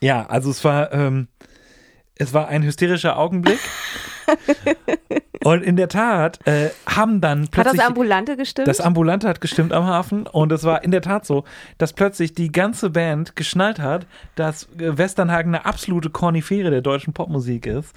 ja, 0.00 0.26
also 0.26 0.50
es 0.50 0.64
war, 0.64 0.92
ähm, 0.92 1.28
es 2.16 2.34
war 2.34 2.48
ein 2.48 2.62
hysterischer 2.62 3.18
Augenblick. 3.18 3.60
Und 5.44 5.62
in 5.62 5.76
der 5.76 5.88
Tat 5.88 6.44
äh, 6.44 6.70
haben 6.86 7.20
dann 7.20 7.42
Hat 7.42 7.50
plötzlich 7.52 7.76
das 7.76 7.86
Ambulante 7.86 8.36
gestimmt? 8.36 8.66
das 8.66 8.80
Ambulante 8.80 9.28
hat 9.28 9.40
gestimmt 9.40 9.72
am 9.72 9.86
Hafen 9.86 10.26
und 10.26 10.50
es 10.50 10.64
war 10.64 10.82
in 10.82 10.90
der 10.90 11.02
Tat 11.02 11.24
so, 11.24 11.44
dass 11.78 11.92
plötzlich 11.92 12.34
die 12.34 12.50
ganze 12.50 12.90
Band 12.90 13.36
geschnallt 13.36 13.78
hat, 13.78 14.06
dass 14.34 14.64
äh, 14.76 14.98
Westernhagen 14.98 15.54
eine 15.54 15.64
absolute 15.64 16.10
Kornifere 16.10 16.70
der 16.70 16.80
deutschen 16.80 17.12
Popmusik 17.12 17.66
ist 17.66 17.94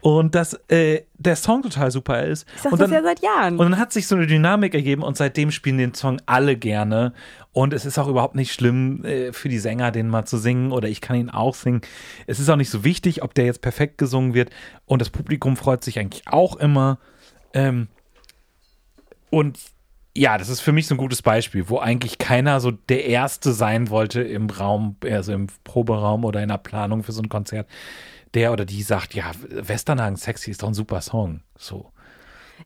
und 0.00 0.36
dass 0.36 0.54
äh, 0.68 1.02
der 1.18 1.34
Song 1.34 1.62
total 1.62 1.90
super 1.90 2.22
ist. 2.22 2.46
ich 2.54 2.62
sag 2.62 2.72
und 2.72 2.80
das 2.80 2.90
dann, 2.90 2.98
ja 2.98 3.02
seit 3.02 3.20
Jahren. 3.20 3.58
und 3.58 3.70
dann 3.70 3.80
hat 3.80 3.92
sich 3.92 4.06
so 4.06 4.14
eine 4.14 4.28
Dynamik 4.28 4.74
ergeben 4.74 5.02
und 5.02 5.16
seitdem 5.16 5.50
spielen 5.50 5.78
den 5.78 5.94
Song 5.94 6.20
alle 6.26 6.56
gerne. 6.56 7.14
Und 7.52 7.74
es 7.74 7.84
ist 7.84 7.98
auch 7.98 8.08
überhaupt 8.08 8.34
nicht 8.34 8.52
schlimm 8.52 9.04
äh, 9.04 9.32
für 9.32 9.48
die 9.48 9.58
Sänger, 9.58 9.90
den 9.90 10.08
mal 10.08 10.24
zu 10.24 10.38
singen 10.38 10.72
oder 10.72 10.88
ich 10.88 11.02
kann 11.02 11.16
ihn 11.16 11.30
auch 11.30 11.54
singen. 11.54 11.82
Es 12.26 12.40
ist 12.40 12.48
auch 12.48 12.56
nicht 12.56 12.70
so 12.70 12.82
wichtig, 12.82 13.22
ob 13.22 13.34
der 13.34 13.44
jetzt 13.44 13.60
perfekt 13.60 13.98
gesungen 13.98 14.32
wird. 14.32 14.50
Und 14.86 15.02
das 15.02 15.10
Publikum 15.10 15.56
freut 15.56 15.84
sich 15.84 15.98
eigentlich 15.98 16.26
auch 16.28 16.56
immer. 16.56 16.98
Ähm, 17.52 17.88
und 19.28 19.58
ja, 20.16 20.36
das 20.38 20.48
ist 20.48 20.60
für 20.60 20.72
mich 20.72 20.86
so 20.86 20.94
ein 20.94 20.98
gutes 20.98 21.22
Beispiel, 21.22 21.68
wo 21.68 21.78
eigentlich 21.78 22.18
keiner 22.18 22.60
so 22.60 22.70
der 22.70 23.06
Erste 23.06 23.52
sein 23.52 23.90
wollte 23.90 24.22
im 24.22 24.48
Raum, 24.48 24.96
also 25.04 25.32
im 25.32 25.48
Proberaum 25.64 26.24
oder 26.24 26.42
in 26.42 26.48
der 26.48 26.58
Planung 26.58 27.02
für 27.02 27.12
so 27.12 27.22
ein 27.22 27.28
Konzert, 27.28 27.68
der 28.34 28.52
oder 28.52 28.64
die 28.64 28.82
sagt, 28.82 29.14
ja, 29.14 29.30
Westernhagen 29.48 30.16
Sexy 30.16 30.50
ist 30.50 30.62
doch 30.62 30.68
ein 30.68 30.74
super 30.74 31.00
Song. 31.00 31.40
So. 31.56 31.91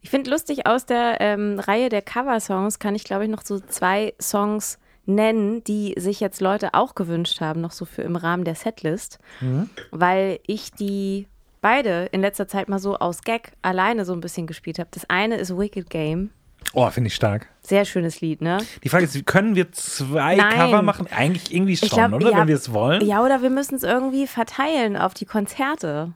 Ich 0.00 0.10
finde 0.10 0.30
lustig, 0.30 0.66
aus 0.66 0.86
der 0.86 1.20
ähm, 1.20 1.58
Reihe 1.58 1.88
der 1.88 2.02
Cover-Songs 2.02 2.78
kann 2.78 2.94
ich, 2.94 3.04
glaube 3.04 3.24
ich, 3.24 3.30
noch 3.30 3.42
so 3.42 3.60
zwei 3.60 4.14
Songs 4.20 4.78
nennen, 5.06 5.62
die 5.64 5.94
sich 5.96 6.20
jetzt 6.20 6.40
Leute 6.40 6.74
auch 6.74 6.94
gewünscht 6.94 7.40
haben, 7.40 7.60
noch 7.60 7.70
so 7.72 7.84
für 7.84 8.02
im 8.02 8.16
Rahmen 8.16 8.44
der 8.44 8.56
Setlist, 8.56 9.18
weil 9.92 10.40
ich 10.46 10.72
die 10.72 11.28
beide 11.60 12.06
in 12.12 12.20
letzter 12.20 12.48
Zeit 12.48 12.68
mal 12.68 12.78
so 12.78 12.96
aus 12.98 13.22
Gag 13.22 13.52
alleine 13.62 14.04
so 14.04 14.12
ein 14.12 14.20
bisschen 14.20 14.46
gespielt 14.46 14.78
habe. 14.78 14.88
Das 14.92 15.08
eine 15.08 15.36
ist 15.36 15.56
Wicked 15.56 15.90
Game. 15.90 16.30
Oh, 16.74 16.88
finde 16.90 17.08
ich 17.08 17.14
stark. 17.14 17.48
Sehr 17.60 17.84
schönes 17.84 18.20
Lied, 18.20 18.40
ne? 18.40 18.58
Die 18.82 18.88
Frage 18.88 19.04
ist, 19.04 19.26
können 19.26 19.54
wir 19.54 19.72
zwei 19.72 20.36
Nein. 20.36 20.54
Cover 20.54 20.82
machen? 20.82 21.06
Eigentlich 21.10 21.54
irgendwie 21.54 21.76
schon, 21.76 21.88
glaub, 21.88 22.12
oder? 22.12 22.30
ja, 22.30 22.38
Wenn 22.38 22.48
wir 22.48 22.56
es 22.56 22.72
wollen. 22.72 23.06
Ja, 23.06 23.24
oder 23.24 23.42
wir 23.42 23.50
müssen 23.50 23.76
es 23.76 23.82
irgendwie 23.82 24.26
verteilen 24.26 24.96
auf 24.96 25.14
die 25.14 25.24
Konzerte. 25.24 26.12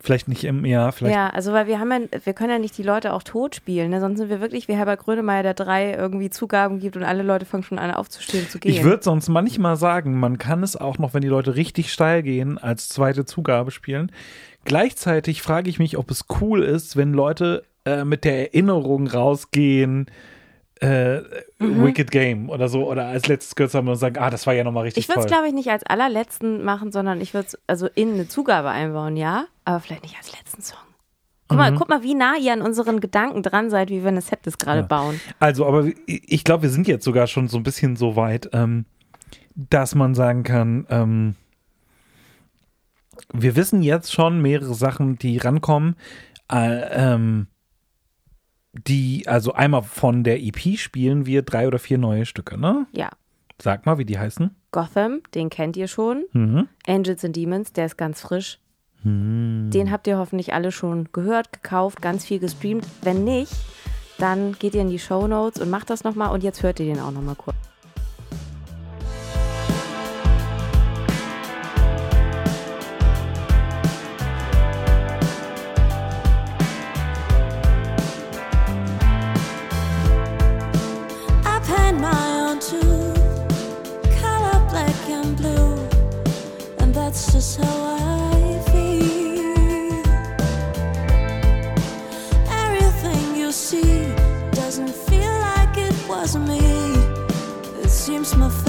Vielleicht 0.00 0.28
nicht 0.28 0.44
im 0.44 0.64
Jahr, 0.64 0.92
vielleicht. 0.92 1.16
Ja, 1.16 1.28
also 1.30 1.52
weil 1.52 1.66
wir 1.66 1.80
haben 1.80 1.90
ja, 1.90 1.98
wir 2.24 2.32
können 2.32 2.50
ja 2.50 2.58
nicht 2.60 2.78
die 2.78 2.84
Leute 2.84 3.12
auch 3.12 3.24
tot 3.24 3.56
spielen, 3.56 3.90
ne? 3.90 4.00
sonst 4.00 4.18
sind 4.18 4.30
wir 4.30 4.40
wirklich 4.40 4.68
wie 4.68 4.74
Herbert 4.74 5.00
Grönemeyer, 5.00 5.42
der 5.42 5.54
drei 5.54 5.92
irgendwie 5.92 6.30
Zugaben 6.30 6.78
gibt 6.78 6.96
und 6.96 7.02
alle 7.02 7.24
Leute 7.24 7.44
fangen 7.46 7.64
schon 7.64 7.80
an 7.80 7.90
aufzustehen 7.90 8.48
zu 8.48 8.60
gehen. 8.60 8.70
Ich 8.70 8.84
würde 8.84 9.02
sonst 9.02 9.28
manchmal 9.28 9.76
sagen, 9.76 10.18
man 10.20 10.38
kann 10.38 10.62
es 10.62 10.76
auch 10.76 10.98
noch, 10.98 11.14
wenn 11.14 11.22
die 11.22 11.28
Leute 11.28 11.56
richtig 11.56 11.92
steil 11.92 12.22
gehen, 12.22 12.58
als 12.58 12.88
zweite 12.88 13.24
Zugabe 13.24 13.72
spielen. 13.72 14.12
Gleichzeitig 14.64 15.42
frage 15.42 15.68
ich 15.68 15.80
mich, 15.80 15.98
ob 15.98 16.10
es 16.12 16.26
cool 16.40 16.62
ist, 16.62 16.96
wenn 16.96 17.12
Leute 17.12 17.64
äh, 17.84 18.04
mit 18.04 18.24
der 18.24 18.52
Erinnerung 18.52 19.08
rausgehen, 19.08 20.06
äh, 20.80 21.20
Mhm. 21.58 21.84
Wicked 21.84 22.10
Game 22.10 22.50
oder 22.50 22.68
so, 22.68 22.88
oder 22.88 23.06
als 23.06 23.26
letztes 23.26 23.56
gehört 23.56 23.74
haben 23.74 23.88
und 23.88 23.96
sagen, 23.96 24.16
ah, 24.18 24.30
das 24.30 24.46
war 24.46 24.54
ja 24.54 24.62
nochmal 24.64 24.84
richtig 24.84 25.04
Ich 25.04 25.08
würde 25.08 25.22
es, 25.22 25.26
glaube 25.26 25.48
ich, 25.48 25.52
nicht 25.54 25.68
als 25.70 25.82
allerletzten 25.84 26.62
machen, 26.64 26.92
sondern 26.92 27.20
ich 27.20 27.34
würde 27.34 27.48
es 27.48 27.58
also 27.66 27.88
in 27.94 28.12
eine 28.14 28.28
Zugabe 28.28 28.68
einbauen, 28.70 29.16
ja, 29.16 29.46
aber 29.64 29.80
vielleicht 29.80 30.02
nicht 30.04 30.16
als 30.16 30.30
letzten 30.38 30.62
Song. 30.62 30.78
Guck, 31.48 31.56
Mhm. 31.56 31.64
mal, 31.64 31.74
guck 31.74 31.88
mal, 31.88 32.02
wie 32.02 32.14
nah 32.14 32.36
ihr 32.36 32.52
an 32.52 32.62
unseren 32.62 33.00
Gedanken 33.00 33.42
dran 33.42 33.70
seid, 33.70 33.90
wie 33.90 34.02
wir 34.02 34.08
eine 34.08 34.20
Setlist 34.20 34.58
gerade 34.60 34.80
Ja. 34.82 34.86
bauen. 34.86 35.20
Also, 35.40 35.66
aber 35.66 35.88
ich 36.06 36.44
glaube, 36.44 36.64
wir 36.64 36.70
sind 36.70 36.86
jetzt 36.86 37.04
sogar 37.04 37.26
schon 37.26 37.48
so 37.48 37.56
ein 37.56 37.62
bisschen 37.64 37.96
so 37.96 38.14
weit, 38.16 38.50
ähm, 38.52 38.84
dass 39.56 39.94
man 39.96 40.14
sagen 40.14 40.42
kann, 40.44 40.86
ähm, 40.90 41.34
wir 43.32 43.56
wissen 43.56 43.82
jetzt 43.82 44.12
schon 44.12 44.40
mehrere 44.40 44.74
Sachen, 44.74 45.18
die 45.18 45.38
rankommen, 45.38 45.96
äh, 46.52 47.14
ähm, 47.14 47.46
die, 48.86 49.24
also 49.26 49.52
einmal 49.52 49.82
von 49.82 50.24
der 50.24 50.42
EP 50.42 50.78
spielen 50.78 51.26
wir 51.26 51.42
drei 51.42 51.66
oder 51.66 51.78
vier 51.78 51.98
neue 51.98 52.26
Stücke, 52.26 52.58
ne? 52.58 52.86
Ja. 52.92 53.10
Sag 53.60 53.86
mal, 53.86 53.98
wie 53.98 54.04
die 54.04 54.18
heißen. 54.18 54.54
Gotham, 54.70 55.20
den 55.34 55.50
kennt 55.50 55.76
ihr 55.76 55.88
schon. 55.88 56.24
Mhm. 56.32 56.68
Angels 56.86 57.24
and 57.24 57.34
Demons, 57.34 57.72
der 57.72 57.86
ist 57.86 57.96
ganz 57.96 58.20
frisch. 58.20 58.60
Hm. 59.02 59.70
Den 59.72 59.90
habt 59.90 60.06
ihr 60.06 60.18
hoffentlich 60.18 60.52
alle 60.54 60.72
schon 60.72 61.08
gehört, 61.12 61.52
gekauft, 61.52 62.02
ganz 62.02 62.24
viel 62.24 62.38
gestreamt. 62.38 62.86
Wenn 63.02 63.24
nicht, 63.24 63.52
dann 64.18 64.54
geht 64.58 64.74
ihr 64.74 64.80
in 64.80 64.90
die 64.90 64.98
Show 64.98 65.26
Notes 65.26 65.60
und 65.60 65.70
macht 65.70 65.90
das 65.90 66.04
nochmal 66.04 66.32
und 66.32 66.42
jetzt 66.42 66.62
hört 66.62 66.80
ihr 66.80 66.86
den 66.86 67.00
auch 67.00 67.12
nochmal 67.12 67.36
kurz. 67.36 67.56
It 98.18 98.26
seems 98.26 98.67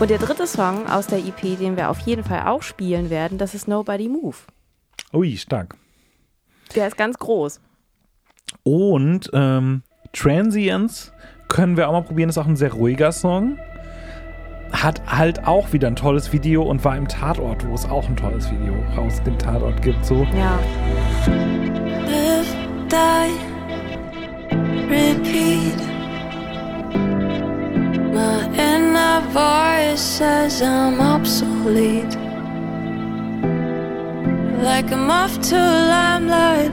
Und 0.00 0.08
der 0.08 0.18
dritte 0.18 0.46
Song 0.46 0.86
aus 0.86 1.06
der 1.08 1.18
EP, 1.18 1.58
den 1.58 1.76
wir 1.76 1.90
auf 1.90 2.00
jeden 2.00 2.24
Fall 2.24 2.46
auch 2.46 2.62
spielen 2.62 3.10
werden, 3.10 3.36
das 3.36 3.54
ist 3.54 3.68
Nobody 3.68 4.08
Move. 4.08 4.36
Ui, 5.12 5.36
stark. 5.36 5.76
Der 6.74 6.88
ist 6.88 6.96
ganz 6.96 7.18
groß. 7.18 7.60
Und 8.62 9.30
ähm, 9.34 9.82
Transients 10.12 11.12
können 11.48 11.76
wir 11.76 11.88
auch 11.88 11.92
mal 11.92 12.02
probieren, 12.02 12.30
ist 12.30 12.38
auch 12.38 12.46
ein 12.46 12.56
sehr 12.56 12.72
ruhiger 12.72 13.12
Song. 13.12 13.58
Hat 14.72 15.02
halt 15.06 15.46
auch 15.46 15.72
wieder 15.74 15.88
ein 15.88 15.96
tolles 15.96 16.32
Video 16.32 16.62
und 16.62 16.82
war 16.82 16.96
im 16.96 17.06
Tatort, 17.06 17.66
wo 17.66 17.74
es 17.74 17.84
auch 17.84 18.08
ein 18.08 18.16
tolles 18.16 18.50
Video 18.50 18.74
aus 18.96 19.22
dem 19.24 19.38
Tatort 19.38 19.82
gibt. 19.82 20.06
So. 20.06 20.26
Ja. 20.34 20.58
live, 22.10 22.46
die, 22.88 23.34
repeat. 24.88 25.80
My 28.12 28.46
inner 28.56 29.22
voice 29.32 29.69
says 29.96 30.62
I'm 30.62 31.00
obsolete. 31.00 32.16
Like 34.62 34.90
a 34.90 34.96
moth 34.96 35.40
to 35.50 35.56
a 35.56 35.80
limelight, 35.96 36.72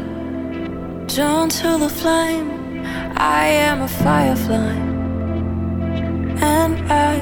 drawn 1.07 1.49
to 1.49 1.77
the 1.77 1.89
flame. 1.89 2.49
I 3.15 3.45
am 3.47 3.81
a 3.81 3.87
firefly, 3.87 4.75
and 6.57 6.75
I, 6.91 7.15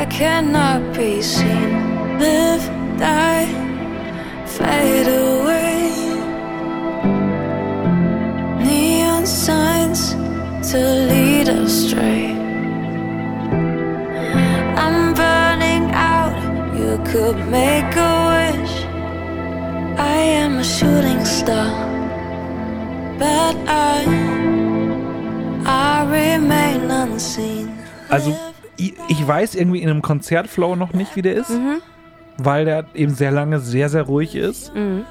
I 0.00 0.06
cannot 0.06 0.94
be 0.94 1.22
seen. 1.22 2.18
Live, 2.18 2.64
die 2.98 3.64
fade 4.46 5.08
away. 5.08 5.90
Neon 8.64 9.26
signs 9.26 10.12
to 10.70 10.78
lead 11.08 11.48
astray. 11.48 12.33
I'm 14.94 15.14
burning 15.14 15.90
out. 15.92 16.34
You 16.78 16.98
could 17.10 17.38
make 17.50 17.96
a 17.96 18.14
wish. 18.30 18.74
I 19.98 20.16
am 20.42 20.58
a 20.58 20.64
shooting 20.64 21.24
star, 21.24 21.70
but 23.18 23.56
I 23.66 24.04
I 25.66 26.04
remain 26.06 26.90
unseen. 26.90 27.68
Also, 28.08 28.36
ich, 28.76 29.26
weiß 29.26 29.54
irgendwie 29.54 29.82
in 29.82 29.90
einem 29.90 30.02
Konzertflow 30.02 30.76
noch 30.76 30.92
nicht, 30.92 31.16
wie 31.16 31.22
der 31.22 31.34
ist, 31.34 31.52
weil 32.38 32.64
der 32.64 32.84
eben 32.94 33.14
sehr 33.14 33.30
lange 33.30 33.60
sehr, 33.60 33.88
sehr 33.88 34.02
ruhig 34.02 34.34
ist. 34.36 34.74
Mhm. 34.74 35.04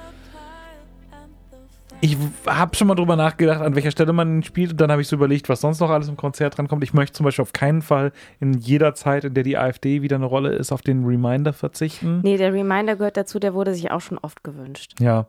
Ich 2.03 2.17
habe 2.45 2.75
schon 2.75 2.89
mal 2.89 2.95
drüber 2.95 3.15
nachgedacht, 3.15 3.61
an 3.61 3.75
welcher 3.75 3.91
Stelle 3.91 4.11
man 4.11 4.39
ihn 4.39 4.43
spielt 4.43 4.71
und 4.71 4.81
dann 4.81 4.91
habe 4.91 5.01
ich 5.01 5.07
so 5.07 5.15
überlegt, 5.15 5.47
was 5.47 5.61
sonst 5.61 5.79
noch 5.79 5.89
alles 5.89 6.09
im 6.09 6.17
Konzert 6.17 6.57
drankommt. 6.57 6.83
Ich 6.83 6.93
möchte 6.93 7.13
zum 7.13 7.23
Beispiel 7.23 7.43
auf 7.43 7.53
keinen 7.53 7.81
Fall 7.81 8.11
in 8.41 8.51
jeder 8.55 8.93
Zeit, 8.93 9.23
in 9.23 9.33
der 9.33 9.45
die 9.45 9.57
AfD 9.57 10.01
wieder 10.01 10.17
eine 10.17 10.25
Rolle 10.25 10.49
ist, 10.49 10.73
auf 10.73 10.81
den 10.81 11.05
Reminder 11.05 11.53
verzichten. 11.53 12.19
Nee, 12.21 12.35
der 12.35 12.51
Reminder 12.51 12.97
gehört 12.97 13.15
dazu, 13.15 13.39
der 13.39 13.53
wurde 13.53 13.73
sich 13.73 13.89
auch 13.89 14.01
schon 14.01 14.17
oft 14.17 14.43
gewünscht. 14.43 14.95
Ja. 14.99 15.27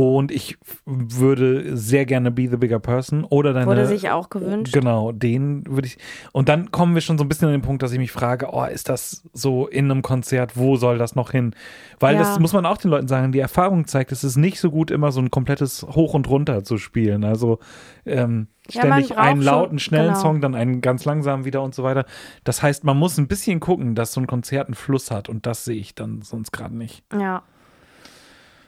Und 0.00 0.30
ich 0.32 0.56
würde 0.86 1.76
sehr 1.76 2.06
gerne 2.06 2.30
Be 2.30 2.48
the 2.50 2.56
Bigger 2.56 2.78
Person 2.78 3.24
oder 3.24 3.52
deine. 3.52 3.66
Wurde 3.66 3.86
sich 3.86 4.10
auch 4.10 4.30
gewünscht. 4.30 4.72
Genau, 4.72 5.12
den 5.12 5.64
würde 5.66 5.86
ich. 5.88 5.98
Und 6.32 6.48
dann 6.48 6.70
kommen 6.70 6.94
wir 6.94 7.00
schon 7.00 7.18
so 7.18 7.24
ein 7.24 7.28
bisschen 7.28 7.48
an 7.48 7.52
den 7.52 7.62
Punkt, 7.62 7.82
dass 7.82 7.92
ich 7.92 7.98
mich 7.98 8.12
frage, 8.12 8.48
oh, 8.52 8.64
ist 8.64 8.88
das 8.88 9.22
so 9.32 9.66
in 9.66 9.90
einem 9.90 10.02
Konzert, 10.02 10.56
wo 10.56 10.76
soll 10.76 10.98
das 10.98 11.14
noch 11.14 11.30
hin? 11.30 11.54
Weil 11.98 12.14
Ja. 12.14 12.20
das 12.20 12.38
muss 12.38 12.52
man 12.52 12.66
auch 12.66 12.76
den 12.78 12.90
Leuten 12.90 13.08
sagen, 13.08 13.32
die 13.32 13.38
Erfahrung 13.40 13.86
zeigt, 13.86 14.12
es 14.12 14.24
ist 14.24 14.36
nicht 14.36 14.58
so 14.60 14.70
gut, 14.70 14.90
immer 14.90 15.12
so 15.12 15.20
ein 15.20 15.30
komplettes 15.30 15.82
Hoch 15.82 16.14
und 16.14 16.28
Runter 16.28 16.64
zu 16.64 16.78
spielen. 16.78 17.24
Also 17.24 17.58
ähm, 18.06 18.48
Ja, 18.70 18.80
ständig 18.82 19.08
braucht 19.10 19.18
einen 19.18 19.42
lauten, 19.42 19.78
schnellen 19.78 20.08
genau. 20.08 20.20
Song, 20.20 20.40
dann 20.40 20.54
einen 20.54 20.80
ganz 20.80 21.04
langsamen 21.04 21.44
wieder 21.44 21.62
und 21.62 21.74
so 21.74 21.82
weiter. 21.82 22.04
Das 22.44 22.62
heißt, 22.62 22.84
man 22.84 22.96
muss 22.96 23.18
ein 23.18 23.28
bisschen 23.28 23.60
gucken, 23.60 23.94
dass 23.94 24.12
so 24.12 24.20
ein 24.20 24.26
Konzert 24.26 24.66
einen 24.68 24.74
Fluss 24.74 25.10
hat 25.10 25.28
und 25.28 25.46
das 25.46 25.64
sehe 25.64 25.78
ich 25.78 25.94
dann 25.94 26.22
sonst 26.22 26.52
gerade 26.52 26.76
nicht. 26.76 27.02
Ja. 27.12 27.42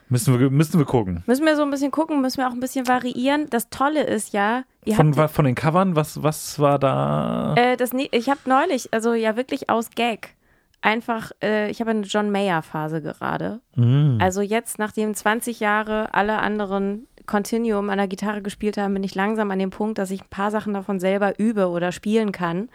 Müssen 0.09 0.39
wir, 0.39 0.51
müssen 0.51 0.79
wir 0.79 0.87
gucken. 0.87 1.23
Müssen 1.27 1.47
wir 1.47 1.57
so 1.57 1.63
ein 1.63 1.71
bisschen 1.71 1.91
gucken, 1.91 2.21
müssen 2.21 2.39
wir 2.39 2.49
auch 2.49 2.53
ein 2.53 2.61
bisschen 2.61 2.87
variieren. 2.87 3.49
Das 3.51 3.71
Tolle 3.71 4.03
ist 4.05 4.33
ja, 4.33 4.65
Von, 4.95 5.15
von 5.15 5.45
den 5.45 5.55
Covern, 5.55 5.97
was, 5.97 6.23
was 6.23 6.59
war 6.59 6.79
da? 6.79 7.55
Äh, 7.57 7.77
das, 7.77 7.91
ich 7.95 8.29
habe 8.29 8.41
neulich, 8.47 8.93
also 8.93 9.15
ja 9.15 9.37
wirklich 9.37 9.71
aus 9.71 9.91
Gag, 9.95 10.35
einfach, 10.83 11.31
äh, 11.43 11.71
ich 11.71 11.81
habe 11.81 11.91
eine 11.91 12.03
John 12.03 12.31
Mayer-Phase 12.31 13.01
gerade. 13.01 13.61
Mm. 13.77 14.19
Also 14.21 14.43
jetzt, 14.43 14.79
nachdem 14.79 15.15
20 15.15 15.61
Jahre 15.61 16.13
alle 16.13 16.39
anderen 16.39 17.07
Continuum 17.27 17.89
an 17.89 17.99
der 17.99 18.09
Gitarre 18.09 18.43
gespielt 18.43 18.77
haben, 18.77 18.95
bin 18.95 19.05
ich 19.05 19.15
langsam 19.15 19.51
an 19.51 19.59
dem 19.59 19.71
Punkt, 19.71 19.99
dass 19.99 20.11
ich 20.11 20.23
ein 20.23 20.31
paar 20.31 20.51
Sachen 20.51 20.75
davon 20.75 21.01
selber 21.01 21.39
übe 21.39 21.69
oder 21.69 21.93
spielen 21.93 22.33
kann. 22.33 22.69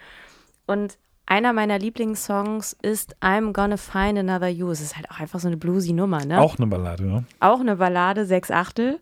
Und 0.66 0.98
einer 1.28 1.52
meiner 1.52 1.78
Lieblingssongs 1.78 2.76
ist 2.82 3.16
I'm 3.20 3.52
Gonna 3.52 3.76
Find 3.76 4.18
Another 4.18 4.48
You. 4.48 4.70
Es 4.70 4.80
ist 4.80 4.96
halt 4.96 5.10
auch 5.10 5.20
einfach 5.20 5.40
so 5.40 5.48
eine 5.48 5.56
bluesy 5.56 5.92
Nummer, 5.92 6.24
ne? 6.24 6.40
Auch 6.40 6.58
eine 6.58 6.66
Ballade, 6.66 7.04
ne? 7.04 7.24
auch 7.40 7.60
eine 7.60 7.76
Ballade, 7.76 8.24
sechs 8.24 8.50
Achtel. 8.50 8.98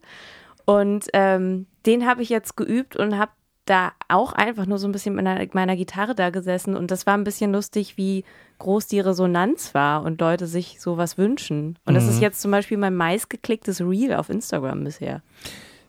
Und 0.64 1.06
ähm, 1.12 1.66
den 1.86 2.06
habe 2.06 2.22
ich 2.22 2.28
jetzt 2.28 2.56
geübt 2.56 2.96
und 2.96 3.16
habe 3.16 3.30
da 3.64 3.92
auch 4.08 4.32
einfach 4.32 4.66
nur 4.66 4.78
so 4.78 4.88
ein 4.88 4.92
bisschen 4.92 5.14
mit 5.14 5.24
meiner, 5.24 5.46
meiner 5.52 5.76
Gitarre 5.76 6.14
da 6.14 6.30
gesessen. 6.30 6.76
Und 6.76 6.90
das 6.90 7.06
war 7.06 7.14
ein 7.14 7.24
bisschen 7.24 7.52
lustig, 7.52 7.96
wie 7.96 8.24
groß 8.58 8.86
die 8.86 9.00
Resonanz 9.00 9.74
war 9.74 10.02
und 10.02 10.20
Leute 10.20 10.46
sich 10.46 10.80
sowas 10.80 11.18
wünschen. 11.18 11.78
Und 11.84 11.94
das 11.94 12.08
ist 12.08 12.20
jetzt 12.20 12.40
zum 12.40 12.50
Beispiel 12.50 12.78
mein 12.78 12.94
meistgeklicktes 12.94 13.80
Reel 13.80 14.14
auf 14.14 14.30
Instagram 14.30 14.84
bisher. 14.84 15.22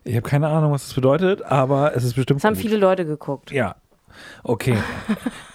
Ich 0.03 0.15
habe 0.15 0.27
keine 0.27 0.47
Ahnung, 0.47 0.71
was 0.71 0.85
das 0.85 0.93
bedeutet, 0.93 1.41
aber 1.41 1.95
es 1.95 2.03
ist 2.03 2.15
bestimmt. 2.15 2.39
Das 2.39 2.45
haben 2.45 2.55
viele 2.55 2.77
Leute 2.77 3.05
geguckt. 3.05 3.51
Ja. 3.51 3.75
Okay. 4.43 4.77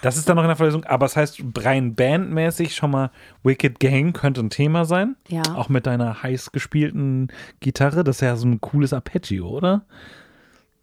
Das 0.01 0.17
ist 0.17 0.27
dann 0.27 0.35
noch 0.35 0.43
in 0.43 0.49
der 0.49 0.55
Verlesung, 0.55 0.83
aber 0.85 1.05
es 1.05 1.15
heißt 1.15 1.41
rein 1.57 1.95
bandmäßig 1.95 2.75
schon 2.75 2.91
mal 2.91 3.11
Wicked 3.43 3.79
Gang 3.79 4.15
könnte 4.15 4.41
ein 4.41 4.49
Thema 4.49 4.85
sein. 4.85 5.15
Ja. 5.27 5.43
Auch 5.55 5.69
mit 5.69 5.85
deiner 5.85 6.23
heiß 6.23 6.51
gespielten 6.51 7.29
Gitarre. 7.59 8.03
Das 8.03 8.17
ist 8.17 8.21
ja 8.21 8.35
so 8.35 8.47
ein 8.47 8.61
cooles 8.61 8.93
Arpeggio, 8.93 9.47
oder? 9.47 9.85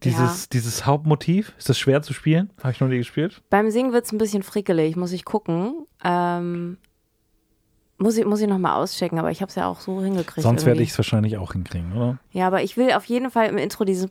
Dieses, 0.02 0.48
dieses 0.48 0.86
Hauptmotiv. 0.86 1.52
Ist 1.58 1.68
das 1.68 1.78
schwer 1.78 2.00
zu 2.00 2.14
spielen? 2.14 2.50
Habe 2.62 2.72
ich 2.72 2.80
noch 2.80 2.88
nie 2.88 2.98
gespielt. 2.98 3.42
Beim 3.50 3.70
Singen 3.70 3.92
wird 3.92 4.06
es 4.06 4.12
ein 4.12 4.18
bisschen 4.18 4.42
frickelig, 4.42 4.96
muss 4.96 5.12
ich 5.12 5.24
gucken. 5.24 5.86
Ähm, 6.02 6.78
muss 8.00 8.16
ich, 8.16 8.24
muss 8.24 8.40
ich 8.40 8.48
nochmal 8.48 8.82
auschecken, 8.82 9.18
aber 9.18 9.30
ich 9.30 9.42
habe 9.42 9.50
es 9.50 9.54
ja 9.56 9.66
auch 9.66 9.80
so 9.80 10.02
hingekriegt. 10.02 10.42
Sonst 10.42 10.64
werde 10.64 10.82
ich 10.82 10.90
es 10.90 10.98
wahrscheinlich 10.98 11.36
auch 11.36 11.52
hinkriegen, 11.52 11.92
oder? 11.92 12.18
Ja, 12.32 12.46
aber 12.46 12.62
ich 12.62 12.76
will 12.78 12.92
auf 12.92 13.04
jeden 13.04 13.30
Fall 13.30 13.48
im 13.48 13.58
Intro 13.58 13.84
dieses 13.84 14.08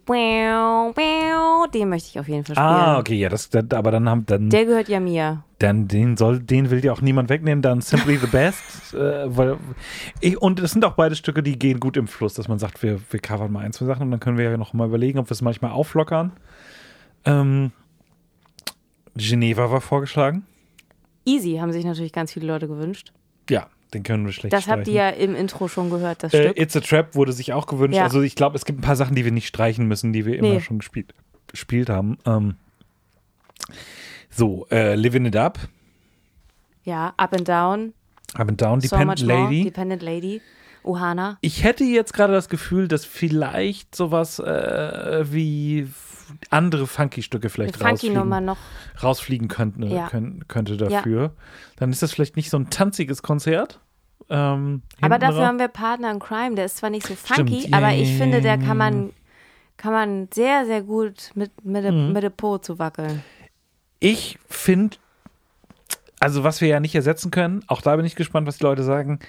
den 1.74 1.90
möchte 1.90 2.10
ich 2.10 2.20
auf 2.20 2.28
jeden 2.28 2.46
Fall 2.46 2.56
spielen. 2.56 2.68
Ah, 2.68 3.00
okay, 3.00 3.16
ja, 3.16 3.30
das, 3.30 3.50
das 3.50 3.66
aber 3.72 3.90
dann 3.90 4.08
haben 4.08 4.26
dann, 4.28 4.50
Der 4.52 4.66
gehört 4.66 4.90
ja 4.90 5.00
mir. 5.00 5.44
dann 5.58 5.88
den 5.88 6.18
soll, 6.18 6.40
den 6.40 6.70
will 6.70 6.82
dir 6.82 6.94
auch 6.94 7.02
niemand 7.02 7.30
wegnehmen, 7.30 7.64
dann 7.64 7.82
Simply 7.82 8.18
the 8.18 8.28
Best. 8.28 8.94
äh, 8.94 9.36
weil 9.36 9.58
ich, 10.22 10.40
und 10.40 10.60
es 10.60 10.72
sind 10.72 10.86
auch 10.86 10.94
beide 10.94 11.16
Stücke, 11.16 11.42
die 11.42 11.58
gehen 11.58 11.80
gut 11.80 11.98
im 11.98 12.08
Fluss, 12.08 12.36
dass 12.36 12.48
man 12.48 12.60
sagt, 12.60 12.84
wir, 12.84 13.00
wir 13.10 13.20
covern 13.20 13.52
mal 13.52 13.66
ein, 13.66 13.74
zwei 13.74 13.86
Sachen 13.86 14.04
und 14.04 14.12
dann 14.12 14.20
können 14.20 14.38
wir 14.38 14.46
ja 14.52 14.58
noch 14.58 14.74
mal 14.74 14.88
überlegen, 14.88 15.18
ob 15.18 15.28
wir 15.30 15.34
es 15.34 15.42
manchmal 15.42 15.72
auflockern. 15.72 16.32
Ähm, 17.26 17.72
Geneva 19.16 19.72
war 19.72 19.82
vorgeschlagen. 19.82 20.46
Easy 21.26 21.58
haben 21.58 21.72
sich 21.72 21.86
natürlich 21.86 22.14
ganz 22.14 22.32
viele 22.34 22.46
Leute 22.48 22.68
gewünscht. 22.68 23.14
Ja, 23.50 23.68
den 23.94 24.04
können 24.04 24.26
wir 24.26 24.32
schlecht 24.34 24.54
Das 24.54 24.68
habt 24.68 24.88
ihr 24.88 24.94
streichen. 25.02 25.20
ja 25.20 25.26
im 25.26 25.36
Intro 25.36 25.68
schon 25.68 25.90
gehört, 25.90 26.24
das 26.24 26.34
Äh, 26.34 26.44
Stück. 26.44 26.60
It's 26.60 26.76
a 26.76 26.80
Trap 26.80 27.16
wurde 27.16 27.34
sich 27.34 27.54
auch 27.54 27.66
gewünscht. 27.68 27.98
Ja. 27.98 28.04
Also 28.04 28.22
ich 28.22 28.36
glaube, 28.36 28.56
es 28.56 28.66
gibt 28.66 28.80
ein 28.80 28.82
paar 28.84 28.96
Sachen, 28.96 29.16
die 29.16 29.26
wir 29.26 29.32
nicht 29.32 29.48
streichen 29.48 29.88
müssen, 29.88 30.14
die 30.14 30.26
wir 30.26 30.38
immer 30.38 30.50
Nee. 30.50 30.60
schon 30.62 30.80
gespielt, 30.80 31.14
gespielt 31.48 31.90
haben. 31.90 32.18
Ähm, 32.26 32.56
so, 34.30 34.68
äh, 34.72 34.96
Living 34.96 35.26
It 35.26 35.36
Up, 35.36 35.60
Ja, 36.84 37.14
Up 37.18 37.34
and 37.34 37.48
Down, 37.48 37.94
Up 38.36 38.48
and 38.50 38.62
Down, 38.62 38.82
So 38.82 38.88
Dependent 38.96 39.22
Lady. 39.22 39.64
Dependent 39.64 40.02
Lady, 40.02 40.42
Ohana. 40.84 41.38
Ich 41.42 41.64
hätte 41.64 41.84
jetzt 41.84 42.14
gerade 42.14 42.34
das 42.34 42.48
Gefühl, 42.50 42.88
dass 42.88 43.06
vielleicht 43.06 43.96
sowas 43.96 44.40
äh, 44.40 45.26
wie 45.32 45.88
andere 46.50 46.88
Funky-Stücke 46.88 47.44
Eine 47.48 47.50
vielleicht 47.50 47.78
Funky-Nummer 47.78 48.38
rausfliegen, 48.38 48.46
noch. 48.46 49.04
rausfliegen 49.04 49.48
könnten, 49.48 49.84
Ja. 49.84 50.08
können, 50.08 50.46
könnte 50.48 50.78
dafür. 50.78 51.34
Dann 51.78 51.92
ist 51.92 52.02
das 52.02 52.12
vielleicht 52.12 52.36
nicht 52.36 52.50
so 52.50 52.58
ein 52.58 52.70
tanziges 52.70 53.22
Konzert. 53.24 53.80
Ähm, 54.30 54.84
Aber 55.02 55.18
dafür 55.18 55.38
raus. 55.40 55.46
haben 55.48 55.60
wir 55.60 55.68
Partner 55.70 56.12
in 56.12 56.20
Crime, 56.20 56.56
der 56.56 56.66
ist 56.66 56.78
zwar 56.78 56.90
nicht 56.92 57.08
so 57.08 57.16
funky, 57.16 57.34
Stimmt, 57.62 57.70
ja, 57.70 57.78
aber 57.78 57.90
ja, 57.90 58.02
ich 58.02 58.12
ja, 58.12 58.18
finde, 58.18 58.42
der 58.42 58.52
ja, 58.52 58.58
kann 58.58 58.68
ja. 58.68 58.74
man, 58.76 59.10
kann 59.78 59.94
man 59.94 60.28
sehr, 60.34 60.66
sehr 60.66 60.82
gut 60.84 61.32
mit, 61.36 61.52
mit, 61.66 61.84
dem- 61.84 62.08
Mhm. 62.08 62.14
mit 62.14 62.24
dem 62.24 62.34
Po 62.34 62.58
zu 62.60 62.78
wackeln. 62.78 63.24
Ich 64.00 64.38
finde, 64.48 64.98
also 66.20 66.44
was 66.44 66.62
wir 66.62 66.68
ja 66.68 66.80
nicht 66.80 66.94
ersetzen 66.96 67.32
können, 67.32 67.64
auch 67.68 67.82
da 67.82 67.96
bin 67.96 68.06
ich 68.06 68.16
gespannt, 68.16 68.46
was 68.48 68.58
die 68.58 68.64
Leute 68.64 68.84
sagen. 68.84 69.20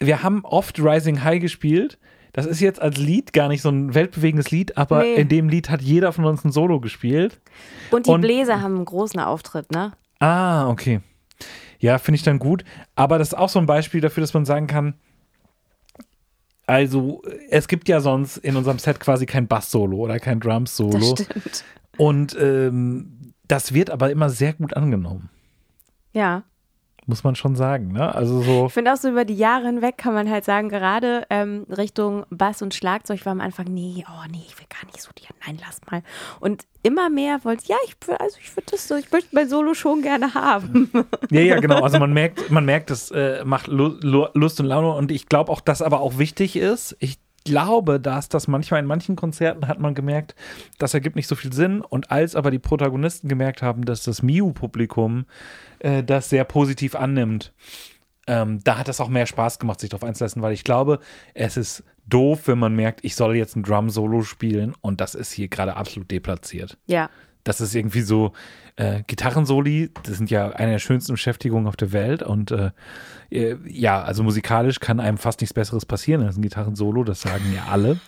Wir 0.00 0.22
haben 0.22 0.44
oft 0.44 0.78
Rising 0.80 1.22
High 1.22 1.40
gespielt. 1.40 1.98
Das 2.34 2.46
ist 2.46 2.60
jetzt 2.60 2.82
als 2.82 2.98
Lied 2.98 3.32
gar 3.32 3.48
nicht 3.48 3.62
so 3.62 3.70
ein 3.70 3.94
weltbewegendes 3.94 4.50
Lied, 4.50 4.76
aber 4.76 5.02
Nee. 5.02 5.14
in 5.14 5.28
dem 5.28 5.48
Lied 5.48 5.70
hat 5.70 5.80
jeder 5.80 6.12
von 6.12 6.24
uns 6.26 6.44
ein 6.44 6.50
Solo 6.52 6.80
gespielt. 6.80 7.40
Und 7.92 8.06
die 8.06 8.10
Und- 8.10 8.20
Bläser 8.22 8.60
haben 8.60 8.74
einen 8.74 8.84
großen 8.84 9.20
Auftritt, 9.20 9.70
ne? 9.70 9.92
Ah, 10.18 10.68
okay. 10.68 11.00
Ja, 11.78 11.98
finde 11.98 12.16
ich 12.16 12.22
dann 12.24 12.38
gut. 12.40 12.64
Aber 12.96 13.18
das 13.18 13.28
ist 13.28 13.34
auch 13.34 13.48
so 13.48 13.58
ein 13.60 13.66
Beispiel 13.66 14.00
dafür, 14.00 14.20
dass 14.20 14.34
man 14.34 14.44
sagen 14.44 14.66
kann, 14.66 14.94
also 16.66 17.22
es 17.50 17.68
gibt 17.68 17.88
ja 17.88 18.00
sonst 18.00 18.38
in 18.38 18.56
unserem 18.56 18.78
Set 18.78 18.98
quasi 19.00 19.26
kein 19.26 19.46
Bass-Solo 19.46 19.96
oder 19.98 20.18
kein 20.18 20.40
Das 20.40 20.48
Drums-Solo. 20.48 21.16
stimmt. 21.16 21.64
Und 21.98 22.36
ähm, 22.40 23.32
das 23.46 23.74
wird 23.74 23.90
aber 23.90 24.10
immer 24.10 24.30
sehr 24.30 24.54
gut 24.54 24.74
angenommen, 24.76 25.28
Ja. 26.12 26.42
Muss 27.06 27.24
man 27.24 27.34
schon 27.34 27.54
sagen. 27.56 27.92
Ne? 27.92 28.14
Also 28.14 28.40
so, 28.42 28.66
Ich 28.66 28.72
finde 28.72 28.92
auch 28.92 28.96
so 28.96 29.10
über 29.10 29.24
die 29.24 29.36
Jahre 29.36 29.66
hinweg 29.66 29.98
kann 29.98 30.14
man 30.14 30.30
halt 30.30 30.44
sagen, 30.44 30.68
gerade 30.68 31.26
ähm, 31.30 31.66
Richtung 31.68 32.24
Bass 32.30 32.62
und 32.62 32.74
Schlagzeug 32.74 33.24
war 33.26 33.32
am 33.32 33.40
Anfang, 33.40 33.66
nee, 33.68 34.04
oh 34.08 34.24
nee, 34.30 34.42
ich 34.46 34.58
will 34.58 34.66
gar 34.68 34.86
nicht 34.86 35.00
so 35.00 35.10
die, 35.18 35.24
nein, 35.46 35.58
lass 35.64 35.80
mal. 35.90 36.02
Und 36.40 36.64
immer 36.82 37.10
mehr 37.10 37.44
wollte, 37.44 37.66
ja, 37.66 37.76
ich 37.86 37.96
will, 38.06 38.16
also 38.16 38.36
ich 38.40 38.54
würde 38.56 38.66
das 38.70 38.88
so, 38.88 38.94
ich 38.94 39.10
möchte 39.10 39.34
mein 39.34 39.48
Solo 39.48 39.74
schon 39.74 40.02
gerne 40.02 40.34
haben. 40.34 40.90
ja, 41.30 41.40
ja, 41.40 41.60
genau. 41.60 41.82
Also 41.82 41.98
man 41.98 42.12
merkt, 42.14 42.50
man 42.50 42.64
merkt, 42.64 42.90
es 42.90 43.10
äh, 43.10 43.44
macht 43.44 43.66
Lu 43.66 43.96
Lu 44.00 44.26
Lust 44.34 44.60
und 44.60 44.66
Laune. 44.66 44.94
Und 44.94 45.10
ich 45.10 45.26
glaube 45.26 45.50
auch, 45.50 45.60
dass 45.60 45.82
aber 45.82 46.00
auch 46.00 46.18
wichtig 46.18 46.56
ist. 46.56 46.96
Ich 47.00 47.18
glaube, 47.44 48.00
dass 48.00 48.28
das 48.28 48.48
manchmal 48.48 48.80
in 48.80 48.86
manchen 48.86 49.16
Konzerten 49.16 49.68
hat 49.68 49.78
man 49.78 49.94
gemerkt, 49.94 50.34
das 50.78 50.94
ergibt 50.94 51.16
nicht 51.16 51.28
so 51.28 51.34
viel 51.34 51.52
Sinn. 51.52 51.80
Und 51.80 52.10
als 52.10 52.34
aber 52.34 52.50
die 52.50 52.58
Protagonisten 52.58 53.28
gemerkt 53.28 53.62
haben, 53.62 53.84
dass 53.84 54.02
das 54.02 54.22
Miu-Publikum 54.22 55.26
äh, 55.78 56.02
das 56.02 56.30
sehr 56.30 56.44
positiv 56.44 56.94
annimmt, 56.94 57.52
ähm, 58.26 58.60
da 58.64 58.78
hat 58.78 58.88
es 58.88 59.00
auch 59.00 59.08
mehr 59.08 59.26
Spaß 59.26 59.58
gemacht, 59.58 59.80
sich 59.80 59.90
darauf 59.90 60.04
einzulassen, 60.04 60.40
weil 60.40 60.54
ich 60.54 60.64
glaube, 60.64 60.98
es 61.34 61.56
ist 61.56 61.84
doof, 62.06 62.48
wenn 62.48 62.58
man 62.58 62.74
merkt, 62.74 63.04
ich 63.04 63.16
soll 63.16 63.36
jetzt 63.36 63.54
ein 63.56 63.62
Drum-Solo 63.62 64.22
spielen 64.22 64.74
und 64.80 65.00
das 65.00 65.14
ist 65.14 65.32
hier 65.32 65.48
gerade 65.48 65.76
absolut 65.76 66.10
deplatziert. 66.10 66.78
ja, 66.86 67.10
das 67.44 67.60
ist 67.60 67.74
irgendwie 67.74 68.00
so 68.00 68.32
äh, 68.76 69.02
Gitarrensoli, 69.06 69.90
das 70.02 70.16
sind 70.16 70.30
ja 70.30 70.50
eine 70.50 70.72
der 70.72 70.78
schönsten 70.78 71.12
Beschäftigungen 71.12 71.66
auf 71.66 71.76
der 71.76 71.92
Welt 71.92 72.22
und 72.22 72.50
äh, 72.50 72.70
äh, 73.30 73.56
ja, 73.66 74.02
also 74.02 74.22
musikalisch 74.22 74.80
kann 74.80 75.00
einem 75.00 75.18
fast 75.18 75.40
nichts 75.40 75.54
Besseres 75.54 75.86
passieren 75.86 76.22
als 76.22 76.36
ein 76.36 76.42
Gitarrensolo, 76.42 77.04
das 77.04 77.20
sagen 77.20 77.52
ja 77.54 77.66
alle. 77.70 78.00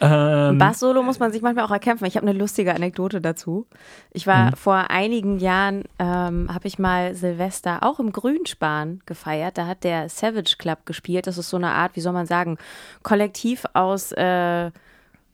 Ein 0.00 0.56
Bass-Solo 0.56 1.02
muss 1.02 1.18
man 1.18 1.30
sich 1.30 1.42
manchmal 1.42 1.66
auch 1.66 1.70
erkämpfen. 1.70 2.06
Ich 2.06 2.16
habe 2.16 2.26
eine 2.26 2.38
lustige 2.38 2.74
Anekdote 2.74 3.20
dazu. 3.20 3.66
Ich 4.12 4.26
war 4.26 4.56
vor 4.56 4.90
einigen 4.90 5.38
Jahren, 5.38 5.84
ähm, 5.98 6.48
habe 6.52 6.68
ich 6.68 6.78
mal 6.78 7.14
Silvester 7.14 7.82
auch 7.82 8.00
im 8.00 8.10
Grünspan 8.10 9.00
gefeiert. 9.04 9.58
Da 9.58 9.66
hat 9.66 9.84
der 9.84 10.08
Savage 10.08 10.56
Club 10.58 10.86
gespielt. 10.86 11.26
Das 11.26 11.36
ist 11.36 11.50
so 11.50 11.58
eine 11.58 11.72
Art, 11.72 11.96
wie 11.96 12.00
soll 12.00 12.14
man 12.14 12.24
sagen, 12.24 12.56
Kollektiv 13.02 13.66
aus 13.74 14.12
äh, 14.12 14.70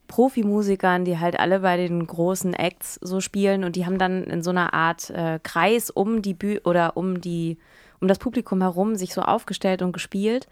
Profimusikern, 0.08 1.04
die 1.04 1.18
halt 1.18 1.38
alle 1.38 1.60
bei 1.60 1.76
den 1.76 2.06
großen 2.06 2.54
Acts 2.54 2.98
so 3.02 3.20
spielen 3.20 3.64
und 3.64 3.76
die 3.76 3.86
haben 3.86 3.98
dann 3.98 4.24
in 4.24 4.42
so 4.42 4.50
einer 4.50 4.74
Art 4.74 5.10
äh, 5.10 5.38
Kreis 5.42 5.90
um 5.90 6.22
die 6.22 6.34
Bühne 6.34 6.60
oder 6.64 6.96
um 6.96 7.20
die 7.20 7.58
um 8.00 8.08
das 8.08 8.18
Publikum 8.18 8.60
herum 8.60 8.96
sich 8.96 9.14
so 9.14 9.22
aufgestellt 9.22 9.82
und 9.82 9.92
gespielt. 9.92 10.46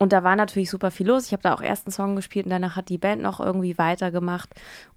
Und 0.00 0.12
da 0.12 0.22
war 0.22 0.36
natürlich 0.36 0.70
super 0.70 0.92
viel 0.92 1.08
los. 1.08 1.26
Ich 1.26 1.32
habe 1.32 1.42
da 1.42 1.52
auch 1.52 1.60
erst 1.60 1.86
einen 1.86 1.92
Song 1.92 2.14
gespielt 2.14 2.46
und 2.46 2.50
danach 2.50 2.76
hat 2.76 2.88
die 2.88 2.98
Band 2.98 3.20
noch 3.20 3.40
irgendwie 3.40 3.78
weitergemacht. 3.78 4.48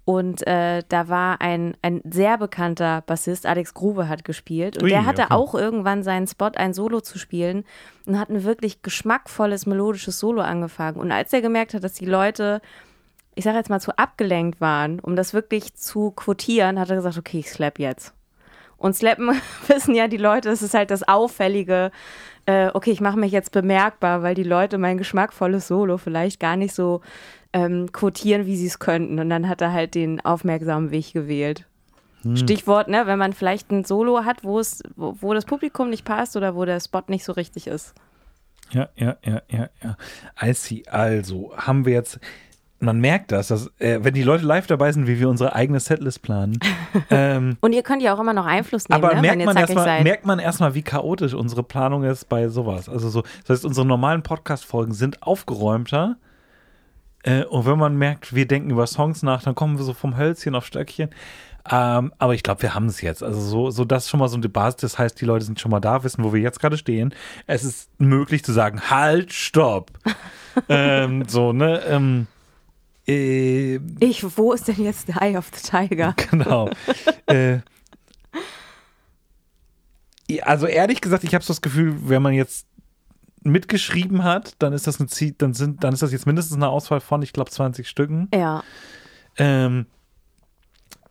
Und 0.04 0.46
äh, 0.46 0.82
da 0.88 1.08
war 1.08 1.40
ein, 1.40 1.76
ein 1.82 2.00
sehr 2.04 2.38
bekannter 2.38 3.02
Bassist, 3.02 3.44
Alex 3.44 3.74
Grube, 3.74 4.08
hat 4.08 4.24
gespielt. 4.24 4.76
Und 4.76 4.84
Ui, 4.84 4.90
der 4.90 5.04
hatte 5.04 5.22
okay. 5.22 5.34
auch 5.34 5.56
irgendwann 5.56 6.04
seinen 6.04 6.28
Spot, 6.28 6.52
ein 6.54 6.72
Solo 6.72 7.00
zu 7.00 7.18
spielen 7.18 7.64
und 8.06 8.18
hat 8.18 8.30
ein 8.30 8.44
wirklich 8.44 8.82
geschmackvolles, 8.82 9.66
melodisches 9.66 10.20
Solo 10.20 10.40
angefangen. 10.40 11.00
Und 11.00 11.10
als 11.10 11.32
er 11.32 11.42
gemerkt 11.42 11.74
hat, 11.74 11.82
dass 11.82 11.94
die 11.94 12.06
Leute, 12.06 12.60
ich 13.34 13.44
sage 13.44 13.56
jetzt 13.56 13.70
mal, 13.70 13.80
zu 13.80 13.96
abgelenkt 13.96 14.60
waren, 14.60 15.00
um 15.00 15.16
das 15.16 15.34
wirklich 15.34 15.74
zu 15.74 16.10
quotieren, 16.10 16.78
hat 16.78 16.90
er 16.90 16.96
gesagt, 16.96 17.18
okay, 17.18 17.38
ich 17.38 17.50
slap 17.50 17.78
jetzt. 17.78 18.12
Und 18.76 18.94
slappen 18.94 19.30
wissen 19.68 19.94
ja 19.94 20.08
die 20.08 20.16
Leute, 20.16 20.48
das 20.48 20.62
ist 20.62 20.74
halt 20.74 20.90
das 20.90 21.06
Auffällige. 21.06 21.90
Äh, 22.46 22.70
okay, 22.74 22.90
ich 22.90 23.00
mache 23.00 23.18
mich 23.18 23.32
jetzt 23.32 23.52
bemerkbar, 23.52 24.22
weil 24.22 24.34
die 24.34 24.42
Leute 24.42 24.78
mein 24.78 24.98
geschmackvolles 24.98 25.68
Solo 25.68 25.98
vielleicht 25.98 26.40
gar 26.40 26.56
nicht 26.56 26.74
so 26.74 27.00
ähm, 27.52 27.92
quotieren, 27.92 28.46
wie 28.46 28.56
sie 28.56 28.66
es 28.66 28.78
könnten. 28.78 29.18
Und 29.18 29.30
dann 29.30 29.48
hat 29.48 29.60
er 29.60 29.72
halt 29.72 29.94
den 29.94 30.20
aufmerksamen 30.24 30.90
Weg 30.90 31.12
gewählt. 31.12 31.66
Stichwort, 32.36 32.86
ne, 32.86 33.06
wenn 33.06 33.18
man 33.18 33.32
vielleicht 33.32 33.70
ein 33.72 33.84
Solo 33.84 34.24
hat, 34.24 34.44
wo 34.44 34.60
es, 34.60 34.82
wo, 34.94 35.16
wo 35.20 35.34
das 35.34 35.44
Publikum 35.44 35.90
nicht 35.90 36.04
passt 36.04 36.36
oder 36.36 36.54
wo 36.54 36.64
der 36.64 36.78
Spot 36.78 37.02
nicht 37.08 37.24
so 37.24 37.32
richtig 37.32 37.66
ist. 37.66 37.94
Ja, 38.70 38.88
ja, 38.94 39.16
ja, 39.24 39.42
ja, 39.48 39.68
ja. 39.82 39.96
I 40.40 40.54
see. 40.54 40.84
Also 40.86 41.52
haben 41.56 41.84
wir 41.84 41.92
jetzt, 41.94 42.20
man 42.82 43.00
merkt 43.00 43.32
das, 43.32 43.48
dass, 43.48 43.70
äh, 43.78 44.00
wenn 44.02 44.14
die 44.14 44.22
Leute 44.22 44.44
live 44.44 44.66
dabei 44.66 44.90
sind, 44.92 45.06
wie 45.06 45.18
wir 45.20 45.28
unsere 45.28 45.54
eigene 45.54 45.80
Setlist 45.80 46.22
planen. 46.22 46.58
ähm, 47.10 47.56
Und 47.60 47.72
ihr 47.72 47.82
könnt 47.82 48.02
ja 48.02 48.14
auch 48.14 48.20
immer 48.20 48.34
noch 48.34 48.46
Einfluss 48.46 48.88
nehmen, 48.88 49.02
aber 49.02 49.14
ne, 49.14 49.22
merkt, 49.22 49.38
wenn 49.38 49.46
man 49.46 49.56
erstmal, 49.56 49.84
seid. 49.84 50.04
merkt 50.04 50.26
man 50.26 50.38
erstmal, 50.38 50.74
wie 50.74 50.82
chaotisch 50.82 51.34
unsere 51.34 51.62
Planung 51.62 52.04
ist 52.04 52.28
bei 52.28 52.48
sowas. 52.48 52.88
Also 52.88 53.08
so, 53.08 53.22
das 53.46 53.58
heißt, 53.58 53.64
unsere 53.64 53.86
normalen 53.86 54.22
Podcast-Folgen 54.22 54.94
sind 54.94 55.22
aufgeräumter. 55.22 56.16
Äh, 57.22 57.44
und 57.44 57.66
wenn 57.66 57.78
man 57.78 57.96
merkt, 57.96 58.34
wir 58.34 58.46
denken 58.46 58.70
über 58.70 58.86
Songs 58.86 59.22
nach, 59.22 59.42
dann 59.42 59.54
kommen 59.54 59.78
wir 59.78 59.84
so 59.84 59.94
vom 59.94 60.16
Hölzchen 60.16 60.54
auf 60.56 60.66
Stöckchen. 60.66 61.10
Ähm, 61.70 62.12
aber 62.18 62.34
ich 62.34 62.42
glaube, 62.42 62.62
wir 62.62 62.74
haben 62.74 62.86
es 62.86 63.00
jetzt. 63.00 63.22
Also 63.22 63.40
so, 63.40 63.70
so 63.70 63.84
das 63.84 64.04
ist 64.04 64.10
schon 64.10 64.18
mal 64.18 64.28
so 64.28 64.36
eine 64.36 64.48
Basis. 64.48 64.80
Das 64.80 64.98
heißt, 64.98 65.20
die 65.20 65.24
Leute 65.24 65.44
sind 65.44 65.60
schon 65.60 65.70
mal 65.70 65.78
da, 65.78 66.02
wissen, 66.02 66.24
wo 66.24 66.32
wir 66.32 66.40
jetzt 66.40 66.58
gerade 66.58 66.76
stehen. 66.76 67.14
Es 67.46 67.62
ist 67.62 67.88
möglich 68.00 68.44
zu 68.44 68.52
sagen, 68.52 68.90
halt, 68.90 69.32
stopp. 69.32 69.92
ähm, 70.68 71.24
so, 71.28 71.52
ne? 71.52 71.80
Ähm, 71.88 72.26
äh, 73.06 73.76
Ich, 74.00 74.24
wo 74.36 74.52
ist 74.52 74.68
denn 74.68 74.82
jetzt 74.82 75.08
der 75.08 75.20
Eye 75.22 75.36
of 75.36 75.50
the 75.54 75.62
Tiger? 75.62 76.14
genau. 76.30 76.70
äh, 77.26 77.58
also 80.42 80.66
ehrlich 80.66 81.00
gesagt, 81.00 81.24
ich 81.24 81.34
habe 81.34 81.44
so 81.44 81.52
das 81.52 81.60
Gefühl, 81.60 82.08
wenn 82.08 82.22
man 82.22 82.32
jetzt 82.32 82.66
mitgeschrieben 83.42 84.22
hat, 84.24 84.54
dann 84.60 84.72
ist 84.72 84.86
das 84.86 85.00
eine 85.00 85.08
Zie- 85.08 85.34
dann 85.36 85.52
sind, 85.52 85.82
dann 85.84 85.92
ist 85.94 86.02
das 86.02 86.12
jetzt 86.12 86.26
mindestens 86.26 86.56
eine 86.56 86.68
Auswahl 86.68 87.00
von, 87.00 87.22
ich 87.22 87.32
glaube, 87.32 87.50
20 87.50 87.88
Stücken, 87.88 88.28
Ja. 88.32 88.62
ähm, 89.36 89.86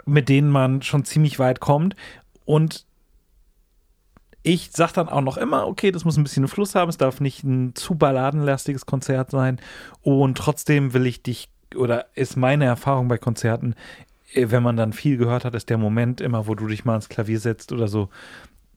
mit 0.06 0.30
denen 0.30 0.50
man 0.50 0.82
schon 0.82 1.04
ziemlich 1.06 1.40
weit 1.40 1.60
kommt. 1.60 1.96
Und 2.46 2.86
ich 4.44 4.72
sage 4.72 4.94
dann 4.94 5.10
auch 5.10 5.22
noch 5.22 5.38
immer, 5.38 5.68
okay, 5.68 5.92
das 5.92 6.04
muss 6.06 6.18
ein 6.18 6.24
bisschen 6.24 6.44
einen 6.44 6.48
Fluss 6.48 6.74
haben, 6.74 6.90
es 6.90 6.98
darf 6.98 7.20
nicht 7.20 7.44
ein 7.44 7.76
zu 7.76 7.94
balladenlastiges 7.96 8.86
Konzert 8.88 9.30
sein. 9.30 9.60
Und 10.02 10.38
trotzdem 10.38 10.94
will 10.94 11.06
ich 11.06 11.22
dich, 11.22 11.50
oder 11.76 12.08
ist 12.16 12.38
meine 12.38 12.66
Erfahrung 12.66 13.08
bei 13.08 13.18
Konzerten, 13.18 13.76
äh, 14.34 14.48
wenn 14.50 14.64
man 14.64 14.78
dann 14.78 14.94
viel 14.94 15.18
gehört 15.18 15.46
hat, 15.46 15.56
ist 15.56 15.70
der 15.70 15.78
Moment 15.78 16.22
immer, 16.22 16.48
wo 16.48 16.56
du 16.56 16.68
dich 16.68 16.86
mal 16.86 16.96
ins 16.96 17.10
Klavier 17.10 17.40
setzt 17.40 17.72
oder 17.72 17.88
so. 17.88 18.10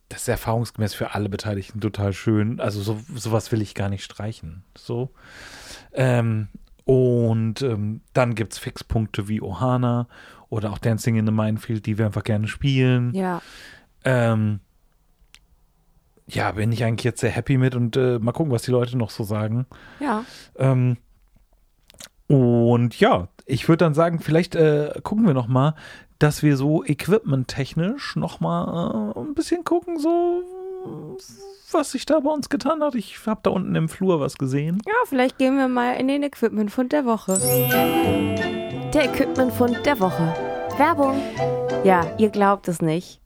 Das 0.09 0.23
ist 0.23 0.29
erfahrungsgemäß 0.29 0.95
für 0.95 1.15
alle 1.15 1.29
Beteiligten 1.29 1.81
total 1.81 2.13
schön. 2.13 2.61
Also 2.61 2.83
so, 2.83 3.01
sowas 3.15 3.51
will 3.53 3.63
ich 3.63 3.75
gar 3.75 3.89
nicht 3.89 4.05
streichen. 4.05 4.63
So. 4.77 5.11
Ähm, 5.93 6.49
und 6.85 7.63
ähm, 7.63 8.03
dann 8.13 8.35
gibt 8.35 8.53
es 8.53 8.59
Fixpunkte 8.59 9.29
wie 9.29 9.41
Ohana 9.41 10.07
oder 10.51 10.71
auch 10.71 10.79
Dancing 10.79 11.17
in 11.17 11.27
the 11.27 11.33
Minefield, 11.33 11.87
die 11.87 11.97
wir 11.97 12.07
einfach 12.07 12.23
gerne 12.23 12.47
spielen. 12.47 13.15
Ja. 13.15 13.41
Ähm, 14.05 14.61
ja, 16.27 16.53
bin 16.53 16.73
ich 16.73 16.85
eigentlich 16.85 17.05
jetzt 17.05 17.21
sehr 17.21 17.31
happy 17.31 17.57
mit 17.57 17.75
und 17.75 17.97
äh, 17.97 18.19
mal 18.19 18.33
gucken, 18.33 18.53
was 18.53 18.63
die 18.63 18.71
Leute 18.71 18.97
noch 18.97 19.11
so 19.11 19.25
sagen. 19.25 19.67
Ja. 20.01 20.25
Ähm, 20.57 20.99
und 22.29 22.99
ja, 22.99 23.29
ich 23.47 23.69
würde 23.69 23.85
dann 23.85 23.95
sagen, 23.95 24.19
vielleicht 24.21 24.55
äh, 24.55 24.93
gucken 25.03 25.27
wir 25.27 25.35
noch 25.35 25.49
mal, 25.49 25.75
dass 26.19 26.43
wir 26.43 26.57
so 26.57 26.85
equipment-technisch 26.85 28.17
noch 28.17 28.41
mal 28.41 29.13
äh, 29.15 29.21
ein 29.21 29.35
bisschen 29.35 29.65
gucken, 29.65 29.99
so 29.99 30.43
was 31.71 31.91
sich 31.91 32.07
da 32.07 32.21
bei 32.21 32.31
uns 32.31 32.49
getan 32.49 32.83
hat. 32.83 32.95
Ich 32.95 33.27
habe 33.27 33.41
da 33.43 33.51
unten 33.51 33.75
im 33.75 33.89
Flur 33.89 34.21
was 34.21 34.39
gesehen. 34.39 34.81
Ja, 34.87 34.95
vielleicht 35.07 35.39
gehen 35.39 35.57
wir 35.57 35.69
mal 35.69 35.95
in 35.95 36.09
den 36.09 36.23
Equipmentfund 36.23 36.93
der 36.93 37.05
Woche. 37.05 37.39
Der 38.95 39.05
Equipmentfund 39.05 39.85
der 39.85 39.99
Woche. 39.99 40.35
Werbung. 40.79 41.21
Ja, 41.85 42.07
ihr 42.19 42.31
glaubt 42.31 42.69
es 42.69 42.81
nicht. 42.81 43.21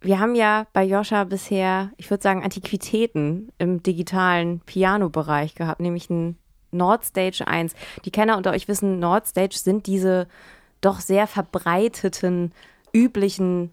Wir 0.00 0.20
haben 0.20 0.34
ja 0.34 0.66
bei 0.72 0.84
Joscha 0.84 1.24
bisher, 1.24 1.90
ich 1.96 2.08
würde 2.10 2.22
sagen, 2.22 2.44
Antiquitäten 2.44 3.50
im 3.58 3.82
digitalen 3.82 4.60
Piano-Bereich 4.60 5.54
gehabt, 5.54 5.80
nämlich 5.80 6.08
ein 6.08 6.38
Nordstage 6.70 7.46
1. 7.46 7.74
Die 8.04 8.10
Kenner 8.10 8.36
unter 8.36 8.52
euch 8.52 8.68
wissen, 8.68 8.98
Nordstage 8.98 9.56
sind 9.56 9.86
diese 9.86 10.26
doch 10.80 11.00
sehr 11.00 11.26
verbreiteten, 11.26 12.52
üblichen 12.92 13.72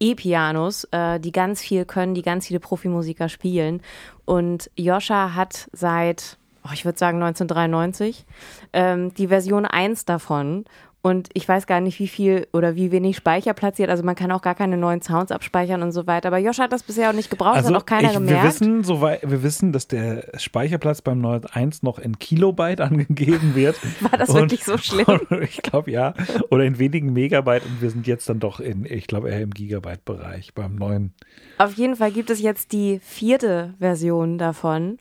E-Pianos, 0.00 0.84
äh, 0.90 1.20
die 1.20 1.32
ganz 1.32 1.62
viel 1.62 1.84
können, 1.84 2.14
die 2.14 2.22
ganz 2.22 2.48
viele 2.48 2.60
Profimusiker 2.60 3.28
spielen. 3.28 3.82
Und 4.24 4.70
Joscha 4.76 5.34
hat 5.34 5.68
seit, 5.72 6.38
oh, 6.64 6.70
ich 6.72 6.84
würde 6.84 6.98
sagen 6.98 7.22
1993, 7.22 8.26
ähm, 8.72 9.14
die 9.14 9.28
Version 9.28 9.64
1 9.64 10.04
davon. 10.04 10.64
Und 11.04 11.30
ich 11.34 11.48
weiß 11.48 11.66
gar 11.66 11.80
nicht, 11.80 11.98
wie 11.98 12.06
viel 12.06 12.46
oder 12.52 12.76
wie 12.76 12.92
wenig 12.92 13.16
Speicherplatz 13.16 13.76
sie 13.76 13.82
hat. 13.82 13.90
Also 13.90 14.04
man 14.04 14.14
kann 14.14 14.30
auch 14.30 14.40
gar 14.40 14.54
keine 14.54 14.76
neuen 14.76 15.02
Sounds 15.02 15.32
abspeichern 15.32 15.82
und 15.82 15.90
so 15.90 16.06
weiter. 16.06 16.28
Aber 16.28 16.38
Joscha 16.38 16.62
hat 16.62 16.72
das 16.72 16.84
bisher 16.84 17.10
auch 17.10 17.14
nicht 17.14 17.28
gebraucht, 17.28 17.56
das 17.56 17.66
hat 17.66 17.74
auch 17.74 17.86
keiner 17.86 18.08
Also 18.10 18.20
ich, 18.20 18.26
gemerkt. 18.28 18.44
wir 18.44 18.50
wissen, 18.50 18.84
soweit, 18.84 19.28
wir 19.28 19.42
wissen, 19.42 19.72
dass 19.72 19.88
der 19.88 20.28
Speicherplatz 20.38 21.02
beim 21.02 21.20
Nord 21.20 21.56
1 21.56 21.82
noch 21.82 21.98
in 21.98 22.20
Kilobyte 22.20 22.80
angegeben 22.80 23.56
wird. 23.56 23.76
War 24.00 24.16
das 24.16 24.32
wirklich 24.32 24.64
so 24.64 24.78
schlimm? 24.78 25.06
Und 25.28 25.42
ich 25.42 25.60
glaube 25.62 25.90
ja. 25.90 26.14
Oder 26.50 26.64
in 26.64 26.78
wenigen 26.78 27.12
Megabyte 27.12 27.64
und 27.66 27.82
wir 27.82 27.90
sind 27.90 28.06
jetzt 28.06 28.28
dann 28.28 28.38
doch 28.38 28.60
in, 28.60 28.84
ich 28.84 29.08
glaube 29.08 29.28
eher 29.30 29.40
im 29.40 29.50
Gigabyte-Bereich 29.50 30.54
beim 30.54 30.76
neuen. 30.76 31.14
Auf 31.58 31.74
jeden 31.74 31.96
Fall 31.96 32.12
gibt 32.12 32.30
es 32.30 32.40
jetzt 32.40 32.70
die 32.72 33.00
vierte 33.02 33.74
Version 33.80 34.38
davon. 34.38 34.98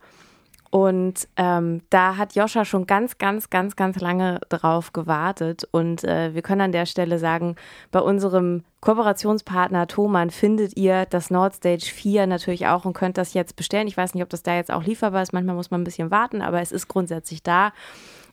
Und 0.71 1.27
ähm, 1.35 1.81
da 1.89 2.15
hat 2.15 2.33
Joscha 2.33 2.63
schon 2.63 2.87
ganz, 2.87 3.17
ganz, 3.17 3.49
ganz, 3.49 3.75
ganz 3.75 3.99
lange 3.99 4.39
drauf 4.47 4.93
gewartet. 4.93 5.67
Und 5.71 6.05
äh, 6.05 6.33
wir 6.33 6.41
können 6.41 6.61
an 6.61 6.71
der 6.71 6.85
Stelle 6.85 7.19
sagen, 7.19 7.57
bei 7.91 7.99
unserem 7.99 8.63
Kooperationspartner 8.79 9.87
Thomann 9.87 10.29
findet 10.29 10.77
ihr 10.77 11.05
das 11.05 11.29
Nordstage 11.29 11.83
4 11.83 12.25
natürlich 12.25 12.67
auch 12.67 12.85
und 12.85 12.93
könnt 12.93 13.17
das 13.17 13.33
jetzt 13.33 13.57
bestellen. 13.57 13.87
Ich 13.87 13.97
weiß 13.97 14.13
nicht, 14.13 14.23
ob 14.23 14.29
das 14.29 14.43
da 14.43 14.55
jetzt 14.55 14.71
auch 14.71 14.83
lieferbar 14.83 15.21
ist. 15.21 15.33
Manchmal 15.33 15.55
muss 15.55 15.71
man 15.71 15.81
ein 15.81 15.83
bisschen 15.83 16.09
warten, 16.09 16.41
aber 16.41 16.61
es 16.61 16.71
ist 16.71 16.87
grundsätzlich 16.87 17.43
da. 17.43 17.73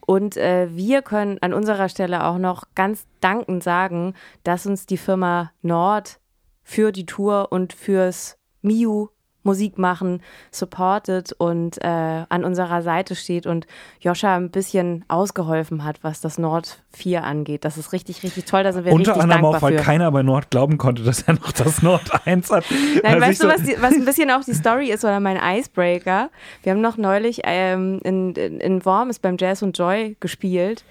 Und 0.06 0.36
äh, 0.36 0.68
wir 0.70 1.02
können 1.02 1.38
an 1.40 1.52
unserer 1.52 1.88
Stelle 1.88 2.24
auch 2.24 2.38
noch 2.38 2.62
ganz 2.76 3.04
dankend 3.20 3.64
sagen, 3.64 4.14
dass 4.44 4.64
uns 4.64 4.86
die 4.86 4.96
Firma 4.96 5.50
Nord 5.60 6.20
für 6.62 6.92
die 6.92 7.04
Tour 7.04 7.48
und 7.50 7.72
fürs 7.72 8.38
Miu 8.62 9.08
Musik 9.48 9.78
machen 9.78 10.20
supportet 10.50 11.32
und 11.32 11.78
äh, 11.82 11.86
an 12.28 12.44
unserer 12.44 12.82
Seite 12.82 13.14
steht 13.14 13.46
und 13.46 13.66
Joscha 14.00 14.36
ein 14.36 14.50
bisschen 14.50 15.04
ausgeholfen 15.08 15.84
hat, 15.84 15.98
was 16.02 16.20
das 16.20 16.38
Nord 16.38 16.82
4 16.92 17.24
angeht. 17.24 17.64
Das 17.64 17.78
ist 17.78 17.92
richtig, 17.92 18.22
richtig 18.22 18.44
toll. 18.44 18.62
Da 18.62 18.72
sind 18.72 18.84
wir 18.84 18.92
Unter 18.92 19.12
richtig 19.12 19.22
anderem 19.22 19.42
dankbar 19.42 19.58
auch, 19.58 19.62
weil 19.62 19.78
für. 19.78 19.84
keiner 19.84 20.10
bei 20.12 20.22
Nord 20.22 20.50
glauben 20.50 20.76
konnte, 20.78 21.02
dass 21.02 21.22
er 21.22 21.34
noch 21.34 21.52
das 21.52 21.82
Nord 21.82 22.02
1 22.26 22.50
hat. 22.50 22.64
Nein, 23.02 23.14
Also 23.14 23.20
weißt 23.26 23.42
du, 23.42 23.46
so- 23.48 23.52
was, 23.54 23.62
die, 23.62 23.76
was 23.80 23.94
ein 23.94 24.04
bisschen 24.04 24.30
auch 24.30 24.44
die 24.44 24.54
Story 24.54 24.90
ist 24.90 25.04
oder 25.04 25.20
mein 25.20 25.38
Icebreaker? 25.42 26.30
Wir 26.62 26.72
haben 26.72 26.80
noch 26.80 26.96
neulich 26.96 27.40
ähm, 27.44 28.00
in, 28.04 28.32
in, 28.34 28.60
in 28.60 28.84
Worms 28.84 29.18
beim 29.18 29.36
Jazz 29.38 29.62
und 29.62 29.76
Joy 29.78 30.16
gespielt 30.20 30.84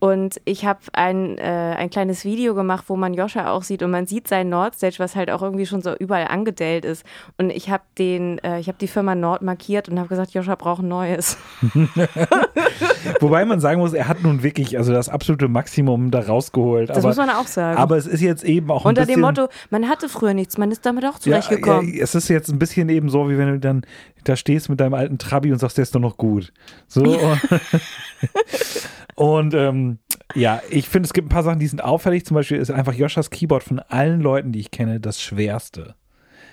Und 0.00 0.40
ich 0.46 0.64
habe 0.64 0.80
ein, 0.94 1.36
äh, 1.36 1.42
ein 1.76 1.90
kleines 1.90 2.24
Video 2.24 2.54
gemacht, 2.54 2.84
wo 2.88 2.96
man 2.96 3.12
Joscha 3.12 3.50
auch 3.50 3.62
sieht 3.62 3.82
und 3.82 3.90
man 3.90 4.06
sieht 4.06 4.28
sein 4.28 4.48
Nordstage, 4.48 4.94
was 4.98 5.14
halt 5.14 5.30
auch 5.30 5.42
irgendwie 5.42 5.66
schon 5.66 5.82
so 5.82 5.94
überall 5.94 6.26
angedellt 6.26 6.86
ist. 6.86 7.04
Und 7.36 7.50
ich 7.50 7.68
habe 7.68 7.82
den, 7.98 8.38
äh, 8.38 8.58
ich 8.60 8.68
habe 8.68 8.78
die 8.80 8.88
Firma 8.88 9.14
Nord 9.14 9.42
markiert 9.42 9.90
und 9.90 9.98
habe 9.98 10.08
gesagt, 10.08 10.32
Joscha 10.32 10.54
braucht 10.54 10.82
ein 10.82 10.88
neues. 10.88 11.36
Wobei 13.20 13.44
man 13.44 13.60
sagen 13.60 13.80
muss, 13.80 13.92
er 13.92 14.08
hat 14.08 14.22
nun 14.22 14.42
wirklich 14.42 14.78
also 14.78 14.90
das 14.90 15.10
absolute 15.10 15.48
Maximum 15.48 16.10
da 16.10 16.20
rausgeholt. 16.20 16.88
Das 16.88 16.98
aber, 16.98 17.08
muss 17.08 17.16
man 17.18 17.28
auch 17.28 17.46
sagen. 17.46 17.76
aber 17.76 17.98
es 17.98 18.06
ist 18.06 18.22
jetzt 18.22 18.42
eben 18.44 18.70
auch 18.70 18.86
ein 18.86 18.88
Unter 18.88 19.02
bisschen, 19.02 19.16
dem 19.16 19.20
Motto, 19.20 19.48
man 19.68 19.86
hatte 19.86 20.08
früher 20.08 20.32
nichts, 20.32 20.56
man 20.56 20.70
ist 20.70 20.86
damit 20.86 21.04
auch 21.04 21.18
zurechtgekommen. 21.18 21.88
Ja, 21.88 21.96
ja, 21.96 22.04
es 22.04 22.14
ist 22.14 22.28
jetzt 22.28 22.48
ein 22.48 22.58
bisschen 22.58 22.88
eben 22.88 23.10
so, 23.10 23.28
wie 23.28 23.36
wenn 23.36 23.48
du 23.48 23.58
dann 23.58 23.82
da 24.24 24.36
stehst 24.36 24.68
mit 24.68 24.80
deinem 24.80 24.94
alten 24.94 25.18
Trabi 25.18 25.52
und 25.52 25.58
sagst, 25.58 25.78
der 25.78 25.82
ist 25.82 25.94
doch 25.94 26.00
noch 26.00 26.16
gut. 26.16 26.52
So. 26.86 27.02
und 29.14 29.54
ähm, 29.54 29.98
ja, 30.34 30.60
ich 30.70 30.88
finde, 30.88 31.06
es 31.06 31.12
gibt 31.12 31.26
ein 31.26 31.30
paar 31.30 31.42
Sachen, 31.42 31.58
die 31.58 31.66
sind 31.66 31.82
auffällig. 31.82 32.24
Zum 32.24 32.34
Beispiel 32.34 32.58
ist 32.58 32.70
einfach 32.70 32.94
Joschas 32.94 33.30
Keyboard 33.30 33.62
von 33.62 33.78
allen 33.80 34.20
Leuten, 34.20 34.52
die 34.52 34.60
ich 34.60 34.70
kenne, 34.70 35.00
das 35.00 35.20
schwerste. 35.20 35.94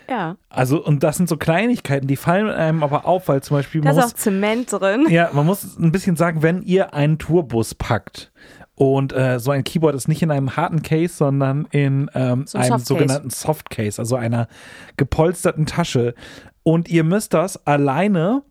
ja. 0.10 0.38
Also, 0.50 0.84
und 0.84 1.04
das 1.04 1.18
sind 1.18 1.30
so 1.30 1.38
Kleinigkeiten, 1.38 2.08
die 2.08 2.16
fallen 2.16 2.50
einem 2.50 2.84
aber 2.84 3.06
auf, 3.06 3.28
weil 3.28 3.42
zum 3.44 3.58
Beispiel 3.58 3.82
Da 3.82 3.92
ist 3.92 3.98
auch 3.98 4.14
Zement 4.14 4.72
drin. 4.72 5.06
ja, 5.10 5.30
man 5.34 5.46
muss 5.46 5.78
ein 5.78 5.92
bisschen 5.92 6.16
sagen, 6.16 6.42
wenn 6.42 6.62
ihr 6.64 6.94
einen 6.94 7.20
Tourbus 7.20 7.76
packt 7.76 8.32
und 8.76 9.12
äh, 9.12 9.40
so 9.40 9.50
ein 9.52 9.64
Keyboard 9.64 9.96
ist 9.96 10.08
nicht 10.08 10.22
in 10.22 10.30
einem 10.30 10.56
harten 10.56 10.84
Case, 10.84 11.16
sondern 11.16 11.68
in 11.72 12.12
ähm, 12.14 12.46
So 12.46 12.60
ein 12.60 12.66
einem 12.66 12.80
Softcase. 12.80 12.86
sogenannten 12.86 13.30
Softcase, 13.32 14.00
also 14.00 14.16
einer 14.16 14.48
gepolsterten 14.98 15.66
Tasche. 15.66 16.14
Und 16.68 16.90
ihr 16.90 17.06
müsst 17.06 17.34
das 17.34 17.66
alleine 17.66 18.44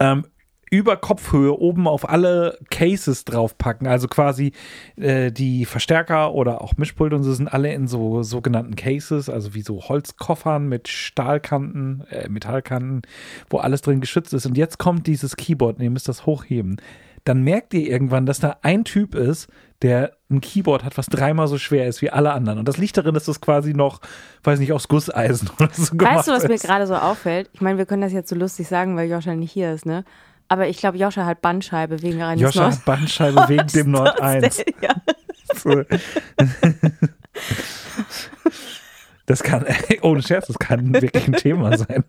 ähm, 0.00 0.24
über 0.70 0.96
Kopfhöhe 0.96 1.52
oben 1.52 1.86
auf 1.86 2.08
alle 2.08 2.58
Cases 2.70 3.26
draufpacken. 3.26 3.86
Also 3.86 4.08
quasi 4.08 4.52
äh, 4.96 5.30
die 5.30 5.66
Verstärker 5.66 6.32
oder 6.32 6.62
auch 6.62 6.78
Mischpult 6.78 7.12
und 7.12 7.24
so 7.24 7.34
sind 7.34 7.52
alle 7.52 7.74
in 7.74 7.88
so 7.88 8.22
sogenannten 8.22 8.74
Cases, 8.74 9.28
also 9.28 9.52
wie 9.52 9.60
so 9.60 9.82
Holzkoffern 9.82 10.66
mit 10.66 10.88
Stahlkanten, 10.88 12.06
äh, 12.10 12.26
Metallkanten, 12.30 13.02
wo 13.50 13.58
alles 13.58 13.82
drin 13.82 14.00
geschützt 14.00 14.32
ist. 14.32 14.46
Und 14.46 14.56
jetzt 14.56 14.78
kommt 14.78 15.06
dieses 15.06 15.36
Keyboard 15.36 15.76
und 15.76 15.82
ihr 15.82 15.90
müsst 15.90 16.08
das 16.08 16.24
hochheben. 16.24 16.80
Dann 17.28 17.42
merkt 17.42 17.74
ihr 17.74 17.86
irgendwann, 17.86 18.24
dass 18.24 18.40
da 18.40 18.56
ein 18.62 18.84
Typ 18.84 19.14
ist, 19.14 19.48
der 19.82 20.12
ein 20.30 20.40
Keyboard 20.40 20.82
hat, 20.82 20.96
was 20.96 21.06
dreimal 21.06 21.46
so 21.46 21.58
schwer 21.58 21.86
ist 21.86 22.00
wie 22.00 22.10
alle 22.10 22.32
anderen. 22.32 22.58
Und 22.58 22.66
das 22.66 22.78
liegt 22.78 22.96
darin, 22.96 23.12
dass 23.14 23.26
das 23.26 23.40
quasi 23.42 23.74
noch, 23.74 24.00
weiß 24.44 24.58
nicht, 24.60 24.72
aus 24.72 24.88
Gusseisen 24.88 25.50
oder 25.60 25.68
so 25.72 25.94
gemacht 25.94 26.16
Weißt 26.16 26.28
du, 26.28 26.32
was 26.32 26.48
mir 26.48 26.54
ist. 26.54 26.64
gerade 26.64 26.86
so 26.86 26.94
auffällt? 26.96 27.50
Ich 27.52 27.60
meine, 27.60 27.76
wir 27.76 27.84
können 27.86 28.00
das 28.02 28.12
jetzt 28.12 28.30
so 28.30 28.36
lustig 28.36 28.66
sagen, 28.66 28.96
weil 28.96 29.10
Joscha 29.10 29.34
nicht 29.34 29.52
hier 29.52 29.72
ist, 29.74 29.84
ne? 29.84 30.04
Aber 30.48 30.68
ich 30.68 30.78
glaube, 30.78 30.96
Joscha 30.96 31.26
hat 31.26 31.42
Bandscheibe 31.42 32.00
wegen 32.00 32.22
eines 32.22 32.40
Joscha 32.42 32.62
Nord- 32.62 32.72
hat 32.72 32.84
Bandscheibe 32.86 33.44
wegen 33.48 33.66
dem 33.68 33.90
Nord 33.90 34.20
1. 34.22 34.64
Ja. 34.80 34.94
Das 39.28 39.42
kann, 39.42 39.66
ohne 40.02 40.22
Scherz, 40.22 40.46
das 40.46 40.58
kann 40.58 40.94
wirklich 41.02 41.28
ein 41.28 41.34
Thema 41.34 41.76
sein. 41.76 42.02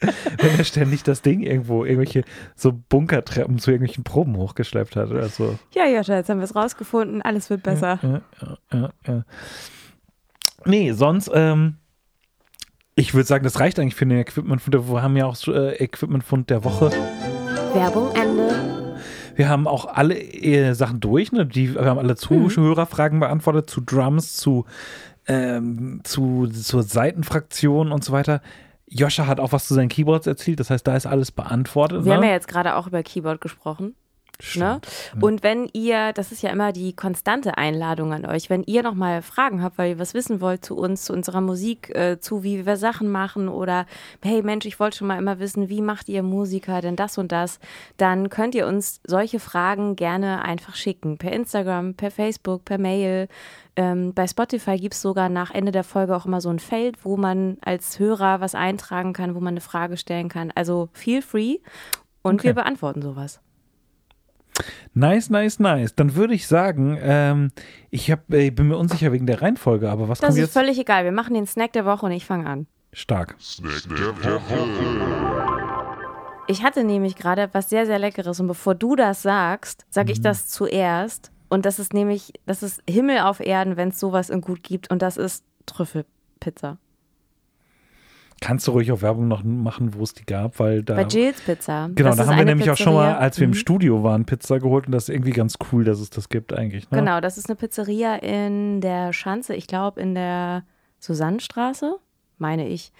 Wenn 0.00 0.58
er 0.58 0.64
ständig 0.64 1.04
das 1.04 1.22
Ding 1.22 1.40
irgendwo, 1.40 1.84
irgendwelche 1.84 2.24
so 2.56 2.72
Bunkertreppen 2.72 3.60
zu 3.60 3.70
irgendwelchen 3.70 4.02
Proben 4.02 4.36
hochgeschleppt 4.36 4.96
hat 4.96 5.10
oder 5.10 5.28
so. 5.28 5.56
ja, 5.72 5.86
Joscha, 5.86 6.16
jetzt 6.16 6.28
haben 6.28 6.38
wir 6.38 6.44
es 6.44 6.56
rausgefunden, 6.56 7.22
alles 7.22 7.50
wird 7.50 7.62
besser. 7.62 8.00
Ja, 8.02 8.20
ja, 8.42 8.58
ja, 8.72 8.90
ja. 9.06 9.24
Nee, 10.64 10.90
sonst, 10.90 11.30
ähm, 11.32 11.76
ich 12.96 13.14
würde 13.14 13.28
sagen, 13.28 13.44
das 13.44 13.60
reicht 13.60 13.78
eigentlich 13.78 13.94
für 13.94 14.06
den 14.06 14.18
Equipmentfund. 14.18 14.90
Wir 14.90 15.02
haben 15.02 15.16
ja 15.16 15.26
auch 15.26 15.36
äh, 15.46 15.76
Equipmentfund 15.76 16.50
der 16.50 16.64
Woche. 16.64 16.90
Werbung 17.74 18.12
Ende. 18.16 18.96
Wir 19.36 19.50
haben 19.50 19.68
auch 19.68 19.84
alle 19.84 20.18
äh, 20.18 20.72
Sachen 20.72 20.98
durch, 20.98 21.30
ne? 21.30 21.46
Die, 21.46 21.74
wir 21.74 21.84
haben 21.84 21.98
alle 21.98 22.16
Zuhörerfragen 22.16 23.20
beantwortet 23.20 23.68
zu 23.68 23.82
Drums, 23.82 24.34
zu, 24.34 24.64
ähm, 25.26 26.00
zu 26.04 26.46
zur 26.48 26.82
Seitenfraktion 26.82 27.92
und 27.92 28.04
so 28.04 28.12
weiter. 28.12 28.42
Joscha 28.88 29.26
hat 29.26 29.40
auch 29.40 29.52
was 29.52 29.66
zu 29.66 29.74
seinen 29.74 29.88
Keyboards 29.88 30.26
erzählt, 30.26 30.60
das 30.60 30.70
heißt, 30.70 30.86
da 30.86 30.96
ist 30.96 31.06
alles 31.06 31.32
beantwortet. 31.32 32.04
Wir 32.04 32.10
ne? 32.10 32.16
haben 32.16 32.24
ja 32.24 32.30
jetzt 32.30 32.48
gerade 32.48 32.76
auch 32.76 32.86
über 32.86 33.02
Keyboard 33.02 33.40
gesprochen. 33.40 33.94
Ne? 34.54 34.80
Und 35.20 35.42
wenn 35.42 35.68
ihr, 35.72 36.12
das 36.12 36.30
ist 36.30 36.42
ja 36.42 36.50
immer 36.50 36.72
die 36.72 36.94
konstante 36.94 37.56
Einladung 37.56 38.12
an 38.12 38.26
euch, 38.26 38.50
wenn 38.50 38.62
ihr 38.64 38.82
nochmal 38.82 39.22
Fragen 39.22 39.62
habt, 39.62 39.78
weil 39.78 39.90
ihr 39.90 39.98
was 39.98 40.12
wissen 40.12 40.40
wollt 40.40 40.64
zu 40.64 40.76
uns, 40.76 41.04
zu 41.04 41.12
unserer 41.12 41.40
Musik, 41.40 41.94
äh, 41.94 42.20
zu 42.20 42.42
wie 42.42 42.66
wir 42.66 42.76
Sachen 42.76 43.08
machen 43.08 43.48
oder 43.48 43.86
hey 44.22 44.42
Mensch, 44.42 44.66
ich 44.66 44.78
wollte 44.78 44.98
schon 44.98 45.08
mal 45.08 45.18
immer 45.18 45.38
wissen, 45.38 45.68
wie 45.68 45.80
macht 45.80 46.08
ihr 46.08 46.22
Musiker 46.22 46.80
denn 46.80 46.96
das 46.96 47.16
und 47.18 47.32
das, 47.32 47.60
dann 47.96 48.28
könnt 48.28 48.54
ihr 48.54 48.66
uns 48.66 49.00
solche 49.06 49.40
Fragen 49.40 49.96
gerne 49.96 50.42
einfach 50.44 50.74
schicken. 50.74 51.16
Per 51.16 51.32
Instagram, 51.32 51.94
per 51.94 52.10
Facebook, 52.10 52.64
per 52.64 52.78
Mail. 52.78 53.28
Ähm, 53.76 54.14
bei 54.14 54.26
Spotify 54.26 54.76
gibt 54.78 54.94
es 54.94 55.02
sogar 55.02 55.28
nach 55.28 55.50
Ende 55.50 55.72
der 55.72 55.84
Folge 55.84 56.16
auch 56.16 56.26
immer 56.26 56.40
so 56.40 56.48
ein 56.50 56.58
Feld, 56.58 57.04
wo 57.04 57.16
man 57.16 57.58
als 57.62 57.98
Hörer 57.98 58.40
was 58.40 58.54
eintragen 58.54 59.12
kann, 59.12 59.34
wo 59.34 59.40
man 59.40 59.54
eine 59.54 59.60
Frage 59.60 59.96
stellen 59.96 60.28
kann. 60.28 60.50
Also 60.54 60.88
feel 60.92 61.22
free 61.22 61.58
und 62.22 62.36
Okay. 62.36 62.48
wir 62.48 62.54
beantworten 62.54 63.02
sowas. 63.02 63.40
Nice, 64.94 65.28
nice, 65.30 65.58
nice. 65.58 65.94
Dann 65.94 66.14
würde 66.14 66.34
ich 66.34 66.46
sagen, 66.46 66.98
ähm, 67.00 67.50
ich 67.90 68.10
hab, 68.10 68.32
äh, 68.32 68.50
bin 68.50 68.68
mir 68.68 68.76
unsicher 68.78 69.12
wegen 69.12 69.26
der 69.26 69.42
Reihenfolge, 69.42 69.90
aber 69.90 70.08
was 70.08 70.20
Das 70.20 70.28
kommt 70.28 70.38
ist 70.38 70.44
jetzt? 70.44 70.52
völlig 70.54 70.78
egal. 70.78 71.04
Wir 71.04 71.12
machen 71.12 71.34
den 71.34 71.46
Snack 71.46 71.72
der 71.74 71.84
Woche 71.84 72.06
und 72.06 72.12
ich 72.12 72.24
fange 72.24 72.46
an. 72.46 72.66
Stark. 72.92 73.36
Ich 76.48 76.62
hatte 76.62 76.84
nämlich 76.84 77.16
gerade 77.16 77.48
was 77.52 77.68
sehr, 77.68 77.84
sehr 77.86 77.98
Leckeres 77.98 78.40
und 78.40 78.46
bevor 78.46 78.74
du 78.74 78.96
das 78.96 79.22
sagst, 79.22 79.84
sage 79.90 80.12
ich 80.12 80.20
das 80.20 80.48
zuerst. 80.48 81.30
Und 81.48 81.66
das 81.66 81.78
ist 81.78 81.92
nämlich, 81.92 82.32
das 82.46 82.62
ist 82.62 82.82
Himmel 82.88 83.18
auf 83.20 83.40
Erden, 83.40 83.76
wenn 83.76 83.90
es 83.90 84.00
sowas 84.00 84.30
in 84.30 84.40
gut 84.40 84.62
gibt 84.62 84.90
und 84.90 85.02
das 85.02 85.16
ist 85.16 85.44
Trüffelpizza. 85.66 86.78
Kannst 88.42 88.66
du 88.66 88.72
ruhig 88.72 88.92
auch 88.92 89.00
Werbung 89.00 89.28
noch 89.28 89.42
machen, 89.44 89.94
wo 89.94 90.02
es 90.02 90.12
die 90.12 90.26
gab, 90.26 90.58
weil 90.60 90.82
da. 90.82 90.94
Bei 90.94 91.04
Jill's 91.04 91.40
Pizza. 91.40 91.88
Genau, 91.94 92.10
das 92.10 92.18
da 92.18 92.26
haben 92.26 92.36
wir 92.36 92.44
nämlich 92.44 92.70
auch 92.70 92.76
schon 92.76 92.92
mal, 92.92 93.06
Pizzeria. 93.06 93.18
als 93.18 93.38
wir 93.40 93.44
im 93.44 93.50
Mhm. 93.50 93.54
Studio 93.54 94.02
waren, 94.02 94.24
Pizza 94.26 94.58
geholt 94.60 94.86
und 94.86 94.92
das 94.92 95.04
ist 95.04 95.14
irgendwie 95.14 95.30
ganz 95.30 95.54
cool, 95.72 95.84
dass 95.84 96.00
es 96.00 96.10
das 96.10 96.28
gibt 96.28 96.52
eigentlich. 96.52 96.90
Ne? 96.90 96.98
Genau, 96.98 97.20
das 97.20 97.38
ist 97.38 97.48
eine 97.48 97.56
Pizzeria 97.56 98.16
in 98.16 98.80
der 98.82 99.12
Schanze, 99.14 99.54
ich 99.54 99.66
glaube 99.66 100.00
in 100.00 100.14
der 100.14 100.64
Susannenstraße, 100.98 101.96
meine 102.38 102.68
ich. 102.68 102.92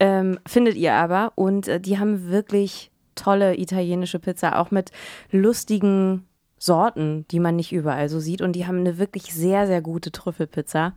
Ähm, 0.00 0.38
findet 0.46 0.74
ihr 0.74 0.94
aber. 0.94 1.32
Und 1.36 1.68
äh, 1.68 1.80
die 1.80 1.98
haben 2.00 2.28
wirklich 2.30 2.90
tolle 3.14 3.56
italienische 3.58 4.18
Pizza, 4.18 4.58
auch 4.58 4.70
mit 4.72 4.90
lustigen 5.30 6.26
Sorten, 6.58 7.24
die 7.30 7.40
man 7.40 7.56
nicht 7.56 7.72
überall 7.72 8.08
so 8.08 8.20
sieht. 8.20 8.40
Und 8.40 8.52
die 8.54 8.66
haben 8.66 8.78
eine 8.78 8.98
wirklich 8.98 9.34
sehr, 9.34 9.66
sehr 9.66 9.80
gute 9.80 10.10
Trüffelpizza. 10.12 10.92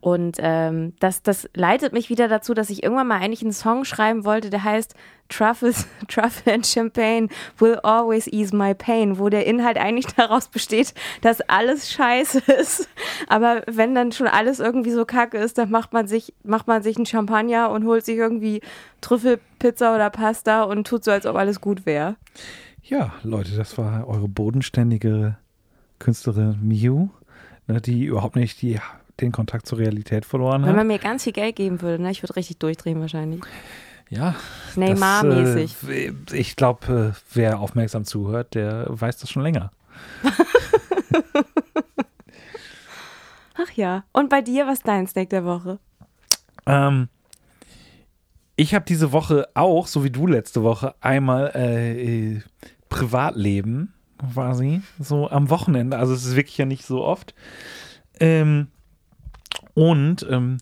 Und 0.00 0.36
ähm, 0.38 0.92
das, 1.00 1.22
das 1.22 1.48
leitet 1.54 1.92
mich 1.92 2.10
wieder 2.10 2.28
dazu, 2.28 2.54
dass 2.54 2.70
ich 2.70 2.82
irgendwann 2.82 3.08
mal 3.08 3.20
eigentlich 3.20 3.42
einen 3.42 3.52
Song 3.52 3.84
schreiben 3.84 4.24
wollte, 4.24 4.50
der 4.50 4.62
heißt 4.62 4.94
Truffles, 5.28 5.88
Truffle 6.08 6.54
and 6.54 6.66
Champagne 6.66 7.28
will 7.58 7.76
always 7.82 8.28
ease 8.28 8.54
my 8.54 8.74
pain, 8.74 9.18
wo 9.18 9.28
der 9.28 9.46
Inhalt 9.46 9.78
eigentlich 9.78 10.06
daraus 10.16 10.48
besteht, 10.48 10.94
dass 11.22 11.40
alles 11.40 11.90
scheiße 11.90 12.38
ist. 12.60 12.88
Aber 13.26 13.62
wenn 13.66 13.94
dann 13.94 14.12
schon 14.12 14.28
alles 14.28 14.60
irgendwie 14.60 14.92
so 14.92 15.04
kacke 15.04 15.38
ist, 15.38 15.58
dann 15.58 15.70
macht 15.70 15.92
man 15.92 16.06
sich, 16.06 16.34
macht 16.44 16.68
man 16.68 16.82
sich 16.82 16.96
einen 16.96 17.06
Champagner 17.06 17.70
und 17.70 17.84
holt 17.84 18.04
sich 18.04 18.16
irgendwie 18.16 18.60
Trüffelpizza 19.00 19.94
oder 19.94 20.10
Pasta 20.10 20.62
und 20.62 20.86
tut 20.86 21.04
so, 21.04 21.10
als 21.10 21.26
ob 21.26 21.36
alles 21.36 21.60
gut 21.60 21.86
wäre. 21.86 22.16
Ja, 22.82 23.14
Leute, 23.24 23.56
das 23.56 23.76
war 23.78 24.06
eure 24.06 24.28
bodenständige 24.28 25.36
Künstlerin 25.98 26.58
Miu, 26.62 27.08
ne, 27.66 27.80
die 27.80 28.04
überhaupt 28.04 28.36
nicht 28.36 28.62
die, 28.62 28.78
den 29.20 29.32
Kontakt 29.32 29.66
zur 29.66 29.78
Realität 29.78 30.24
verloren 30.26 30.62
Wenn 30.62 30.70
hat. 30.70 30.76
man 30.76 30.86
mir 30.86 30.98
ganz 30.98 31.24
viel 31.24 31.32
Geld 31.32 31.56
geben 31.56 31.80
würde, 31.82 32.02
ne, 32.02 32.10
ich 32.10 32.22
würde 32.22 32.36
richtig 32.36 32.58
durchdrehen 32.58 33.00
wahrscheinlich. 33.00 33.40
Ja. 34.08 34.34
Neymar-mäßig. 34.76 35.88
Äh, 35.88 36.12
ich 36.32 36.56
glaube, 36.56 37.14
äh, 37.14 37.20
wer 37.34 37.60
aufmerksam 37.60 38.04
zuhört, 38.04 38.54
der 38.54 38.86
weiß 38.88 39.18
das 39.18 39.30
schon 39.30 39.42
länger. 39.42 39.72
Ach 43.54 43.70
ja. 43.74 44.04
Und 44.12 44.28
bei 44.28 44.42
dir, 44.42 44.66
was 44.66 44.78
ist 44.78 44.86
dein 44.88 45.06
Snack 45.06 45.30
der 45.30 45.44
Woche? 45.44 45.78
Ähm, 46.66 47.08
ich 48.56 48.74
habe 48.74 48.84
diese 48.84 49.12
Woche 49.12 49.48
auch, 49.54 49.86
so 49.86 50.04
wie 50.04 50.10
du 50.10 50.26
letzte 50.26 50.62
Woche, 50.62 50.94
einmal 51.00 51.52
äh, 51.54 52.34
äh, 52.34 52.42
Privatleben 52.88 53.92
quasi, 54.32 54.82
so 54.98 55.28
am 55.28 55.50
Wochenende. 55.50 55.98
Also 55.98 56.14
es 56.14 56.24
ist 56.24 56.36
wirklich 56.36 56.56
ja 56.58 56.64
nicht 56.64 56.84
so 56.84 57.02
oft. 57.02 57.34
Ähm, 58.18 58.68
und 59.76 60.26
ähm, 60.30 60.56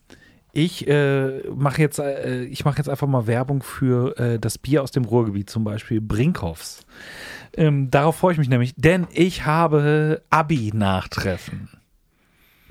ich 0.52 0.88
äh, 0.88 1.48
mache 1.54 1.80
jetzt, 1.80 2.00
äh, 2.00 2.42
ich 2.44 2.64
jetzt 2.78 2.88
einfach 2.88 3.06
mal 3.06 3.28
Werbung 3.28 3.62
für 3.62 4.18
äh, 4.18 4.38
das 4.40 4.58
Bier 4.58 4.82
aus 4.82 4.90
dem 4.90 5.04
Ruhrgebiet, 5.04 5.48
zum 5.48 5.62
Beispiel 5.62 6.00
Brinkhoffs. 6.00 6.84
Ähm, 7.56 7.90
darauf 7.90 8.16
freue 8.16 8.32
ich 8.32 8.38
mich 8.38 8.48
nämlich, 8.48 8.74
denn 8.76 9.06
ich 9.12 9.46
habe 9.46 10.22
Abi-Nachtreffen. 10.30 11.68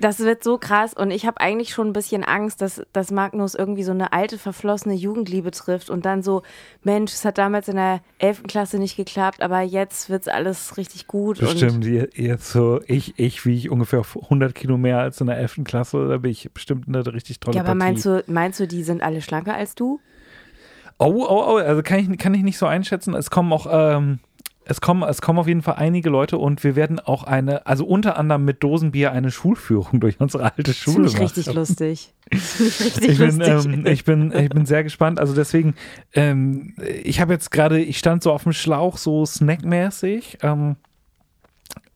Das 0.04 0.18
wird 0.18 0.44
so 0.44 0.58
krass 0.58 0.92
und 0.92 1.10
ich 1.10 1.24
habe 1.24 1.40
eigentlich 1.40 1.70
schon 1.70 1.86
ein 1.86 1.92
bisschen 1.94 2.24
Angst, 2.24 2.60
dass, 2.60 2.82
dass 2.92 3.10
Magnus 3.10 3.54
irgendwie 3.54 3.84
so 3.84 3.92
eine 3.92 4.12
alte, 4.12 4.36
verflossene 4.36 4.94
Jugendliebe 4.94 5.50
trifft 5.50 5.88
und 5.88 6.04
dann 6.04 6.22
so, 6.22 6.42
Mensch, 6.82 7.14
es 7.14 7.24
hat 7.24 7.38
damals 7.38 7.68
in 7.68 7.76
der 7.76 8.00
11. 8.18 8.42
Klasse 8.42 8.78
nicht 8.78 8.98
geklappt, 8.98 9.40
aber 9.40 9.62
jetzt 9.62 10.10
wird's 10.10 10.28
alles 10.28 10.76
richtig 10.76 11.06
gut. 11.06 11.38
Bestimmt, 11.38 11.86
je- 11.86 12.10
jetzt 12.16 12.50
so, 12.50 12.82
ich, 12.86 13.18
ich 13.18 13.46
wie 13.46 13.56
ich 13.56 13.70
ungefähr 13.70 14.00
auf 14.00 14.18
100 14.24 14.54
Kilo 14.54 14.76
mehr 14.76 14.98
als 14.98 15.22
in 15.22 15.26
der 15.26 15.38
11. 15.38 15.60
Klasse, 15.64 16.06
da 16.06 16.18
bin 16.18 16.32
ich 16.32 16.52
bestimmt 16.52 16.86
eine 16.86 17.06
richtig 17.10 17.40
tolle 17.40 17.56
ja, 17.56 17.62
aber 17.62 17.68
Partie. 17.74 17.78
meinst 17.78 18.04
du, 18.04 18.22
meinst 18.26 18.60
du, 18.60 18.68
die 18.68 18.82
sind 18.82 19.02
alle 19.02 19.22
schlanker 19.22 19.54
als 19.54 19.74
du? 19.74 20.00
Oh, 20.98 21.24
oh, 21.26 21.54
oh, 21.54 21.56
also 21.56 21.82
kann 21.82 21.98
ich, 21.98 22.18
kann 22.18 22.34
ich 22.34 22.42
nicht 22.42 22.58
so 22.58 22.66
einschätzen. 22.66 23.14
Es 23.14 23.30
kommen 23.30 23.54
auch, 23.54 23.66
ähm, 23.70 24.18
es 24.66 24.80
kommen, 24.80 25.02
es 25.08 25.20
kommen 25.20 25.38
auf 25.38 25.46
jeden 25.46 25.62
Fall 25.62 25.74
einige 25.76 26.10
Leute 26.10 26.38
und 26.38 26.64
wir 26.64 26.76
werden 26.76 26.98
auch 27.00 27.24
eine, 27.24 27.66
also 27.66 27.84
unter 27.84 28.16
anderem 28.16 28.44
mit 28.44 28.62
Dosenbier 28.62 29.12
eine 29.12 29.30
Schulführung 29.30 30.00
durch 30.00 30.20
unsere 30.20 30.52
alte 30.56 30.72
Schule 30.74 31.06
machen. 31.06 31.18
richtig 31.22 31.52
lustig. 31.52 32.14
Richtig 32.32 33.08
Ich 33.08 33.18
bin, 33.18 33.38
lustig. 33.38 33.64
ähm, 33.66 33.86
ich, 33.86 34.04
bin, 34.04 34.32
ich 34.32 34.48
bin 34.48 34.64
sehr 34.64 34.82
gespannt. 34.82 35.20
Also 35.20 35.34
deswegen, 35.34 35.74
ähm, 36.14 36.74
ich 37.02 37.20
habe 37.20 37.34
jetzt 37.34 37.50
gerade, 37.50 37.80
ich 37.80 37.98
stand 37.98 38.22
so 38.22 38.32
auf 38.32 38.44
dem 38.44 38.52
Schlauch, 38.52 38.96
so 38.96 39.26
snackmäßig, 39.26 40.38
ähm, 40.42 40.76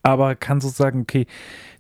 aber 0.02 0.34
kann 0.34 0.60
so 0.60 0.68
sagen, 0.68 1.00
okay, 1.00 1.26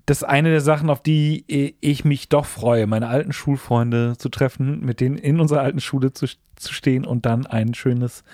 das 0.06 0.22
ist 0.22 0.24
eine 0.24 0.48
der 0.48 0.62
Sachen, 0.62 0.88
auf 0.88 1.02
die 1.02 1.44
äh, 1.48 1.74
ich 1.80 2.06
mich 2.06 2.30
doch 2.30 2.46
freue, 2.46 2.86
meine 2.86 3.08
alten 3.08 3.32
Schulfreunde 3.32 4.14
zu 4.16 4.30
treffen, 4.30 4.80
mit 4.80 5.00
denen 5.00 5.18
in 5.18 5.38
unserer 5.38 5.60
alten 5.60 5.80
Schule 5.80 6.12
zu, 6.14 6.26
zu 6.56 6.72
stehen 6.72 7.04
und 7.04 7.26
dann 7.26 7.46
ein 7.46 7.74
schönes 7.74 8.24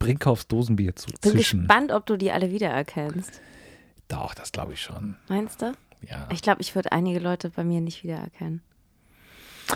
Brinkhoffs 0.00 0.48
Dosenbier 0.48 0.96
zu 0.96 1.06
bin 1.20 1.32
zischen. 1.32 1.60
gespannt, 1.60 1.92
ob 1.92 2.06
du 2.06 2.16
die 2.16 2.32
alle 2.32 2.50
wiedererkennst. 2.50 3.40
Doch, 4.08 4.34
das 4.34 4.50
glaube 4.50 4.72
ich 4.72 4.82
schon. 4.82 5.14
Meinst 5.28 5.62
du? 5.62 5.72
Ja. 6.08 6.26
Ich 6.32 6.42
glaube, 6.42 6.60
ich 6.62 6.74
würde 6.74 6.90
einige 6.90 7.20
Leute 7.20 7.50
bei 7.50 7.62
mir 7.62 7.80
nicht 7.80 8.02
wiedererkennen. 8.02 8.62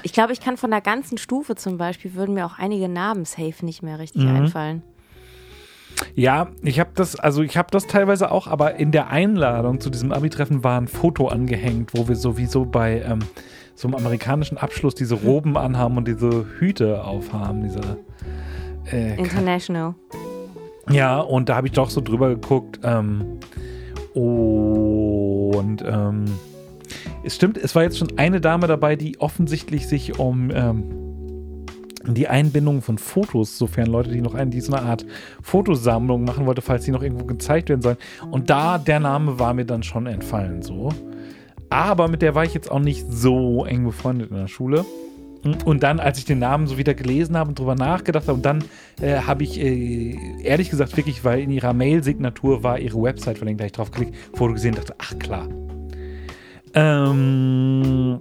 Ich 0.03 0.13
glaube, 0.13 0.33
ich 0.33 0.41
kann 0.41 0.57
von 0.57 0.71
der 0.73 0.81
ganzen 0.81 1.19
Stufe 1.19 1.55
zum 1.55 1.77
Beispiel, 1.79 2.15
würden 2.15 2.35
mir 2.35 2.47
auch 2.47 2.59
einige 2.59 2.89
Namen 2.89 3.25
safe 3.25 3.65
nicht 3.65 3.83
mehr 3.83 3.99
richtig 4.01 4.25
Mhm. 4.25 4.35
einfallen. 4.37 4.83
Ja, 6.17 6.49
ich 6.63 6.81
habe 6.81 6.91
das, 6.95 7.15
also 7.15 7.43
ich 7.43 7.57
habe 7.57 7.69
das 7.71 7.87
teilweise 7.87 8.33
auch, 8.33 8.49
aber 8.49 8.75
in 8.77 8.91
der 8.91 9.11
Einladung 9.11 9.81
zu 9.81 9.91
diesem 9.91 10.11
Abi-Treffen 10.11 10.65
war 10.65 10.81
ein 10.81 10.89
Foto 10.89 11.29
angehängt, 11.29 11.91
wo 11.95 12.09
wir 12.09 12.17
sowieso 12.17 12.65
bei 12.65 13.03
ähm, 13.03 13.21
so 13.77 13.87
einem 13.87 13.95
amerikanischen 13.99 14.59
Abschluss 14.59 14.97
diese 14.97 15.15
Roben 15.15 15.57
anhaben 15.57 15.97
und 15.97 16.09
diese 16.09 16.47
Hüte 16.59 17.05
aufhaben, 17.05 17.63
diese 17.63 17.99
äh, 18.91 19.17
International. 19.19 19.95
ja, 20.91 21.21
und 21.21 21.49
da 21.49 21.57
habe 21.57 21.67
ich 21.67 21.73
doch 21.73 21.91
so 21.91 22.01
drüber 22.01 22.29
geguckt. 22.29 22.81
Ähm, 22.83 23.39
und 24.15 25.83
ähm, 25.87 26.25
es 27.25 27.35
stimmt, 27.35 27.57
es 27.57 27.75
war 27.75 27.83
jetzt 27.83 27.99
schon 27.99 28.17
eine 28.19 28.41
Dame 28.41 28.67
dabei, 28.67 28.97
die 28.97 29.19
offensichtlich 29.19 29.89
sich 29.89 30.19
um 30.19 30.51
ähm, 30.53 31.05
die 32.07 32.29
Einbindung 32.29 32.83
von 32.83 32.99
Fotos, 32.99 33.57
sofern 33.57 33.87
Leute, 33.87 34.11
die 34.11 34.21
noch 34.21 34.35
einen, 34.35 34.51
die 34.51 34.61
so 34.61 34.73
eine 34.73 34.85
Art 34.87 35.07
Fotosammlung 35.43 36.25
machen 36.25 36.47
wollte, 36.47 36.61
falls 36.61 36.85
die 36.85 36.91
noch 36.91 37.03
irgendwo 37.03 37.25
gezeigt 37.25 37.71
werden 37.71 37.83
sollen. 37.83 37.97
Und 38.31 38.51
da, 38.51 38.79
der 38.79 39.01
Name 39.01 39.39
war 39.39 39.55
mir 39.55 39.65
dann 39.65 39.83
schon 39.83 40.07
entfallen, 40.07 40.63
so. 40.63 40.91
Aber 41.71 42.09
mit 42.09 42.23
der 42.23 42.35
war 42.35 42.45
ich 42.45 42.55
jetzt 42.55 42.71
auch 42.71 42.81
nicht 42.81 43.07
so 43.11 43.65
eng 43.65 43.85
befreundet 43.85 44.31
in 44.31 44.37
der 44.37 44.49
Schule. 44.49 44.85
Und 45.65 45.83
dann, 45.83 46.01
als 46.01 46.19
ich 46.19 46.25
den 46.25 46.39
Namen 46.39 46.67
so 46.67 46.79
wieder 46.79 46.95
gelesen 46.95 47.37
habe 47.37 47.51
und 47.51 47.59
drüber 47.59 47.75
nachgedacht 47.75 48.29
habe, 48.29 48.35
und 48.35 48.45
dann 48.45 48.65
äh, 49.01 49.19
habe 49.19 49.45
ich 49.45 49.61
äh, 49.61 50.17
ehrlich 50.43 50.71
gesagt 50.71 50.97
wirklich, 50.97 51.25
weil 51.25 51.41
in 51.41 51.51
ihrer 51.51 51.73
Mail-Signatur 51.73 52.63
war 52.63 52.79
ihre 52.79 53.01
Website 53.03 53.39
verlinkt, 53.39 53.61
da 53.61 53.67
ich 53.67 53.73
drauf 53.73 53.91
geklickt, 53.91 54.17
Foto 54.35 54.55
gesehen, 54.55 54.75
dachte, 54.75 54.95
ach 54.99 55.19
klar. 55.19 55.49
Ähm, 56.75 58.21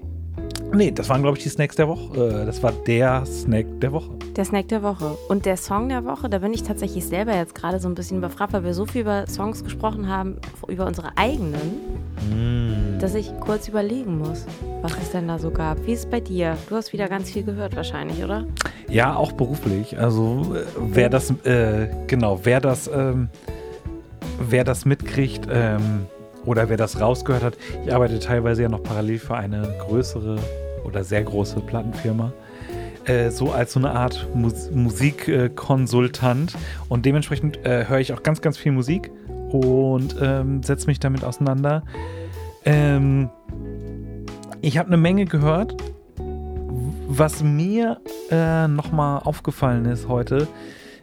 nee, 0.74 0.92
das 0.92 1.10
waren 1.10 1.22
glaube 1.22 1.38
ich 1.38 1.44
die 1.44 1.50
Snacks 1.50 1.76
der 1.76 1.88
Woche. 1.88 2.42
Äh, 2.42 2.46
das 2.46 2.62
war 2.64 2.72
der 2.72 3.26
Snack 3.26 3.66
der 3.80 3.92
Woche. 3.92 4.10
Der 4.36 4.46
Snack 4.46 4.68
der 4.70 4.84
Woche. 4.84 5.18
Und 5.30 5.46
der 5.46 5.58
Song 5.58 5.90
der 5.90 6.06
Woche, 6.06 6.30
da 6.30 6.40
bin 6.40 6.54
ich 6.54 6.64
tatsächlich 6.64 7.06
selber 7.06 7.36
jetzt 7.36 7.56
gerade 7.56 7.80
so 7.80 7.88
ein 7.88 7.96
bisschen 7.96 8.18
überfragt, 8.18 8.54
weil 8.54 8.64
wir 8.64 8.74
so 8.74 8.86
viel 8.86 9.02
über 9.02 9.28
Songs 9.28 9.64
gesprochen 9.64 10.08
haben, 10.10 10.38
über 10.68 10.86
unsere 10.88 11.18
eigenen, 11.18 12.04
Mm. 12.30 13.00
dass 13.00 13.16
ich 13.16 13.32
kurz 13.40 13.68
überlegen 13.68 14.18
muss, 14.18 14.46
was 14.82 14.94
es 15.02 15.12
denn 15.12 15.28
da 15.28 15.40
so 15.40 15.52
gab. 15.52 15.86
Wie 15.86 15.94
ist 15.94 16.00
es 16.00 16.06
bei 16.06 16.20
dir? 16.20 16.58
Du 16.70 16.76
hast 16.76 16.94
wieder 16.94 17.10
ganz 17.10 17.30
viel 17.30 17.44
gehört 17.44 17.76
wahrscheinlich, 17.76 18.24
oder? 18.24 18.46
Ja, 18.90 19.16
auch 19.16 19.32
beruflich. 19.34 19.98
Also 20.00 20.56
äh, 20.56 20.64
wer 20.80 21.10
das, 21.10 21.32
äh, 21.46 21.88
genau, 22.08 22.40
wer 22.44 22.62
das, 22.62 22.88
ähm, 22.88 23.30
wer 24.40 24.64
das 24.64 24.86
mitkriegt 24.86 25.48
ähm, 25.52 26.06
oder 26.46 26.70
wer 26.70 26.78
das 26.78 27.00
rausgehört 27.00 27.44
hat, 27.44 27.58
ich 27.86 27.94
arbeite 27.94 28.20
teilweise 28.20 28.64
ja 28.64 28.70
noch 28.70 28.84
parallel 28.84 29.20
für 29.20 29.36
eine 29.36 29.76
größere 29.80 30.38
oder 30.84 31.04
sehr 31.04 31.24
große 31.24 31.60
Plattenfirma. 31.62 32.34
Äh, 33.06 33.32
so 33.32 33.52
als 33.52 33.74
so 33.74 33.80
eine 33.80 33.92
Art 33.92 34.28
Mus 34.34 34.72
Musikkonsultant 34.72 36.56
und 36.90 37.06
dementsprechend 37.06 37.66
äh, 37.66 37.86
höre 37.88 38.00
ich 38.00 38.14
auch 38.14 38.24
ganz, 38.24 38.42
ganz 38.42 38.58
viel 38.58 38.72
Musik 38.72 39.12
und 39.52 40.16
ähm, 40.22 40.64
setze 40.64 40.88
mich 40.88 41.00
damit 41.00 41.24
auseinander. 41.24 41.84
Ähm, 42.66 43.30
ich 44.62 44.78
habe 44.78 44.88
eine 44.88 44.98
Menge 44.98 45.26
gehört, 45.26 45.76
was 47.08 47.44
mir 47.44 48.00
äh, 48.32 48.68
nochmal 48.68 49.22
aufgefallen 49.24 49.86
ist 49.86 50.08
heute, 50.08 50.48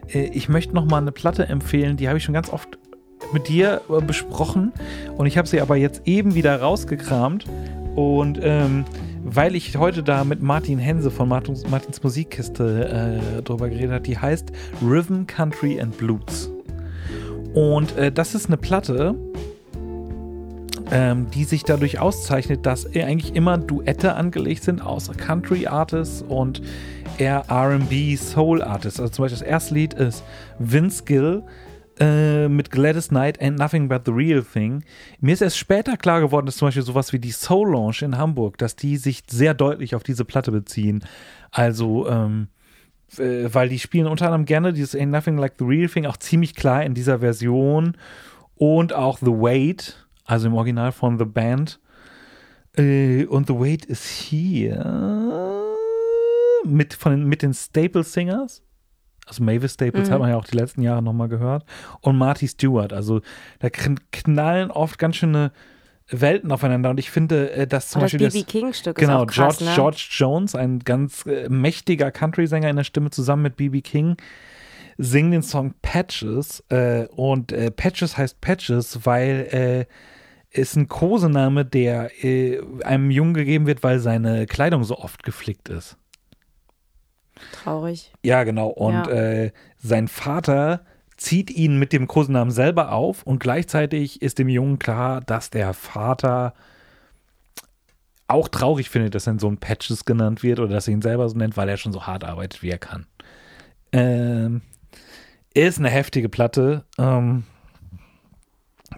äh, 0.07 0.23
ich 0.33 0.49
möchte 0.49 0.73
nochmal 0.73 1.01
eine 1.01 1.11
Platte 1.11 1.47
empfehlen, 1.47 1.97
die 1.97 2.07
habe 2.07 2.17
ich 2.17 2.23
schon 2.23 2.33
ganz 2.33 2.49
oft 2.49 2.79
mit 3.33 3.47
dir 3.47 3.81
äh, 3.89 4.01
besprochen 4.01 4.71
und 5.17 5.25
ich 5.25 5.37
habe 5.37 5.47
sie 5.47 5.61
aber 5.61 5.75
jetzt 5.75 6.01
eben 6.05 6.35
wieder 6.35 6.59
rausgekramt 6.59 7.45
und 7.95 8.39
ähm, 8.41 8.85
weil 9.23 9.55
ich 9.55 9.77
heute 9.77 10.03
da 10.03 10.23
mit 10.23 10.41
Martin 10.41 10.79
Hense 10.79 11.11
von 11.11 11.29
Martins, 11.29 11.69
Martins 11.69 12.01
Musikkiste 12.01 13.19
äh, 13.37 13.41
drüber 13.41 13.69
geredet 13.69 13.91
habe, 13.91 14.01
die 14.01 14.17
heißt 14.17 14.51
Rhythm, 14.81 15.25
Country 15.27 15.79
and 15.79 15.97
Blues. 15.97 16.49
Und 17.53 17.95
äh, 17.97 18.11
das 18.11 18.33
ist 18.33 18.47
eine 18.47 18.57
Platte, 18.57 19.15
ähm, 20.91 21.27
die 21.33 21.43
sich 21.43 21.63
dadurch 21.63 21.99
auszeichnet, 21.99 22.65
dass 22.65 22.85
eigentlich 22.95 23.35
immer 23.35 23.57
Duette 23.57 24.15
angelegt 24.15 24.63
sind 24.63 24.81
aus 24.81 25.09
Country 25.17 25.67
Artists 25.67 26.23
und 26.27 26.61
eher 27.17 27.45
RB 27.49 28.17
Soul 28.17 28.61
Artists. 28.61 28.99
Also 28.99 29.11
zum 29.11 29.23
Beispiel 29.23 29.39
das 29.39 29.47
erste 29.47 29.73
Lied 29.73 29.93
ist 29.93 30.23
Vince 30.59 31.03
Gill 31.05 31.43
äh, 32.01 32.49
mit 32.49 32.71
Gladys 32.71 33.09
Knight 33.09 33.39
and 33.41 33.59
Nothing 33.59 33.87
But 33.87 34.01
the 34.05 34.11
Real 34.11 34.41
Thing. 34.41 34.83
Mir 35.19 35.33
ist 35.33 35.41
erst 35.41 35.57
später 35.57 35.97
klar 35.97 36.19
geworden, 36.19 36.47
dass 36.47 36.57
zum 36.57 36.67
Beispiel 36.67 36.83
sowas 36.83 37.13
wie 37.13 37.19
die 37.19 37.31
Soul 37.31 37.71
Lounge 37.71 37.99
in 38.01 38.17
Hamburg, 38.17 38.57
dass 38.57 38.75
die 38.75 38.97
sich 38.97 39.23
sehr 39.29 39.53
deutlich 39.53 39.93
auf 39.93 40.03
diese 40.03 40.25
Platte 40.25 40.51
beziehen. 40.51 41.05
Also, 41.51 42.09
ähm, 42.09 42.47
äh, 43.17 43.53
weil 43.53 43.69
die 43.69 43.79
spielen 43.79 44.07
unter 44.07 44.25
anderem 44.25 44.45
gerne 44.45 44.73
dieses 44.73 44.99
Ain't 44.99 45.07
Nothing 45.07 45.37
Like 45.37 45.53
the 45.59 45.65
Real 45.65 45.87
Thing 45.87 46.05
auch 46.05 46.17
ziemlich 46.17 46.55
klar 46.55 46.83
in 46.83 46.95
dieser 46.95 47.19
Version 47.19 47.95
und 48.55 48.93
auch 48.93 49.19
The 49.19 49.27
Wait, 49.27 50.07
also 50.25 50.47
im 50.47 50.55
Original 50.55 50.91
von 50.91 51.19
The 51.19 51.25
Band. 51.25 51.79
Äh, 52.77 53.25
und 53.25 53.47
The 53.47 53.53
Wait 53.53 53.85
ist 53.85 54.07
hier 54.07 55.65
mit, 56.65 56.93
von 56.93 57.25
mit 57.25 57.43
den 57.43 57.53
Staple 57.53 58.03
Singers. 58.03 58.63
Also 59.27 59.43
Mavis 59.43 59.73
Staples 59.75 60.09
Mhm. 60.09 60.13
hat 60.13 60.19
man 60.19 60.29
ja 60.29 60.37
auch 60.37 60.45
die 60.45 60.57
letzten 60.57 60.81
Jahre 60.81 61.01
nochmal 61.01 61.29
gehört. 61.29 61.63
Und 62.01 62.17
Marty 62.17 62.47
Stewart. 62.47 62.91
Also 62.93 63.21
da 63.59 63.67
kn- 63.67 63.99
knallen 64.11 64.71
oft 64.71 64.97
ganz 64.99 65.15
schöne 65.17 65.51
Welten 66.09 66.51
aufeinander. 66.51 66.89
Und 66.89 66.99
ich 66.99 67.09
finde, 67.11 67.51
äh, 67.51 67.67
dass 67.67 67.89
zum 67.89 68.01
Oh, 68.01 68.05
das 68.05 68.11
Beispiel 68.11 68.29
BB 68.29 68.43
King-Stück 68.47 68.97
Genau, 68.97 69.23
ist 69.23 69.29
auch 69.29 69.33
krass, 69.33 69.57
George, 69.59 69.65
ne? 69.71 69.75
George 69.75 70.07
Jones, 70.11 70.55
ein 70.55 70.79
ganz 70.79 71.25
äh, 71.25 71.47
mächtiger 71.47 72.11
Country-Sänger 72.11 72.69
in 72.69 72.75
der 72.75 72.83
Stimme, 72.83 73.11
zusammen 73.11 73.43
mit 73.43 73.55
B.B. 73.55 73.79
King, 73.81 74.17
singen 74.97 75.31
den 75.31 75.41
Song 75.43 75.73
Patches. 75.81 76.63
Äh, 76.69 77.05
und 77.15 77.53
äh, 77.53 77.71
Patches 77.71 78.17
heißt 78.17 78.41
Patches, 78.41 79.05
weil 79.05 79.87
ist 80.53 80.75
ein 80.75 80.89
Kosename, 80.89 81.63
der 81.63 82.09
einem 82.83 83.09
Jungen 83.09 83.33
gegeben 83.33 83.67
wird, 83.67 83.83
weil 83.83 83.99
seine 83.99 84.47
Kleidung 84.47 84.83
so 84.83 84.97
oft 84.97 85.23
geflickt 85.23 85.69
ist. 85.69 85.95
Traurig. 87.51 88.11
Ja, 88.23 88.43
genau. 88.43 88.67
Und 88.67 88.93
Ja. 88.93 89.09
Äh, 89.09 89.51
sein 89.77 90.07
Vater 90.07 90.81
zieht 91.17 91.51
ihn 91.51 91.77
mit 91.77 91.93
dem 91.93 92.07
Kosenamen 92.07 92.51
selber 92.51 92.91
auf 92.91 93.23
und 93.23 93.39
gleichzeitig 93.39 94.21
ist 94.21 94.39
dem 94.39 94.49
Jungen 94.49 94.79
klar, 94.79 95.21
dass 95.21 95.49
der 95.49 95.73
Vater 95.73 96.53
auch 98.27 98.47
traurig 98.47 98.89
findet, 98.89 99.13
dass 99.13 99.25
sein 99.25 99.39
Sohn 99.39 99.57
Patches 99.57 100.05
genannt 100.05 100.41
wird 100.41 100.59
oder 100.59 100.73
dass 100.73 100.87
er 100.87 100.93
ihn 100.93 101.01
selber 101.01 101.27
so 101.29 101.37
nennt, 101.37 101.57
weil 101.57 101.69
er 101.69 101.77
schon 101.77 101.93
so 101.93 102.07
hart 102.07 102.23
arbeitet, 102.23 102.63
wie 102.63 102.69
er 102.69 102.77
kann. 102.77 103.05
Ähm, 103.91 104.61
ist 105.53 105.79
eine 105.79 105.89
heftige 105.89 106.29
Platte. 106.29 106.85
Ähm, 106.97 107.43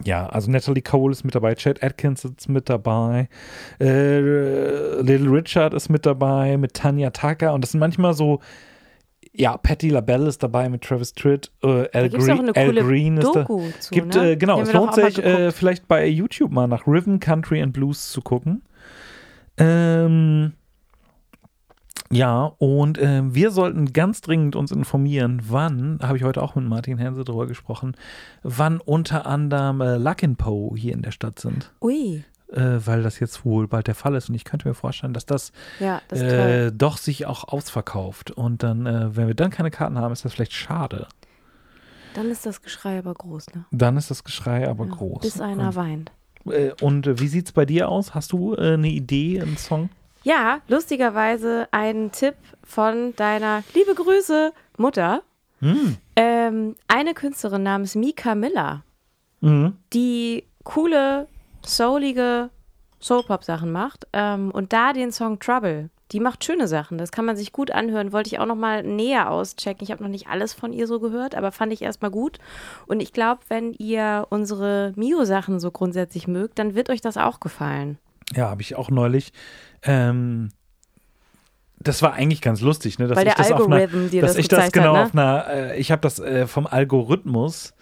ja, 0.02 0.26
also 0.26 0.50
Natalie 0.50 0.82
Cole 0.82 1.12
ist 1.12 1.24
mit 1.24 1.34
dabei, 1.34 1.54
Chad 1.54 1.82
Atkins 1.82 2.24
ist 2.24 2.48
mit 2.48 2.68
dabei, 2.68 3.28
äh, 3.80 4.20
Little 5.00 5.30
Richard 5.30 5.74
ist 5.74 5.88
mit 5.88 6.04
dabei, 6.04 6.56
mit 6.56 6.74
Tanya 6.74 7.10
Tucker 7.10 7.52
und 7.52 7.62
das 7.62 7.72
sind 7.72 7.80
manchmal 7.80 8.14
so, 8.14 8.40
ja, 9.32 9.56
Patti 9.56 9.90
LaBelle 9.90 10.28
ist 10.28 10.42
dabei 10.42 10.68
mit 10.68 10.82
Travis 10.82 11.12
Tritt, 11.12 11.50
äh, 11.62 11.88
Al, 11.92 12.08
Green, 12.08 12.50
Al 12.54 12.74
Green 12.74 13.16
ist 13.18 13.34
da. 13.34 13.42
Doku 13.42 13.62
zu, 13.80 13.94
Gibt, 13.94 14.14
ne? 14.14 14.32
äh, 14.32 14.36
genau, 14.36 14.60
es 14.60 14.72
lohnt 14.72 14.94
sich 14.94 15.18
äh, 15.18 15.50
vielleicht 15.52 15.88
bei 15.88 16.06
YouTube 16.06 16.50
mal 16.50 16.66
nach 16.66 16.86
Rhythm, 16.86 17.18
Country 17.18 17.62
and 17.62 17.72
Blues 17.72 18.10
zu 18.10 18.20
gucken. 18.20 18.62
Ähm, 19.56 20.52
ja, 22.10 22.52
und 22.58 22.98
äh, 22.98 23.22
wir 23.34 23.50
sollten 23.50 23.92
ganz 23.92 24.20
dringend 24.20 24.56
uns 24.56 24.70
informieren, 24.70 25.42
wann, 25.48 25.98
habe 26.02 26.16
ich 26.16 26.22
heute 26.24 26.42
auch 26.42 26.54
mit 26.54 26.64
Martin 26.64 26.98
Hense 26.98 27.24
drüber 27.24 27.46
gesprochen, 27.46 27.96
wann 28.42 28.80
unter 28.80 29.26
anderem 29.26 29.80
äh, 29.80 29.96
Luckin 29.96 30.36
Po 30.36 30.74
hier 30.76 30.92
in 30.92 31.02
der 31.02 31.10
Stadt 31.12 31.38
sind. 31.38 31.72
Ui, 31.80 32.24
Äh, 32.52 32.86
weil 32.86 33.02
das 33.02 33.18
jetzt 33.18 33.44
wohl 33.44 33.66
bald 33.66 33.88
der 33.88 33.94
Fall 33.96 34.14
ist. 34.14 34.28
Und 34.28 34.36
ich 34.36 34.44
könnte 34.44 34.68
mir 34.68 34.74
vorstellen, 34.74 35.12
dass 35.12 35.26
das, 35.26 35.50
ja, 35.80 36.00
das 36.08 36.20
äh, 36.20 36.70
doch 36.72 36.98
sich 36.98 37.26
auch 37.26 37.44
ausverkauft. 37.48 38.30
Und 38.30 38.62
dann, 38.62 38.86
äh, 38.86 39.16
wenn 39.16 39.26
wir 39.26 39.34
dann 39.34 39.50
keine 39.50 39.70
Karten 39.72 39.98
haben, 39.98 40.12
ist 40.12 40.24
das 40.24 40.34
vielleicht 40.34 40.52
schade. 40.52 41.08
Dann 42.14 42.30
ist 42.30 42.46
das 42.46 42.62
Geschrei 42.62 42.98
aber 42.98 43.12
groß, 43.14 43.46
ne? 43.54 43.64
Dann 43.72 43.96
ist 43.96 44.08
das 44.10 44.22
Geschrei 44.22 44.68
aber 44.68 44.84
Ja, 44.84 44.92
groß. 44.92 45.22
Bis 45.22 45.40
einer 45.40 45.74
weint. 45.74 46.12
Äh, 46.46 46.70
und 46.80 47.08
äh, 47.08 47.18
wie 47.18 47.26
sieht's 47.26 47.50
bei 47.50 47.64
dir 47.66 47.88
aus? 47.88 48.14
Hast 48.14 48.30
du 48.30 48.54
eine 48.54 48.88
Idee, 48.88 49.40
einen 49.40 49.56
Song? 49.56 49.88
Ja, 50.24 50.60
lustigerweise 50.68 51.68
ein 51.70 52.10
Tipp 52.10 52.34
von 52.64 53.14
deiner 53.16 53.62
liebe 53.74 53.94
Grüße 53.94 54.52
Mutter. 54.78 55.22
Hm. 55.60 55.96
Ähm, 56.16 56.74
eine 56.88 57.14
Künstlerin 57.14 57.62
namens 57.62 57.94
Mika 57.94 58.34
Miller, 58.34 58.82
Mhm. 59.40 59.76
die 59.92 60.44
coole, 60.64 61.28
soulige 61.64 62.48
Soul-Pop-Sachen 63.00 63.70
macht 63.70 64.06
ähm, 64.14 64.50
und 64.50 64.72
da 64.72 64.92
den 64.94 65.12
Song 65.12 65.38
Trouble. 65.38 65.90
Die 66.12 66.20
macht 66.20 66.44
schöne 66.44 66.68
Sachen, 66.68 66.96
das 66.98 67.12
kann 67.12 67.24
man 67.24 67.36
sich 67.36 67.52
gut 67.52 67.70
anhören. 67.70 68.12
Wollte 68.12 68.28
ich 68.28 68.38
auch 68.38 68.46
noch 68.46 68.56
mal 68.56 68.82
näher 68.82 69.30
auschecken. 69.30 69.84
Ich 69.84 69.90
habe 69.90 70.02
noch 70.02 70.10
nicht 70.10 70.28
alles 70.28 70.54
von 70.54 70.72
ihr 70.72 70.86
so 70.86 71.00
gehört, 71.00 71.34
aber 71.34 71.50
fand 71.52 71.72
ich 71.72 71.82
erstmal 71.82 72.10
gut. 72.10 72.38
Und 72.86 73.00
ich 73.00 73.12
glaube, 73.12 73.40
wenn 73.48 73.72
ihr 73.74 74.26
unsere 74.30 74.92
Mio-Sachen 74.96 75.60
so 75.60 75.70
grundsätzlich 75.70 76.26
mögt, 76.28 76.58
dann 76.58 76.74
wird 76.74 76.88
euch 76.88 77.00
das 77.00 77.16
auch 77.16 77.40
gefallen. 77.40 77.98
Ja, 78.34 78.48
habe 78.48 78.62
ich 78.62 78.76
auch 78.76 78.90
neulich. 78.90 79.32
Ähm, 79.82 80.50
das 81.78 82.02
war 82.02 82.14
eigentlich 82.14 82.40
ganz 82.40 82.60
lustig, 82.60 82.98
ne? 82.98 83.08
Dass 83.08 83.16
Weil 83.16 83.28
ich 83.28 83.34
das 83.34 83.52
auf 83.52 83.66
einer, 83.66 83.76
Algorithm 83.76 84.10
dir 84.10 84.22
dass 84.22 84.32
das 84.32 84.38
ich 84.38 84.48
das 84.48 84.58
gezeigt 84.58 84.76
hat, 84.76 84.82
genau 84.82 84.94
ne? 84.94 85.02
auf 85.02 85.12
einer, 85.12 85.46
äh, 85.48 85.78
ich 85.78 85.92
habe 85.92 86.00
das 86.00 86.18
äh, 86.18 86.46
vom 86.46 86.66
Algorithmus 86.66 87.74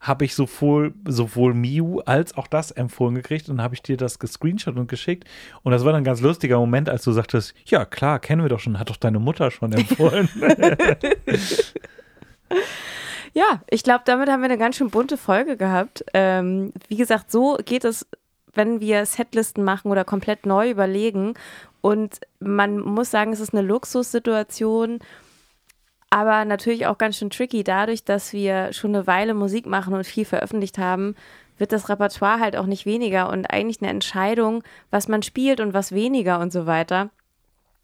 habe 0.00 0.24
ich 0.24 0.34
sowohl, 0.34 0.94
sowohl 1.06 1.52
Miu 1.52 2.00
als 2.06 2.34
auch 2.34 2.46
das 2.46 2.70
empfohlen 2.70 3.16
gekriegt 3.16 3.50
und 3.50 3.58
dann 3.58 3.64
habe 3.64 3.74
ich 3.74 3.82
dir 3.82 3.98
das 3.98 4.18
gescreenshot 4.18 4.76
und 4.76 4.88
geschickt. 4.88 5.28
Und 5.62 5.72
das 5.72 5.84
war 5.84 5.92
dann 5.92 6.00
ein 6.00 6.04
ganz 6.04 6.22
lustiger 6.22 6.58
Moment, 6.58 6.88
als 6.88 7.04
du 7.04 7.12
sagtest, 7.12 7.52
ja 7.66 7.84
klar, 7.84 8.18
kennen 8.18 8.40
wir 8.40 8.48
doch 8.48 8.60
schon, 8.60 8.78
hat 8.78 8.88
doch 8.88 8.96
deine 8.96 9.18
Mutter 9.18 9.50
schon 9.50 9.74
empfohlen. 9.74 10.30
Ja, 13.32 13.62
ich 13.70 13.84
glaube, 13.84 14.02
damit 14.06 14.28
haben 14.28 14.40
wir 14.40 14.46
eine 14.46 14.58
ganz 14.58 14.76
schön 14.76 14.90
bunte 14.90 15.16
Folge 15.16 15.56
gehabt. 15.56 16.04
Ähm, 16.14 16.72
wie 16.88 16.96
gesagt, 16.96 17.30
so 17.30 17.58
geht 17.64 17.84
es, 17.84 18.06
wenn 18.54 18.80
wir 18.80 19.06
Setlisten 19.06 19.64
machen 19.64 19.90
oder 19.90 20.04
komplett 20.04 20.46
neu 20.46 20.70
überlegen. 20.70 21.34
Und 21.80 22.20
man 22.40 22.78
muss 22.78 23.10
sagen, 23.10 23.32
es 23.32 23.40
ist 23.40 23.54
eine 23.54 23.66
Luxussituation, 23.66 24.98
aber 26.10 26.44
natürlich 26.44 26.86
auch 26.86 26.98
ganz 26.98 27.16
schön 27.16 27.30
tricky. 27.30 27.64
Dadurch, 27.64 28.04
dass 28.04 28.32
wir 28.32 28.72
schon 28.72 28.94
eine 28.94 29.06
Weile 29.06 29.34
Musik 29.34 29.66
machen 29.66 29.94
und 29.94 30.04
viel 30.04 30.24
veröffentlicht 30.24 30.78
haben, 30.78 31.14
wird 31.58 31.72
das 31.72 31.88
Repertoire 31.88 32.40
halt 32.40 32.56
auch 32.56 32.66
nicht 32.66 32.86
weniger 32.86 33.28
und 33.30 33.46
eigentlich 33.46 33.80
eine 33.80 33.90
Entscheidung, 33.90 34.62
was 34.90 35.08
man 35.08 35.22
spielt 35.22 35.60
und 35.60 35.74
was 35.74 35.92
weniger 35.92 36.40
und 36.40 36.52
so 36.52 36.66
weiter 36.66 37.10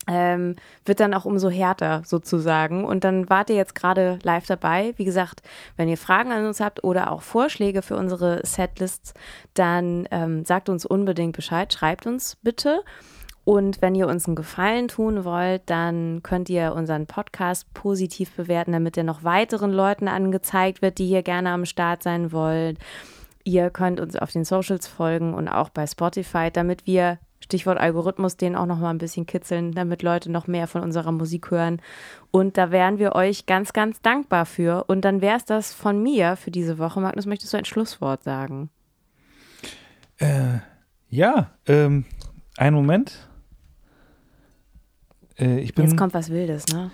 ähm, 0.06 0.56
wird 0.84 1.00
dann 1.00 1.14
auch 1.14 1.24
umso 1.24 1.48
härter 1.50 2.02
sozusagen. 2.04 2.84
Und 2.84 3.04
dann 3.04 3.28
wart 3.28 3.50
ihr 3.50 3.56
jetzt 3.56 3.74
gerade 3.74 4.18
live 4.22 4.46
dabei. 4.46 4.94
Wie 4.96 5.04
gesagt, 5.04 5.42
wenn 5.76 5.88
ihr 5.88 5.98
Fragen 5.98 6.32
an 6.32 6.46
uns 6.46 6.60
habt 6.60 6.84
oder 6.84 7.10
auch 7.12 7.22
Vorschläge 7.22 7.82
für 7.82 7.96
unsere 7.96 8.40
Setlists, 8.44 9.14
dann 9.54 10.06
ähm, 10.10 10.44
sagt 10.44 10.68
uns 10.68 10.86
unbedingt 10.86 11.36
Bescheid, 11.36 11.72
schreibt 11.72 12.06
uns 12.06 12.36
bitte. 12.42 12.82
Und 13.44 13.80
wenn 13.80 13.94
ihr 13.94 14.08
uns 14.08 14.26
einen 14.26 14.34
Gefallen 14.34 14.88
tun 14.88 15.24
wollt, 15.24 15.62
dann 15.66 16.20
könnt 16.24 16.48
ihr 16.48 16.72
unseren 16.74 17.06
Podcast 17.06 17.72
positiv 17.74 18.32
bewerten, 18.32 18.72
damit 18.72 18.96
er 18.96 19.04
noch 19.04 19.22
weiteren 19.22 19.70
Leuten 19.70 20.08
angezeigt 20.08 20.82
wird, 20.82 20.98
die 20.98 21.06
hier 21.06 21.22
gerne 21.22 21.50
am 21.50 21.64
Start 21.64 22.02
sein 22.02 22.32
wollen. 22.32 22.76
Ihr 23.44 23.70
könnt 23.70 24.00
uns 24.00 24.16
auf 24.16 24.32
den 24.32 24.44
Socials 24.44 24.88
folgen 24.88 25.32
und 25.32 25.46
auch 25.46 25.68
bei 25.68 25.86
Spotify, 25.86 26.50
damit 26.52 26.84
wir, 26.86 27.18
Stichwort 27.40 27.78
Algorithmus, 27.78 28.36
den 28.36 28.56
auch 28.56 28.66
noch 28.66 28.78
mal 28.78 28.90
ein 28.90 28.98
bisschen 28.98 29.26
kitzeln, 29.26 29.72
damit 29.72 30.02
Leute 30.02 30.32
noch 30.32 30.46
mehr 30.46 30.66
von 30.66 30.82
unserer 30.82 31.12
Musik 31.12 31.50
hören. 31.50 31.80
Und 32.30 32.56
da 32.56 32.70
wären 32.70 32.98
wir 32.98 33.14
euch 33.14 33.46
ganz, 33.46 33.72
ganz 33.72 34.00
dankbar 34.00 34.46
für. 34.46 34.84
Und 34.88 35.04
dann 35.04 35.20
wäre 35.20 35.36
es 35.36 35.44
das 35.44 35.72
von 35.72 36.02
mir 36.02 36.36
für 36.36 36.50
diese 36.50 36.78
Woche. 36.78 37.00
Magnus, 37.00 37.26
möchtest 37.26 37.52
du 37.52 37.58
ein 37.58 37.64
Schlusswort 37.64 38.24
sagen? 38.24 38.70
äh, 40.18 40.58
ja, 41.08 41.50
ähm, 41.66 42.04
einen 42.56 42.76
Moment. 42.76 43.28
Äh, 45.38 45.60
ich 45.60 45.74
bin, 45.74 45.86
Jetzt 45.86 45.96
kommt 45.96 46.14
was 46.14 46.30
Wildes, 46.30 46.66
ne? 46.68 46.90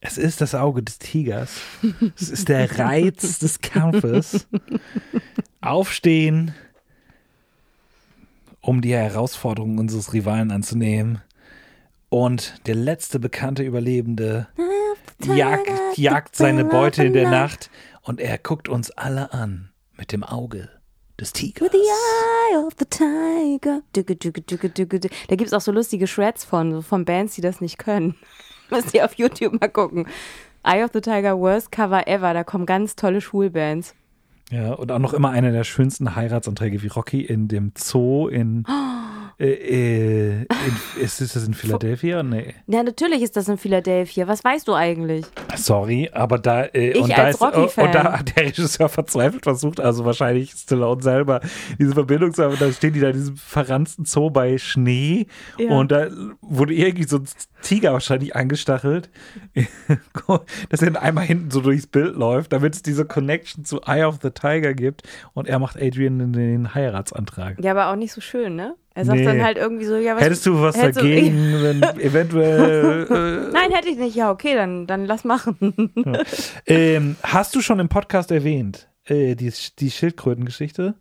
Es 0.00 0.18
ist 0.18 0.40
das 0.40 0.54
Auge 0.54 0.82
des 0.82 0.98
Tigers. 0.98 1.60
Es 2.16 2.28
ist 2.28 2.48
der 2.48 2.78
Reiz 2.78 3.38
des 3.38 3.60
Kampfes. 3.60 4.48
Aufstehen, 5.60 6.54
um 8.62 8.80
die 8.80 8.94
Herausforderung 8.94 9.78
unseres 9.78 10.14
Rivalen 10.14 10.50
anzunehmen. 10.50 11.20
Und 12.08 12.54
der 12.66 12.74
letzte 12.74 13.18
bekannte 13.18 13.62
Überlebende 13.62 14.48
jagt, 15.22 15.98
jagt 15.98 16.36
seine 16.36 16.64
Beute 16.64 17.04
in 17.04 17.12
der 17.12 17.28
Nacht 17.28 17.70
und 18.02 18.20
er 18.20 18.38
guckt 18.38 18.68
uns 18.68 18.90
alle 18.90 19.32
an 19.32 19.70
mit 19.96 20.12
dem 20.12 20.22
Auge 20.22 20.68
des 21.18 21.32
Tigers. 21.32 21.70
The 21.70 21.78
Eye 21.78 22.58
of 22.58 22.74
the 22.78 22.84
Tiger. 22.84 23.82
Dücke, 23.94 24.16
dücke, 24.16 24.42
dücke, 24.42 24.68
dücke. 24.68 25.00
Da 25.00 25.36
gibt 25.36 25.48
es 25.48 25.52
auch 25.52 25.60
so 25.60 25.72
lustige 25.72 26.06
Shreds 26.06 26.44
von, 26.44 26.82
von 26.82 27.04
Bands, 27.04 27.34
die 27.34 27.40
das 27.40 27.60
nicht 27.60 27.78
können. 27.78 28.16
Müsst 28.70 28.94
ihr 28.94 29.04
auf 29.04 29.14
YouTube 29.14 29.60
mal 29.60 29.68
gucken. 29.68 30.06
Eye 30.64 30.84
of 30.84 30.90
the 30.92 31.00
Tiger, 31.00 31.38
worst 31.38 31.72
cover 31.72 32.06
ever. 32.06 32.34
Da 32.34 32.44
kommen 32.44 32.66
ganz 32.66 32.94
tolle 32.94 33.20
Schulbands. 33.20 33.94
Ja, 34.52 34.74
und 34.74 34.92
auch 34.92 34.98
noch 34.98 35.14
immer 35.14 35.30
einer 35.30 35.50
der 35.50 35.64
schönsten 35.64 36.14
Heiratsanträge 36.14 36.82
wie 36.82 36.88
Rocky 36.88 37.22
in 37.22 37.48
dem 37.48 37.72
Zoo 37.74 38.28
in. 38.28 38.64
Äh, 39.38 39.46
äh, 39.52 40.30
in 40.42 40.46
ist, 41.02 41.20
ist 41.20 41.34
das 41.36 41.46
in 41.46 41.54
Philadelphia? 41.54 42.22
Nee. 42.22 42.54
Ja, 42.66 42.82
natürlich 42.82 43.22
ist 43.22 43.36
das 43.36 43.48
in 43.48 43.58
Philadelphia. 43.58 44.28
Was 44.28 44.44
weißt 44.44 44.68
du 44.68 44.74
eigentlich? 44.74 45.24
Sorry, 45.56 46.10
aber 46.12 46.38
da, 46.38 46.62
äh, 46.64 46.90
Ich 46.90 47.00
und, 47.00 47.10
da 47.10 47.16
als 47.24 47.36
ist, 47.36 47.42
Rocky-Fan. 47.42 47.86
und 47.86 47.94
da 47.94 48.18
hat 48.18 48.36
der 48.36 48.44
Regisseur 48.46 48.88
verzweifelt 48.88 49.44
versucht, 49.44 49.80
also 49.80 50.04
wahrscheinlich 50.04 50.52
Stallone 50.52 51.02
selber 51.02 51.40
diese 51.78 51.92
Verbindung 51.94 52.32
zu 52.34 52.44
haben. 52.44 52.56
Da 52.58 52.70
stehen 52.72 52.92
die 52.92 53.00
da 53.00 53.08
in 53.08 53.14
diesem 53.14 53.36
verranzten 53.36 54.04
Zoo 54.04 54.30
bei 54.30 54.58
Schnee 54.58 55.26
Ja. 55.58 55.70
und 55.76 55.90
da 55.92 56.08
wurde 56.40 56.74
irgendwie 56.74 57.04
so 57.08 57.16
ein 57.18 57.26
Tiger 57.62 57.92
wahrscheinlich 57.92 58.34
angestachelt, 58.36 59.08
dass 60.68 60.82
er 60.82 60.90
dann 60.90 60.96
einmal 61.02 61.24
hinten 61.24 61.50
so 61.50 61.60
durchs 61.60 61.86
Bild 61.86 62.16
läuft, 62.16 62.52
damit 62.52 62.74
es 62.74 62.82
diese 62.82 63.04
Connection 63.04 63.64
zu 63.64 63.80
Eye 63.82 64.04
of 64.04 64.18
the 64.22 64.30
Tiger 64.30 64.74
gibt 64.74 65.02
und 65.34 65.48
er 65.48 65.58
macht 65.58 65.76
Adrian 65.80 66.18
den, 66.18 66.32
den 66.32 66.74
Heiratsantrag. 66.74 67.58
Ja, 67.62 67.72
aber 67.72 67.90
auch 67.90 67.96
nicht 67.96 68.12
so 68.12 68.20
schön, 68.20 68.56
ne? 68.56 68.74
Er 68.94 69.04
sagt 69.06 69.18
Nee. 69.20 69.24
dann 69.24 69.42
halt 69.42 69.56
irgendwie 69.56 69.84
so, 69.86 69.96
ja, 69.96 70.14
was. 70.16 70.22
Hättest 70.22 70.44
du 70.46 70.60
was 70.60 70.76
hättest 70.76 71.00
du- 71.00 71.04
dagegen, 71.04 71.36
wenn 71.62 71.82
eventuell 72.00 73.06
äh, 73.08 73.52
Nein, 73.52 73.70
hätte 73.72 73.88
ich 73.88 73.96
nicht. 73.96 74.14
Ja, 74.16 74.30
okay, 74.30 74.54
dann, 74.54 74.86
dann 74.86 75.06
lass 75.06 75.24
machen. 75.24 75.92
Ähm, 76.66 77.16
hast 77.22 77.54
du 77.54 77.60
schon 77.60 77.78
im 77.80 77.88
Podcast 77.88 78.30
erwähnt, 78.30 78.88
äh, 79.04 79.34
die, 79.34 79.52
die 79.78 79.90
Schildkrötengeschichte? 79.90 80.94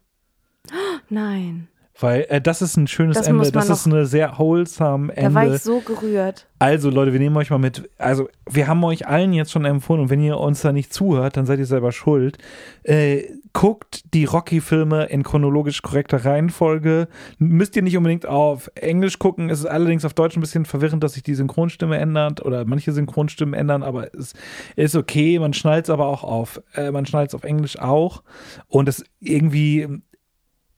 Nein. 1.10 1.68
Weil 2.00 2.26
äh, 2.30 2.42
das 2.42 2.62
ist 2.62 2.78
ein 2.78 2.88
schönes 2.88 3.18
Das 3.18 3.28
Ende. 3.28 3.52
Das 3.52 3.70
ist 3.70 3.86
eine 3.86 4.06
sehr 4.06 4.40
wholesome 4.40 5.14
Da 5.14 5.34
war 5.34 5.44
Ende. 5.44 5.56
ich 5.58 5.62
so 5.62 5.82
gerührt. 5.82 6.48
Also 6.58 6.90
Leute, 6.90 7.12
wir 7.14 7.20
nehmen 7.20 7.36
euch 7.38 7.50
mal 7.52 7.60
mit. 7.60 7.90
Also 7.98 8.28
wir 8.50 8.68
haben 8.68 8.84
euch 8.86 9.08
allen 9.08 9.34
jetzt 9.34 9.52
schon 9.52 9.66
empfohlen 9.66 10.02
und 10.04 10.10
wenn 10.10 10.22
ihr 10.24 10.38
uns 10.40 10.62
da 10.62 10.72
nicht 10.72 10.94
zuhört, 10.94 11.38
dann 11.38 11.46
seid 11.46 11.60
ihr 11.60 11.66
selber 11.66 11.92
schuld. 11.92 12.38
Äh, 12.84 13.24
guckt 13.54 14.14
die 14.14 14.26
Rocky-Filme 14.26 15.06
in 15.06 15.24
chronologisch 15.24 15.82
korrekter 15.82 16.24
Reihenfolge. 16.26 17.08
Müsst 17.38 17.76
ihr 17.76 17.82
nicht 17.82 17.98
unbedingt 17.98 18.26
auf 18.26 18.72
Englisch 18.76 19.20
gucken. 19.20 19.50
Es 19.50 19.60
ist 19.60 19.66
allerdings 19.66 20.06
auf 20.06 20.14
Deutsch 20.14 20.38
ein 20.38 20.42
bisschen 20.42 20.66
verwirrend, 20.66 21.04
dass 21.04 21.14
sich 21.14 21.24
die 21.24 21.36
Synchronstimme 21.36 21.98
ändert 21.98 22.44
oder 22.46 22.66
manche 22.66 22.92
Synchronstimmen 22.92 23.54
ändern, 23.54 23.84
aber 23.84 24.14
es 24.14 24.34
ist 24.76 24.96
okay. 24.96 25.40
Man 25.40 25.54
schnallt 25.54 25.86
es 25.86 25.90
aber 25.90 26.08
auch 26.08 26.24
auf. 26.24 26.62
Äh, 26.74 26.92
man 26.92 27.06
schnallt 27.06 27.30
es 27.30 27.36
auf 27.36 27.44
Englisch 27.44 27.80
auch. 27.80 28.24
Und 28.68 28.88
es 28.88 29.04
irgendwie 29.20 29.88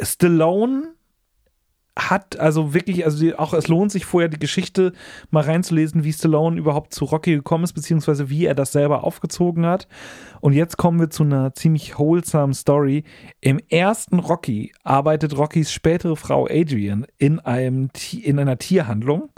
Stallone 0.01 0.92
hat 1.97 2.39
also 2.39 2.73
wirklich, 2.73 3.05
also 3.05 3.19
die, 3.19 3.35
auch 3.35 3.53
es 3.53 3.67
lohnt 3.67 3.91
sich 3.91 4.05
vorher 4.05 4.29
die 4.29 4.39
Geschichte 4.39 4.93
mal 5.29 5.43
reinzulesen, 5.43 6.03
wie 6.03 6.11
Stallone 6.11 6.57
überhaupt 6.57 6.93
zu 6.93 7.05
Rocky 7.05 7.35
gekommen 7.35 7.63
ist, 7.63 7.73
beziehungsweise 7.73 8.29
wie 8.29 8.45
er 8.45 8.55
das 8.55 8.71
selber 8.71 9.03
aufgezogen 9.03 9.65
hat. 9.65 9.87
Und 10.41 10.53
jetzt 10.53 10.77
kommen 10.77 10.99
wir 10.99 11.09
zu 11.09 11.23
einer 11.23 11.53
ziemlich 11.53 11.97
wholesome 11.99 12.53
Story. 12.53 13.03
Im 13.41 13.59
ersten 13.69 14.19
Rocky 14.19 14.71
arbeitet 14.83 15.37
Rockys 15.37 15.71
spätere 15.71 16.15
Frau 16.15 16.47
Adrian 16.49 17.05
in 17.17 17.39
einem 17.39 17.89
in 18.11 18.39
einer 18.39 18.57
Tierhandlung 18.57 19.29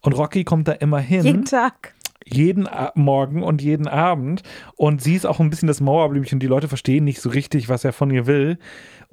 und 0.00 0.12
Rocky 0.12 0.44
kommt 0.44 0.68
da 0.68 0.72
immer 0.72 1.00
hin 1.00 1.24
Jeden 1.24 1.44
Tag. 1.44 1.94
jeden 2.24 2.68
Morgen 2.94 3.42
und 3.42 3.62
jeden 3.62 3.88
Abend. 3.88 4.42
Und 4.76 5.02
sie 5.02 5.14
ist 5.14 5.26
auch 5.26 5.40
ein 5.40 5.50
bisschen 5.50 5.68
das 5.68 5.80
Mauerblümchen. 5.80 6.38
Die 6.38 6.46
Leute 6.46 6.68
verstehen 6.68 7.04
nicht 7.04 7.20
so 7.20 7.30
richtig, 7.30 7.68
was 7.68 7.84
er 7.84 7.92
von 7.92 8.10
ihr 8.10 8.26
will. 8.26 8.58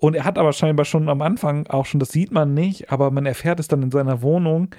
Und 0.04 0.16
er 0.16 0.26
hat 0.26 0.38
aber 0.38 0.52
scheinbar 0.52 0.84
schon 0.84 1.08
am 1.08 1.22
Anfang 1.22 1.66
auch 1.68 1.86
schon, 1.86 2.02
das 2.02 2.10
sieht 2.10 2.34
man 2.34 2.54
nicht, 2.54 2.92
aber 2.92 3.10
man 3.10 3.26
erfährt 3.26 3.62
es 3.62 3.70
dann 3.70 3.82
in 3.82 3.90
seiner 3.90 4.22
Wohnung. 4.22 4.76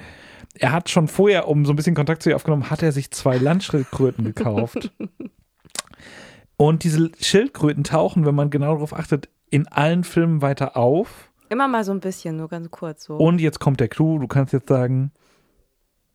Er 0.59 0.71
hat 0.71 0.91
schon 0.91 1.09
vorher, 1.09 1.49
um 1.49 1.65
so 1.65 1.73
ein 1.73 1.77
bisschen 1.77 1.95
Kontakt 1.95 2.23
zu 2.23 2.29
ihr 2.29 2.37
aufgenommen, 2.37 2.69
hat 2.69 2.83
er 2.83 2.93
sich 2.93 3.11
zwei 3.11 3.39
Landschildkröten 3.39 4.23
gekauft. 4.27 4.93
Und 6.59 6.85
diese 6.85 7.11
Schildkröten 7.19 7.85
tauchen, 7.85 8.27
wenn 8.27 8.35
man 8.35 8.51
genau 8.51 8.75
darauf 8.75 8.93
achtet, 8.93 9.31
in 9.49 9.67
allen 9.67 10.05
Filmen 10.05 10.43
weiter 10.43 10.77
auf. 10.77 11.31
Immer 11.49 11.69
mal 11.69 11.85
so 11.85 11.93
ein 11.93 12.01
bisschen, 12.01 12.37
nur 12.37 12.49
ganz 12.49 12.71
kurz 12.71 13.05
so. 13.05 13.17
Und 13.17 13.41
jetzt 13.41 13.61
kommt 13.61 13.81
der 13.81 13.89
Clou, 13.89 14.19
du 14.19 14.27
kannst 14.27 14.53
jetzt 14.53 14.69
sagen, 14.69 15.11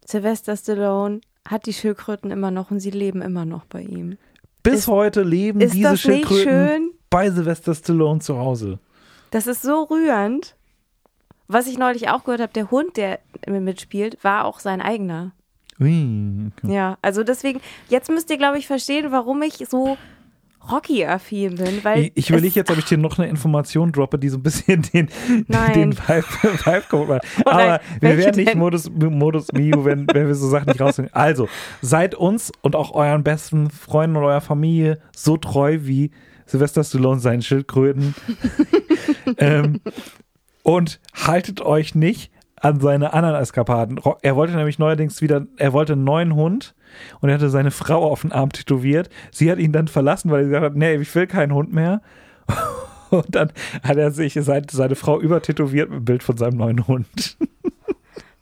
Sylvester 0.05 0.55
Stallone 0.55 1.21
hat 1.47 1.65
die 1.65 1.73
Schildkröten 1.73 2.29
immer 2.29 2.51
noch 2.51 2.69
und 2.69 2.79
sie 2.79 2.91
leben 2.91 3.23
immer 3.23 3.45
noch 3.45 3.65
bei 3.65 3.81
ihm. 3.81 4.17
bis 4.61 4.81
Ist- 4.81 4.87
heute 4.87 5.23
leben 5.23 5.57
diese 5.57 5.97
Schildkröten 5.97 6.43
schön? 6.43 6.91
bei 7.09 7.31
Sylvester 7.31 7.73
Stallone 7.73 8.19
zu 8.19 8.37
Hause. 8.37 8.77
Das 9.31 9.47
ist 9.47 9.61
so 9.61 9.83
rührend. 9.83 10.55
Was 11.47 11.65
ich 11.65 11.79
neulich 11.79 12.09
auch 12.09 12.23
gehört 12.23 12.41
habe, 12.41 12.53
der 12.53 12.69
Hund, 12.69 12.95
der 12.97 13.19
mitspielt, 13.47 14.23
war 14.23 14.45
auch 14.45 14.59
sein 14.59 14.81
eigener. 14.81 15.31
Ui, 15.79 16.51
okay. 16.55 16.73
Ja, 16.73 16.97
also 17.01 17.23
deswegen, 17.23 17.59
jetzt 17.87 18.09
müsst 18.09 18.29
ihr, 18.29 18.37
glaube 18.37 18.59
ich, 18.59 18.67
verstehen, 18.67 19.11
warum 19.11 19.41
ich 19.41 19.65
so 19.67 19.97
Rocky-affin 20.69 21.55
bin, 21.55 21.83
weil 21.83 22.03
Ich, 22.03 22.11
ich 22.15 22.29
überlege 22.29 22.55
jetzt, 22.55 22.69
ob 22.69 22.77
ich 22.77 22.85
dir 22.85 22.97
noch 22.97 23.17
eine 23.17 23.27
Information 23.29 23.91
droppe, 23.91 24.19
die 24.19 24.29
so 24.29 24.37
ein 24.37 24.43
bisschen 24.43 24.81
den, 24.93 25.09
Nein. 25.47 25.73
den 25.73 25.97
Vibe, 25.97 26.23
Vibe 26.43 26.83
kommt. 26.89 27.09
Aber 27.45 27.65
nein, 27.65 27.79
wir 28.01 28.17
werden 28.17 28.35
nicht 28.35 28.49
denn? 28.49 28.59
Modus, 28.59 28.89
Modus 28.91 29.51
Miu, 29.53 29.85
wenn, 29.85 30.05
wenn 30.13 30.27
wir 30.27 30.35
so 30.35 30.49
Sachen 30.49 30.67
nicht 30.67 30.81
rausfinden. 30.81 31.13
Also, 31.13 31.47
seid 31.81 32.13
uns 32.13 32.51
und 32.61 32.75
auch 32.75 32.91
euren 32.93 33.23
besten 33.23 33.69
Freunden 33.71 34.17
und 34.17 34.23
eurer 34.23 34.41
Familie 34.41 34.99
so 35.15 35.37
treu 35.37 35.79
wie 35.81 36.11
Sylvester 36.45 36.83
Stallone 36.83 37.19
seinen 37.19 37.41
Schildkröten. 37.41 38.13
ähm, 39.37 39.81
und 40.63 40.99
haltet 41.13 41.61
euch 41.61 41.95
nicht 41.95 42.31
an 42.55 42.79
seine 42.79 43.13
anderen 43.13 43.35
Eskapaden. 43.35 43.99
Er 44.21 44.35
wollte 44.35 44.55
nämlich 44.55 44.79
neuerdings 44.79 45.21
wieder, 45.21 45.47
er 45.57 45.73
wollte 45.73 45.93
einen 45.93 46.03
neuen 46.03 46.35
Hund 46.35 46.75
und 47.21 47.29
er 47.29 47.35
hatte 47.35 47.49
seine 47.49 47.71
Frau 47.71 48.09
auf 48.09 48.21
den 48.21 48.31
Arm 48.31 48.51
tätowiert. 48.51 49.09
Sie 49.31 49.49
hat 49.49 49.59
ihn 49.59 49.71
dann 49.71 49.87
verlassen, 49.87 50.29
weil 50.31 50.43
sie 50.43 50.49
gesagt 50.49 50.65
hat, 50.65 50.75
nee, 50.75 50.95
ich 50.95 51.13
will 51.15 51.27
keinen 51.27 51.53
Hund 51.53 51.73
mehr. 51.73 52.01
Und 53.09 53.33
dann 53.33 53.51
hat 53.81 53.97
er 53.97 54.11
sich 54.11 54.35
seine, 54.35 54.67
seine 54.69 54.95
Frau 54.95 55.19
übertätowiert 55.19 55.89
mit 55.89 55.97
einem 55.97 56.05
Bild 56.05 56.21
von 56.21 56.37
seinem 56.37 56.57
neuen 56.57 56.87
Hund. 56.87 57.37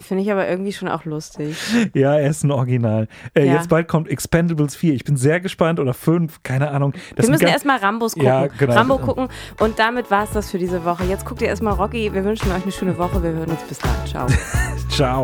Finde 0.08 0.24
ich 0.24 0.32
aber 0.32 0.48
irgendwie 0.48 0.72
schon 0.74 0.88
auch 0.88 1.06
lustig. 1.06 1.58
Ja, 1.94 2.16
er 2.18 2.30
ist 2.30 2.44
ein 2.44 2.52
Original. 2.52 3.08
Äh, 3.34 3.46
Ja. 3.46 3.54
Jetzt 3.56 3.70
bald 3.70 3.88
kommt 3.88 4.08
Expendables 4.10 4.76
4. 4.76 4.94
Ich 4.94 5.04
bin 5.04 5.18
sehr 5.18 5.40
gespannt. 5.40 5.80
Oder 5.80 5.94
5, 5.94 6.44
keine 6.44 6.72
Ahnung. 6.72 6.94
Das 7.16 7.26
wir 7.26 7.32
müssen 7.32 7.48
erstmal 7.48 7.78
Rambos 7.78 8.14
gucken. 8.14 8.28
Ja, 8.28 8.48
genau. 8.48 8.74
Rambo 8.74 8.98
gucken 8.98 9.28
und 9.60 9.80
damit 9.80 10.10
war 10.12 10.24
es 10.24 10.32
das 10.32 10.50
für 10.52 10.58
diese 10.58 10.86
Woche. 10.86 11.04
Jetzt 11.06 11.26
guckt 11.26 11.42
ihr 11.42 11.48
erstmal 11.48 11.74
Rocky. 11.74 12.14
Wir 12.14 12.24
wünschen 12.24 12.52
euch 12.52 12.64
eine 12.64 12.72
schöne 12.72 12.98
Woche. 12.98 13.22
Wir 13.22 13.32
hören 13.32 13.50
uns 13.50 13.62
bis 13.64 13.80
dann. 13.80 13.92
Ciao. 14.06 14.28
Ciao. 14.90 15.24